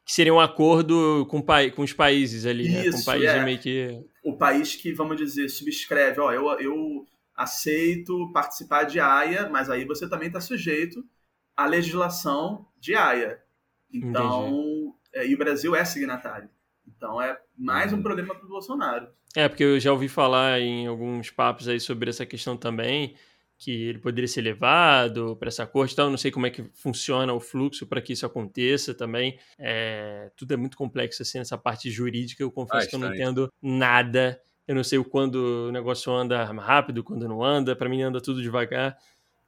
que 0.05 0.13
seria 0.13 0.35
um 0.35 0.41
acordo 0.41 1.27
com, 1.31 1.43
com 1.75 1.83
os 1.83 1.93
países 1.93 2.45
ali, 2.45 2.69
né? 2.69 2.83
Com 2.83 2.89
Isso, 2.89 3.05
países 3.05 3.29
é. 3.29 3.45
meio 3.45 3.59
que. 3.59 4.05
o 4.25 4.37
país 4.37 4.75
que, 4.75 4.93
vamos 4.93 5.17
dizer, 5.17 5.49
subscreve, 5.49 6.21
ó, 6.21 6.33
eu, 6.33 6.49
eu 6.61 7.07
aceito 7.35 8.31
participar 8.33 8.85
de 8.85 8.99
AIA, 9.01 9.49
mas 9.49 9.71
aí 9.71 9.85
você 9.85 10.09
também 10.09 10.27
está 10.29 10.41
sujeito 10.41 11.05
à 11.57 11.67
legislação 11.67 12.67
de 12.79 12.95
AIA. 12.95 13.41
Então, 13.93 14.95
é, 15.15 15.27
e 15.27 15.35
o 15.35 15.39
Brasil 15.39 15.77
é 15.77 15.85
signatário. 15.85 16.49
Então 16.87 17.21
é 17.21 17.39
mais 17.57 17.93
um 17.93 18.03
problema 18.03 18.35
para 18.35 18.45
o 18.45 18.49
Bolsonaro. 18.49 19.09
É, 19.37 19.49
porque 19.49 19.65
eu 19.65 19.81
já 19.81 19.93
ouvi 19.93 20.09
falar 20.09 20.61
em 20.61 20.87
alguns 20.87 21.31
papos 21.31 21.69
aí 21.69 21.81
sobre 21.81 22.11
essa 22.11 22.27
questão 22.27 22.57
também, 22.57 23.15
que 23.63 23.71
ele 23.71 23.99
poderia 24.01 24.27
ser 24.27 24.43
levado 24.43 25.37
para 25.37 25.47
essa 25.47 25.65
corte 25.65 25.93
e 25.93 25.97
tal. 25.97 26.11
Não 26.11 26.17
sei 26.19 26.33
como 26.33 26.47
é 26.47 26.51
que 26.51 26.65
funciona 26.75 27.33
o 27.33 27.39
fluxo 27.39 27.87
para 27.87 28.03
que 28.03 28.13
isso 28.13 28.27
aconteça 28.27 28.93
também. 28.93 29.39
É, 29.57 30.33
tudo 30.37 30.53
é 30.53 30.57
muito 30.57 30.77
complexo 30.77 31.23
assim 31.23 31.39
nessa 31.39 31.57
parte 31.57 31.89
jurídica. 31.89 32.43
Eu 32.43 32.51
confesso 32.51 32.89
que 32.89 32.97
eu 32.97 32.99
não 32.99 33.15
entendo 33.15 33.53
nada. 33.63 34.41
Eu 34.67 34.75
não 34.75 34.83
sei 34.83 34.99
o 34.99 35.05
quando 35.05 35.69
o 35.69 35.73
negócio 35.73 36.13
anda 36.13 36.43
rápido, 36.45 37.05
quando 37.05 37.29
não 37.29 37.45
anda. 37.45 37.77
Para 37.77 37.89
mim 37.89 38.03
anda 38.03 38.21
tudo 38.21 38.43
devagar. 38.43 38.99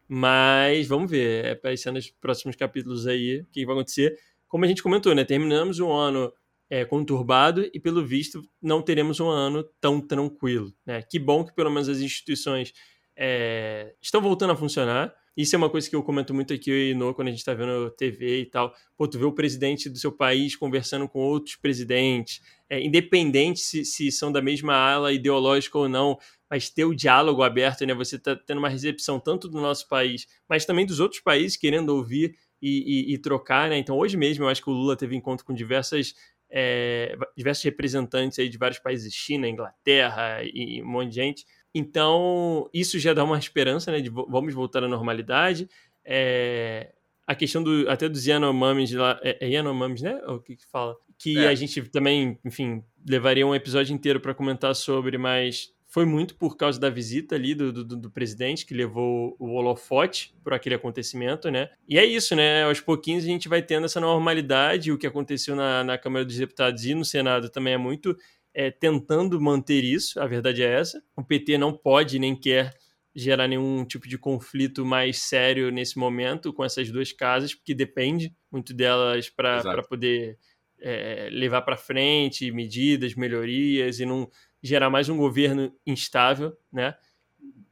Mas 0.07 0.87
vamos 0.87 1.11
ver. 1.11 1.45
É 1.47 1.55
para 1.57 1.77
ser 1.77 1.91
nos 1.91 2.09
próximos 2.09 2.55
capítulos 2.55 3.09
aí 3.09 3.41
o 3.41 3.47
que 3.47 3.67
vai 3.67 3.75
acontecer. 3.75 4.17
Como 4.47 4.65
a 4.65 4.69
gente 4.69 4.83
comentou, 4.83 5.13
né? 5.13 5.25
Terminamos 5.25 5.81
um 5.81 5.93
ano 5.93 6.33
é, 6.71 6.85
conturbado 6.85 7.69
e, 7.75 7.81
pelo 7.81 8.07
visto, 8.07 8.43
não 8.63 8.81
teremos 8.81 9.19
um 9.19 9.29
ano 9.29 9.65
tão 9.81 10.01
tranquilo. 10.01 10.73
Né? 10.87 11.03
Que 11.03 11.19
bom 11.19 11.45
que, 11.45 11.53
pelo 11.53 11.71
menos, 11.71 11.89
as 11.89 11.99
instituições 11.99 12.73
é, 13.17 13.95
estão 14.01 14.21
voltando 14.21 14.53
a 14.53 14.57
funcionar. 14.57 15.15
Isso 15.37 15.57
é 15.57 15.59
uma 15.59 15.69
coisa 15.69 15.91
que 15.91 15.97
eu 15.97 16.03
comento 16.03 16.33
muito 16.33 16.55
aqui 16.55 16.95
no 16.95 17.13
quando 17.13 17.29
a 17.29 17.31
gente 17.31 17.41
está 17.41 17.55
vendo 17.55 17.91
TV 17.91 18.43
e 18.43 18.47
tal. 18.47 18.73
Pô, 18.97 19.09
tu 19.09 19.19
vê 19.19 19.25
o 19.25 19.33
presidente 19.33 19.89
do 19.89 19.99
seu 19.99 20.13
país 20.13 20.55
conversando 20.55 21.09
com 21.09 21.19
outros 21.19 21.57
presidentes, 21.57 22.41
é, 22.71 22.81
independente 22.81 23.59
se, 23.59 23.85
se 23.85 24.13
são 24.13 24.31
da 24.31 24.41
mesma 24.41 24.75
ala 24.75 25.13
ideológica 25.13 25.77
ou 25.77 25.89
não, 25.89 26.17
mas 26.49 26.71
ter 26.71 26.85
o 26.85 26.95
diálogo 26.95 27.43
aberto, 27.43 27.85
né? 27.85 27.93
Você 27.95 28.15
está 28.15 28.37
tendo 28.37 28.59
uma 28.59 28.69
recepção 28.69 29.19
tanto 29.19 29.49
do 29.49 29.61
nosso 29.61 29.89
país, 29.89 30.27
mas 30.49 30.65
também 30.65 30.87
dos 30.87 31.01
outros 31.01 31.21
países 31.21 31.57
querendo 31.57 31.89
ouvir 31.89 32.37
e, 32.63 33.11
e, 33.11 33.15
e 33.15 33.19
trocar, 33.19 33.69
né? 33.69 33.77
Então, 33.77 33.99
hoje 33.99 34.17
mesmo, 34.17 34.45
eu 34.45 34.49
acho 34.49 34.63
que 34.63 34.71
o 34.71 34.73
Lula 34.73 34.97
teve 34.97 35.17
encontro 35.17 35.45
com 35.45 35.53
diversas 35.53 36.15
é, 36.57 37.17
diversos 37.37 37.65
representantes 37.65 38.39
aí 38.39 38.49
de 38.49 38.57
vários 38.57 38.79
países, 38.79 39.13
China, 39.13 39.49
Inglaterra 39.49 40.39
e 40.45 40.81
um 40.81 40.87
monte 40.87 41.09
de 41.09 41.15
gente. 41.17 41.45
Então, 41.75 42.69
isso 42.73 42.99
já 42.99 43.13
dá 43.13 43.25
uma 43.25 43.39
esperança, 43.39 43.91
né, 43.91 44.01
de 44.01 44.09
vamos 44.09 44.55
voltar 44.55 44.85
à 44.85 44.89
normalidade. 44.89 45.69
É, 46.05 46.93
a 47.27 47.35
questão 47.35 47.63
do 47.63 47.89
até 47.91 48.09
dos 48.09 48.27
Yanomamis 48.27 48.93
lá, 48.93 49.19
é, 49.23 49.47
é 49.47 49.51
Yanomamis, 49.51 50.03
né? 50.03 50.21
O 50.27 50.39
que 50.39 50.57
que 50.57 50.67
fala? 50.67 50.95
Que 51.19 51.39
é. 51.39 51.49
a 51.49 51.55
gente 51.55 51.83
também, 51.91 52.39
enfim, 52.45 52.85
levaria 53.09 53.47
um 53.47 53.55
episódio 53.55 53.95
inteiro 53.95 54.21
para 54.21 54.35
comentar 54.35 54.75
sobre, 54.75 55.17
mas 55.19 55.73
foi 55.95 56.05
muito 56.05 56.35
por 56.35 56.57
causa 56.57 56.79
da 56.79 56.91
visita 56.91 57.37
ali 57.37 57.55
do, 57.55 57.73
do, 57.73 57.85
do, 57.85 58.11
presidente, 58.11 58.67
que 58.67 58.75
levou 58.75 59.37
o 59.39 59.53
holofote 59.53 60.35
por 60.43 60.53
aquele 60.53 60.75
acontecimento, 60.75 61.51
né? 61.53 61.71
E 61.89 61.97
é 61.97 62.05
isso, 62.05 62.35
né? 62.35 62.65
Aos 62.65 62.81
pouquinhos 62.81 63.23
a 63.23 63.29
gente 63.29 63.49
vai 63.49 63.63
tendo 63.63 63.85
essa 63.85 64.01
normalidade. 64.01 64.91
O 64.91 64.99
que 64.99 65.07
aconteceu 65.07 65.55
na, 65.55 65.85
na 65.85 65.97
Câmara 65.97 66.25
dos 66.25 66.37
Deputados 66.37 66.85
e 66.85 66.95
no 66.95 67.05
Senado 67.05 67.49
também 67.49 67.75
é 67.75 67.79
muito 67.79 68.17
é, 68.55 68.71
tentando 68.71 69.41
manter 69.41 69.83
isso, 69.83 70.21
a 70.21 70.27
verdade 70.27 70.63
é 70.63 70.81
essa. 70.81 71.03
O 71.17 71.25
PT 71.25 71.59
não 71.59 71.73
pode 71.73 72.19
nem 72.19 72.37
quer 72.39 72.73
gerar 73.15 73.49
nenhum 73.49 73.85
tipo 73.85 74.09
de 74.09 74.17
conflito 74.17 74.85
mais 74.85 75.19
sério 75.19 75.71
nesse 75.71 75.99
momento 75.99 76.53
com 76.53 76.65
essas 76.65 76.91
duas 76.91 77.13
casas, 77.13 77.55
porque 77.55 77.75
depende 77.75 78.35
muito 78.51 78.73
delas 78.73 79.29
para 79.29 79.83
poder 79.89 80.39
é, 80.81 81.29
levar 81.31 81.63
para 81.63 81.77
frente 81.77 82.51
medidas, 82.51 83.15
melhorias 83.15 84.01
e 84.01 84.07
não 84.07 84.31
gerar 84.63 84.91
mais 84.91 85.09
um 85.09 85.17
governo 85.17 85.73
instável, 85.87 86.57
né? 86.73 86.95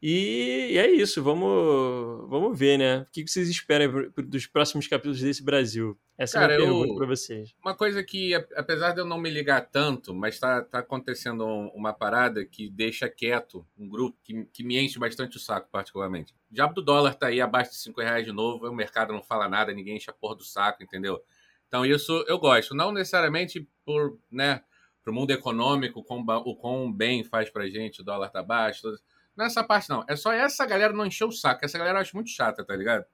E, 0.02 0.72
e 0.72 0.78
é 0.78 0.90
isso, 0.90 1.22
vamos, 1.22 2.28
vamos 2.28 2.58
ver, 2.58 2.76
né? 2.76 3.02
O 3.02 3.06
que 3.12 3.24
vocês 3.24 3.48
esperam 3.48 4.10
dos 4.16 4.48
próximos 4.48 4.88
capítulos 4.88 5.20
desse 5.20 5.44
Brasil? 5.44 5.96
Essa 6.18 6.40
Cara, 6.40 6.54
é 6.54 6.56
a 6.56 6.58
minha 6.58 6.70
pergunta 6.70 6.96
para 6.96 7.06
vocês. 7.06 7.54
Uma 7.64 7.76
coisa 7.76 8.02
que, 8.02 8.34
apesar 8.56 8.94
de 8.94 9.00
eu 9.00 9.04
não 9.04 9.16
me 9.16 9.30
ligar 9.30 9.60
tanto, 9.60 10.12
mas 10.12 10.34
está 10.34 10.60
tá 10.60 10.80
acontecendo 10.80 11.46
uma 11.72 11.92
parada 11.92 12.44
que 12.44 12.68
deixa 12.68 13.08
quieto 13.08 13.64
um 13.78 13.88
grupo 13.88 14.18
que, 14.24 14.44
que 14.46 14.64
me 14.64 14.76
enche 14.76 14.98
bastante 14.98 15.36
o 15.36 15.40
saco, 15.40 15.68
particularmente. 15.70 16.32
O 16.50 16.54
diabo 16.54 16.74
do 16.74 16.82
dólar 16.82 17.14
tá 17.14 17.28
aí 17.28 17.40
abaixo 17.40 17.70
de 17.70 17.76
5 17.76 18.00
reais 18.00 18.26
de 18.26 18.32
novo, 18.32 18.68
o 18.68 18.74
mercado 18.74 19.12
não 19.12 19.22
fala 19.22 19.48
nada, 19.48 19.72
ninguém 19.72 19.96
enche 19.96 20.10
a 20.10 20.14
porra 20.14 20.34
do 20.34 20.44
saco, 20.44 20.82
entendeu? 20.82 21.22
Então 21.68 21.86
isso 21.86 22.24
eu 22.26 22.40
gosto. 22.40 22.74
Não 22.74 22.90
necessariamente 22.90 23.68
por, 23.84 24.18
né, 24.28 24.62
para 25.00 25.12
o 25.12 25.14
mundo 25.14 25.30
econômico, 25.30 26.00
o 26.00 26.04
quão, 26.04 26.24
o 26.44 26.56
quão 26.56 26.92
bem 26.92 27.22
faz 27.22 27.48
para 27.50 27.70
gente, 27.70 28.00
o 28.00 28.04
dólar 28.04 28.30
tá 28.30 28.42
baixo. 28.42 28.82
Tudo. 28.82 28.98
Nessa 29.36 29.64
parte 29.64 29.88
não. 29.88 30.04
É 30.08 30.16
só 30.16 30.32
essa 30.32 30.66
galera 30.66 30.92
não 30.92 31.06
encher 31.06 31.24
o 31.24 31.32
saco. 31.32 31.64
Essa 31.64 31.78
galera 31.78 31.98
eu 31.98 32.02
acho 32.02 32.16
muito 32.16 32.30
chata, 32.30 32.64
tá 32.64 32.76
ligado? 32.76 33.04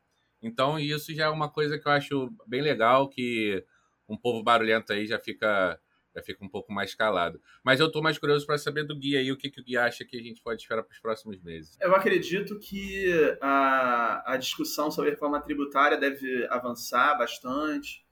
Então 0.43 0.79
isso 0.79 1.15
já 1.15 1.25
é 1.27 1.29
uma 1.29 1.51
coisa 1.51 1.79
que 1.79 1.87
eu 1.87 1.93
acho 1.93 2.31
bem 2.47 2.63
legal, 2.63 3.09
que 3.09 3.65
um 4.09 4.17
povo 4.17 4.43
barulhento 4.43 4.93
aí 4.93 5.07
já 5.07 5.19
fica 5.19 5.81
já 6.15 6.23
fica 6.23 6.45
um 6.45 6.49
pouco 6.49 6.73
mais 6.73 6.95
calado. 6.95 7.41
Mas 7.65 7.81
eu 7.81 7.87
estou 7.87 8.03
mais 8.03 8.19
curioso 8.19 8.47
para 8.47 8.59
saber 8.59 8.85
do 8.85 8.99
Gui 8.99 9.17
aí, 9.17 9.31
o 9.31 9.37
que, 9.37 9.51
que 9.51 9.61
o 9.61 9.65
Gui 9.65 9.77
acha 9.77 10.05
que 10.05 10.17
a 10.17 10.23
gente 10.23 10.43
pode 10.43 10.61
esperar 10.61 10.83
para 10.83 10.93
os 10.93 10.99
próximos 10.99 11.41
meses. 11.43 11.77
Eu 11.81 11.95
acredito 11.95 12.59
que 12.59 13.13
a, 13.41 14.33
a 14.33 14.37
discussão 14.37 14.91
sobre 14.91 15.11
a 15.11 15.15
reforma 15.15 15.41
tributária 15.41 15.97
deve 15.97 16.47
avançar 16.51 17.17
bastante 17.17 18.05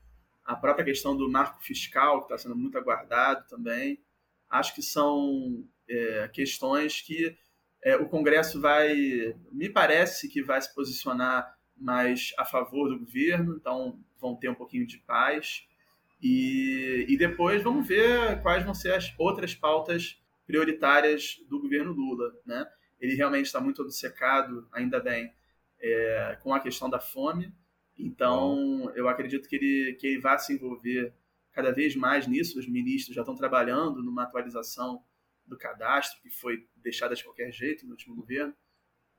a 0.45 0.55
própria 0.55 0.85
questão 0.85 1.17
do 1.17 1.29
marco 1.29 1.63
fiscal, 1.63 2.19
que 2.19 2.27
está 2.27 2.39
sendo 2.39 2.55
muito 2.55 2.79
aguardado 2.79 3.45
também. 3.49 4.01
Acho 4.49 4.75
que 4.75 4.83
são 4.83 5.65
é, 5.89 6.29
questões 6.33 7.01
que 7.01 7.37
é, 7.87 7.97
o 7.97 8.09
Congresso 8.09 8.61
vai, 8.61 8.95
me 9.53 9.69
parece 9.69 10.29
que 10.29 10.43
vai 10.43 10.61
se 10.61 10.75
posicionar 10.75 11.57
mais 11.77 12.33
a 12.39 12.45
favor 12.45 12.89
do 12.89 12.99
governo, 12.99 13.57
então 13.57 13.99
vão 14.21 14.35
ter 14.35 14.49
um 14.49 14.55
pouquinho 14.55 14.87
de 14.87 14.99
paz. 14.99 15.67
E, 16.23 17.05
e 17.09 17.17
depois 17.17 17.63
vamos 17.63 17.87
ver 17.87 18.41
quais 18.43 18.65
vão 18.65 18.75
ser 18.75 18.95
as 18.95 19.15
outras 19.19 19.55
pautas 19.55 20.21
prioritárias 20.47 21.37
do 21.49 21.61
governo 21.61 21.93
Lula. 21.93 22.33
Né? 22.45 22.67
Ele 23.01 23.15
realmente 23.15 23.47
está 23.47 23.61
muito 23.61 23.83
obcecado, 23.83 24.67
ainda 24.73 24.99
bem, 24.99 25.33
é, 25.81 26.39
com 26.43 26.53
a 26.55 26.61
questão 26.61 26.91
da 26.91 26.99
fome 26.99 27.55
então, 27.99 28.91
eu 28.95 29.09
acredito 29.09 29.49
que 29.49 29.57
ele, 29.57 29.95
que 29.95 30.07
ele 30.07 30.21
vai 30.21 30.39
se 30.39 30.53
envolver 30.53 31.15
cada 31.53 31.73
vez 31.73 31.97
mais 31.97 32.27
nisso. 32.27 32.59
Os 32.59 32.69
ministros 32.69 33.15
já 33.15 33.23
estão 33.23 33.35
trabalhando 33.35 34.03
numa 34.03 34.25
atualização 34.25 35.03
do 35.47 35.57
cadastro, 35.57 36.21
que 36.23 36.31
foi 36.31 36.59
deixada 36.77 37.15
de 37.15 37.23
qualquer 37.23 37.51
jeito 37.53 37.85
no 37.85 37.93
último 37.93 38.15
governo. 38.17 38.55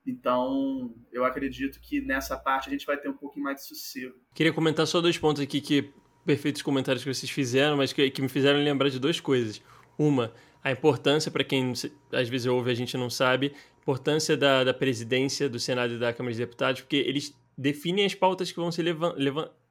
Então, 0.05 0.95
eu 1.11 1.25
acredito 1.25 1.79
que 1.81 1.99
nessa 1.99 2.37
parte 2.37 2.69
a 2.69 2.71
gente 2.71 2.85
vai 2.85 2.97
ter 2.97 3.09
um 3.09 3.17
pouquinho 3.17 3.43
mais 3.43 3.61
de 3.61 3.67
sossego. 3.67 4.15
Queria 4.33 4.53
comentar 4.53 4.87
só 4.87 5.01
dois 5.01 5.17
pontos 5.17 5.43
aqui 5.43 5.59
que 5.59 5.93
perfeitos 6.25 6.61
comentários 6.61 7.03
que 7.03 7.13
vocês 7.13 7.29
fizeram, 7.29 7.77
mas 7.77 7.91
que, 7.91 8.09
que 8.09 8.21
me 8.21 8.29
fizeram 8.29 8.59
lembrar 8.59 8.89
de 8.89 8.99
duas 8.99 9.19
coisas. 9.19 9.61
Uma, 9.97 10.33
a 10.63 10.71
importância, 10.71 11.31
para 11.31 11.43
quem 11.43 11.73
às 12.11 12.29
vezes 12.29 12.47
ouve 12.47 12.71
a 12.71 12.73
gente 12.73 12.95
não 12.97 13.09
sabe, 13.09 13.53
importância 13.81 14.35
da, 14.35 14.63
da 14.63 14.73
presidência 14.73 15.49
do 15.49 15.59
Senado 15.59 15.93
e 15.93 15.97
da 15.97 16.13
Câmara 16.13 16.33
de 16.33 16.39
Deputados, 16.39 16.81
porque 16.81 16.97
eles 16.97 17.33
definem 17.57 18.05
as 18.05 18.13
pautas 18.13 18.51
que 18.51 18.59
vão 18.59 18.71
ser 18.71 18.85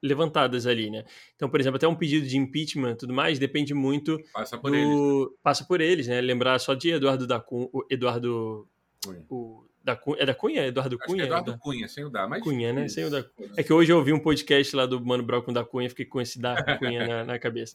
levantadas 0.03 0.67
ali, 0.67 0.89
né? 0.89 1.05
Então, 1.35 1.49
por 1.49 1.59
exemplo, 1.59 1.77
até 1.77 1.87
um 1.87 1.95
pedido 1.95 2.27
de 2.27 2.37
impeachment 2.37 2.95
tudo 2.95 3.13
mais 3.13 3.39
depende 3.39 3.73
muito 3.73 4.19
passa 4.33 4.57
por 4.57 4.71
do... 4.71 4.77
eles, 4.77 4.89
né? 4.89 5.37
passa 5.41 5.65
por 5.65 5.79
eles, 5.79 6.07
né? 6.07 6.19
Lembrar 6.19 6.59
só 6.59 6.73
de 6.73 6.89
Eduardo 6.89 7.25
da 7.25 7.39
Cunha, 7.39 7.69
Eduardo 7.89 8.67
Cunha. 9.03 9.25
o 9.29 9.63
da 9.81 9.95
Cunha, 9.95 10.17
é 10.19 10.25
da 10.25 10.33
Cunha, 10.33 10.65
Eduardo 10.65 10.97
Acho 10.99 11.09
Cunha, 11.09 11.23
é 11.23 11.25
Eduardo 11.25 11.57
Cunha, 11.57 11.87
sem 11.87 12.03
o 12.03 12.09
da, 12.09 12.27
mas 12.27 12.43
Cunha, 12.43 12.73
né? 12.73 12.89
Sem 12.89 13.05
o 13.05 13.09
da 13.09 13.25
É 13.55 13.63
que 13.63 13.71
hoje 13.71 13.89
eu 13.89 13.97
ouvi 13.97 14.11
um 14.11 14.19
podcast 14.19 14.75
lá 14.75 14.85
do 14.85 14.99
Mano 15.03 15.23
Brown 15.23 15.41
com 15.41 15.53
da 15.53 15.63
Cunha, 15.63 15.89
fiquei 15.89 16.05
com 16.05 16.19
esse 16.19 16.37
da 16.41 16.77
Cunha 16.77 17.07
na, 17.07 17.23
na 17.23 17.39
cabeça. 17.39 17.73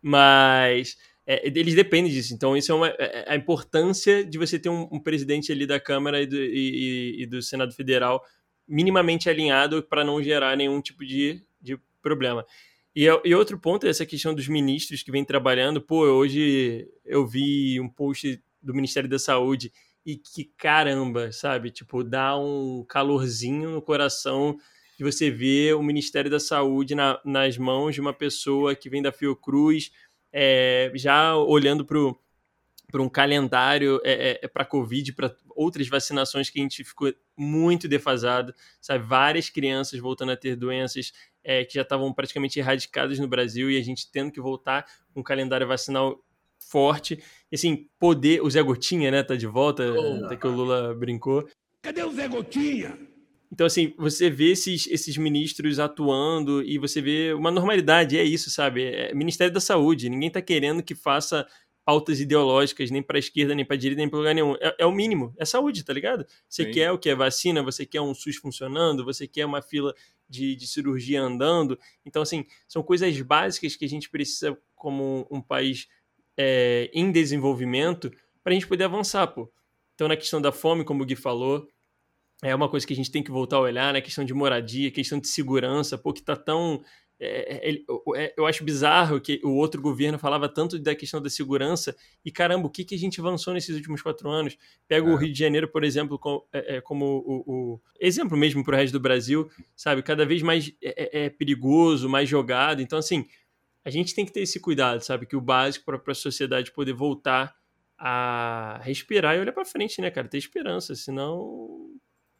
Mas 0.00 0.96
é, 1.26 1.46
eles 1.46 1.74
dependem 1.74 2.10
disso. 2.10 2.32
Então, 2.32 2.56
isso 2.56 2.72
é 2.72 2.74
uma, 2.74 2.88
é, 2.88 2.94
é 2.98 3.24
a 3.26 3.36
importância 3.36 4.24
de 4.24 4.38
você 4.38 4.58
ter 4.58 4.70
um, 4.70 4.88
um 4.90 4.98
presidente 4.98 5.52
ali 5.52 5.66
da 5.66 5.78
Câmara 5.78 6.22
e 6.22 6.26
do, 6.26 6.36
e, 6.36 7.22
e 7.22 7.26
do 7.26 7.42
Senado 7.42 7.74
Federal 7.74 8.24
minimamente 8.70 9.28
alinhado 9.28 9.82
para 9.82 10.04
não 10.04 10.22
gerar 10.22 10.56
nenhum 10.56 10.80
tipo 10.80 11.04
de, 11.04 11.42
de 11.60 11.76
problema. 12.00 12.46
E, 12.94 13.04
e, 13.24 13.34
outro 13.34 13.58
ponto 13.58 13.86
é 13.86 13.90
essa 13.90 14.06
questão 14.06 14.32
dos 14.32 14.46
ministros 14.48 15.02
que 15.02 15.10
vêm 15.10 15.24
trabalhando. 15.24 15.80
Pô, 15.80 16.04
hoje 16.04 16.88
eu 17.04 17.26
vi 17.26 17.80
um 17.80 17.88
post 17.88 18.40
do 18.62 18.72
Ministério 18.72 19.08
da 19.08 19.18
Saúde 19.18 19.72
e 20.06 20.16
que 20.16 20.44
caramba, 20.56 21.32
sabe? 21.32 21.70
Tipo, 21.70 22.04
dá 22.04 22.38
um 22.38 22.84
calorzinho 22.88 23.70
no 23.70 23.82
coração 23.82 24.56
de 24.96 25.04
você 25.04 25.30
ver 25.30 25.74
o 25.74 25.82
Ministério 25.82 26.30
da 26.30 26.40
Saúde 26.40 26.94
na, 26.94 27.20
nas 27.24 27.58
mãos 27.58 27.94
de 27.94 28.00
uma 28.00 28.12
pessoa 28.12 28.74
que 28.74 28.90
vem 28.90 29.02
da 29.02 29.12
Fiocruz, 29.12 29.90
é, 30.32 30.92
já 30.94 31.36
olhando 31.36 31.84
para 31.84 31.98
para 32.90 33.02
um 33.02 33.08
calendário 33.08 34.00
é, 34.04 34.30
é, 34.30 34.40
é 34.42 34.48
para 34.48 34.64
Covid, 34.64 35.12
para 35.12 35.34
outras 35.50 35.88
vacinações 35.88 36.50
que 36.50 36.58
a 36.58 36.62
gente 36.62 36.84
ficou 36.84 37.12
muito 37.36 37.88
defasado, 37.88 38.54
sabe? 38.80 39.04
Várias 39.04 39.48
crianças 39.48 39.98
voltando 40.00 40.32
a 40.32 40.36
ter 40.36 40.56
doenças 40.56 41.12
é, 41.44 41.64
que 41.64 41.74
já 41.74 41.82
estavam 41.82 42.12
praticamente 42.12 42.58
erradicadas 42.58 43.18
no 43.18 43.28
Brasil 43.28 43.70
e 43.70 43.78
a 43.78 43.82
gente 43.82 44.10
tendo 44.10 44.32
que 44.32 44.40
voltar 44.40 44.84
com 45.12 45.20
um 45.20 45.24
calendário 45.24 45.66
vacinal 45.66 46.22
forte. 46.58 47.22
E 47.50 47.54
assim, 47.54 47.88
poder. 47.98 48.42
O 48.42 48.50
Zé 48.50 48.62
Gotinha, 48.62 49.10
né? 49.10 49.22
Tá 49.22 49.34
de 49.34 49.46
volta, 49.46 49.82
oh. 49.90 50.24
até 50.26 50.36
que 50.36 50.46
o 50.46 50.50
Lula 50.50 50.94
brincou. 50.94 51.48
Cadê 51.82 52.02
o 52.02 52.12
Zé 52.12 52.28
Gotinha? 52.28 52.98
Então, 53.52 53.66
assim, 53.66 53.92
você 53.98 54.30
vê 54.30 54.52
esses, 54.52 54.86
esses 54.86 55.16
ministros 55.16 55.80
atuando 55.80 56.62
e 56.62 56.78
você 56.78 57.02
vê 57.02 57.32
uma 57.32 57.50
normalidade, 57.50 58.16
é 58.16 58.22
isso, 58.22 58.48
sabe? 58.48 58.84
É 58.84 59.12
Ministério 59.12 59.52
da 59.52 59.60
Saúde, 59.60 60.08
ninguém 60.08 60.30
tá 60.30 60.40
querendo 60.40 60.84
que 60.84 60.94
faça 60.94 61.44
pautas 61.90 62.20
ideológicas, 62.20 62.88
nem 62.88 63.02
para 63.02 63.18
a 63.18 63.18
esquerda, 63.18 63.52
nem 63.52 63.64
para 63.64 63.74
a 63.74 63.78
direita, 63.78 63.98
nem 63.98 64.08
para 64.08 64.20
lugar 64.20 64.32
nenhum. 64.32 64.54
É, 64.60 64.76
é, 64.78 64.86
o 64.86 64.92
mínimo, 64.92 65.34
é 65.36 65.44
saúde, 65.44 65.82
tá 65.82 65.92
ligado? 65.92 66.24
Você 66.48 66.66
Sim. 66.66 66.70
quer 66.70 66.92
o 66.92 66.98
que 66.98 67.10
é 67.10 67.16
vacina, 67.16 67.64
você 67.64 67.84
quer 67.84 68.00
um 68.00 68.14
SUS 68.14 68.36
funcionando, 68.36 69.04
você 69.04 69.26
quer 69.26 69.44
uma 69.44 69.60
fila 69.60 69.92
de, 70.28 70.54
de 70.54 70.68
cirurgia 70.68 71.20
andando. 71.20 71.76
Então, 72.06 72.22
assim, 72.22 72.46
são 72.68 72.80
coisas 72.80 73.20
básicas 73.22 73.74
que 73.74 73.84
a 73.84 73.88
gente 73.88 74.08
precisa, 74.08 74.56
como 74.76 75.26
um, 75.32 75.42
país 75.42 75.88
é, 76.36 76.88
em 76.94 77.10
desenvolvimento, 77.10 78.08
para 78.44 78.52
a 78.52 78.54
gente 78.54 78.68
poder 78.68 78.84
avançar, 78.84 79.26
pô. 79.26 79.50
Então, 79.96 80.06
na 80.06 80.16
questão 80.16 80.40
da 80.40 80.52
fome, 80.52 80.84
como 80.84 81.02
o 81.02 81.04
Gui 81.04 81.16
falou, 81.16 81.66
é 82.40 82.54
uma 82.54 82.68
coisa 82.68 82.86
que 82.86 82.92
a 82.92 82.96
gente 82.96 83.10
tem 83.10 83.20
que 83.20 83.32
voltar 83.32 83.56
a 83.56 83.62
olhar, 83.62 83.86
na 83.86 83.94
né? 83.94 84.00
questão 84.00 84.24
de 84.24 84.32
moradia, 84.32 84.92
questão 84.92 85.18
de 85.18 85.26
segurança, 85.26 85.98
pô, 85.98 86.12
que 86.12 86.22
tá 86.22 86.36
tão 86.36 86.84
é, 87.22 87.68
ele, 87.68 87.84
é, 88.16 88.32
eu 88.36 88.46
acho 88.46 88.64
bizarro 88.64 89.20
que 89.20 89.40
o 89.44 89.50
outro 89.50 89.82
governo 89.82 90.18
falava 90.18 90.48
tanto 90.48 90.78
da 90.78 90.94
questão 90.94 91.20
da 91.20 91.28
segurança 91.28 91.94
e 92.24 92.32
caramba, 92.32 92.66
o 92.66 92.70
que, 92.70 92.82
que 92.82 92.94
a 92.94 92.98
gente 92.98 93.20
avançou 93.20 93.52
nesses 93.52 93.76
últimos 93.76 94.00
quatro 94.00 94.30
anos? 94.30 94.56
Pega 94.88 95.06
é. 95.06 95.12
o 95.12 95.16
Rio 95.16 95.30
de 95.30 95.38
Janeiro, 95.38 95.68
por 95.68 95.84
exemplo, 95.84 96.18
com, 96.18 96.42
é, 96.50 96.76
é, 96.76 96.80
como 96.80 97.04
o, 97.04 97.44
o, 97.46 97.80
exemplo 98.00 98.38
mesmo 98.38 98.64
para 98.64 98.74
o 98.74 98.78
resto 98.78 98.94
do 98.94 99.00
Brasil, 99.00 99.50
sabe? 99.76 100.02
Cada 100.02 100.24
vez 100.24 100.40
mais 100.40 100.72
é, 100.82 101.24
é, 101.24 101.30
perigoso, 101.30 102.08
mais 102.08 102.26
jogado. 102.26 102.80
Então, 102.80 102.98
assim, 102.98 103.26
a 103.84 103.90
gente 103.90 104.14
tem 104.14 104.24
que 104.24 104.32
ter 104.32 104.40
esse 104.40 104.58
cuidado, 104.58 105.02
sabe? 105.02 105.26
Que 105.26 105.36
o 105.36 105.40
básico 105.42 105.84
para 105.84 106.12
a 106.12 106.14
sociedade 106.14 106.72
poder 106.72 106.94
voltar 106.94 107.54
a 107.98 108.80
respirar 108.82 109.36
e 109.36 109.40
olhar 109.40 109.52
para 109.52 109.66
frente, 109.66 110.00
né, 110.00 110.10
cara? 110.10 110.26
Ter 110.26 110.38
esperança, 110.38 110.94
senão 110.94 111.90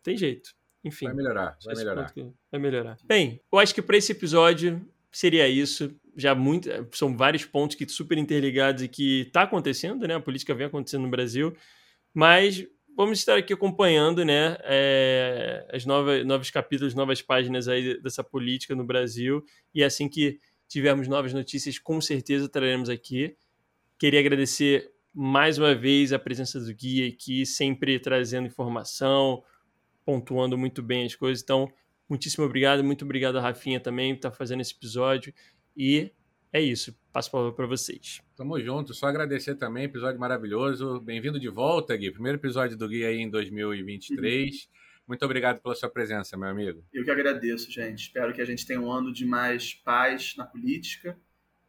tem 0.03 0.17
jeito. 0.17 0.55
Enfim. 0.85 1.07
Vai 1.07 1.15
melhorar, 1.15 1.59
vai 1.65 1.75
melhorar. 1.75 2.13
Vai 2.51 2.61
melhorar. 2.61 2.97
Bem, 3.05 3.41
eu 3.53 3.59
acho 3.59 3.75
que 3.75 3.83
para 3.83 3.97
esse 3.97 4.13
episódio 4.13 4.85
seria 5.13 5.49
isso. 5.49 5.95
Já 6.17 6.35
muito, 6.35 6.69
são 6.93 7.17
vários 7.17 7.45
pontos 7.45 7.77
que 7.77 7.89
super 7.89 8.19
interligados 8.19 8.83
e 8.83 8.89
que 8.89 9.23
está 9.23 9.43
acontecendo, 9.43 10.07
né? 10.07 10.15
A 10.15 10.21
política 10.21 10.55
vem 10.55 10.67
acontecendo 10.67 11.03
no 11.03 11.11
Brasil, 11.11 11.55
mas 12.13 12.67
vamos 12.97 13.19
estar 13.19 13.37
aqui 13.37 13.53
acompanhando, 13.53 14.25
né? 14.25 14.57
É, 14.63 15.67
as 15.73 15.87
novas, 15.87 16.27
novos 16.27 16.51
capítulos, 16.51 16.95
novas 16.95 17.23
páginas 17.23 17.69
aí 17.69 18.01
dessa 18.03 18.25
política 18.25 18.75
no 18.75 18.85
Brasil 18.85 19.45
e 19.75 19.85
assim 19.85 20.09
que 20.09 20.39
tivermos 20.69 21.09
novas 21.09 21.33
notícias, 21.33 21.79
com 21.79 22.01
certeza 22.01 22.49
traremos 22.49 22.89
aqui. 22.89 23.37
Queria 23.99 24.21
agradecer 24.21 24.91
mais 25.13 25.59
uma 25.59 25.75
vez 25.75 26.13
a 26.13 26.19
presença 26.19 26.61
do 26.61 26.73
guia 26.75 27.09
aqui, 27.09 27.45
sempre 27.45 27.99
trazendo 27.99 28.47
informação, 28.47 29.43
pontuando 30.11 30.59
muito 30.59 30.83
bem 30.83 31.07
as 31.07 31.15
coisas. 31.15 31.41
Então, 31.41 31.73
muitíssimo 32.09 32.45
obrigado, 32.45 32.83
muito 32.83 33.05
obrigado 33.05 33.39
a 33.39 33.41
Rafinha 33.41 33.79
também 33.79 34.13
por 34.13 34.19
estar 34.19 34.33
fazendo 34.33 34.61
esse 34.61 34.75
episódio. 34.75 35.33
E 35.77 36.11
é 36.53 36.61
isso, 36.61 36.99
passo 37.13 37.29
a 37.29 37.33
palavra 37.33 37.55
para 37.55 37.67
vocês. 37.67 38.21
Tamo 38.37 38.59
junto, 38.61 38.93
só 38.93 39.07
agradecer 39.07 39.55
também, 39.55 39.85
episódio 39.85 40.19
maravilhoso. 40.19 41.01
Bem-vindo 41.01 41.39
de 41.39 41.49
volta, 41.49 41.97
Gui. 41.97 42.11
Primeiro 42.11 42.39
episódio 42.39 42.77
do 42.77 42.89
Gui 42.89 43.05
aí 43.05 43.19
em 43.19 43.31
2023. 43.31 44.53
Uhum. 44.53 44.61
Muito 45.07 45.25
obrigado 45.25 45.61
pela 45.61 45.77
sua 45.77 45.89
presença, 45.89 46.37
meu 46.37 46.49
amigo. 46.49 46.85
Eu 46.93 47.05
que 47.05 47.11
agradeço, 47.13 47.71
gente. 47.71 48.01
Espero 48.01 48.35
que 48.35 48.41
a 48.41 48.45
gente 48.45 48.67
tenha 48.67 48.81
um 48.81 48.91
ano 48.91 49.13
de 49.13 49.25
mais 49.25 49.75
paz 49.75 50.35
na 50.37 50.45
política 50.45 51.17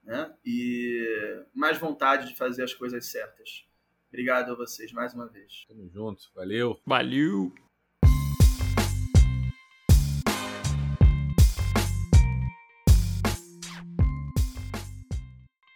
né? 0.04 0.34
e 0.44 1.44
mais 1.54 1.78
vontade 1.78 2.30
de 2.30 2.36
fazer 2.36 2.64
as 2.64 2.74
coisas 2.74 3.06
certas. 3.06 3.68
Obrigado 4.10 4.52
a 4.52 4.56
vocês 4.56 4.92
mais 4.92 5.14
uma 5.14 5.28
vez. 5.28 5.66
Tamo 5.68 5.88
junto, 5.90 6.24
valeu. 6.34 6.80
Valeu. 6.88 7.54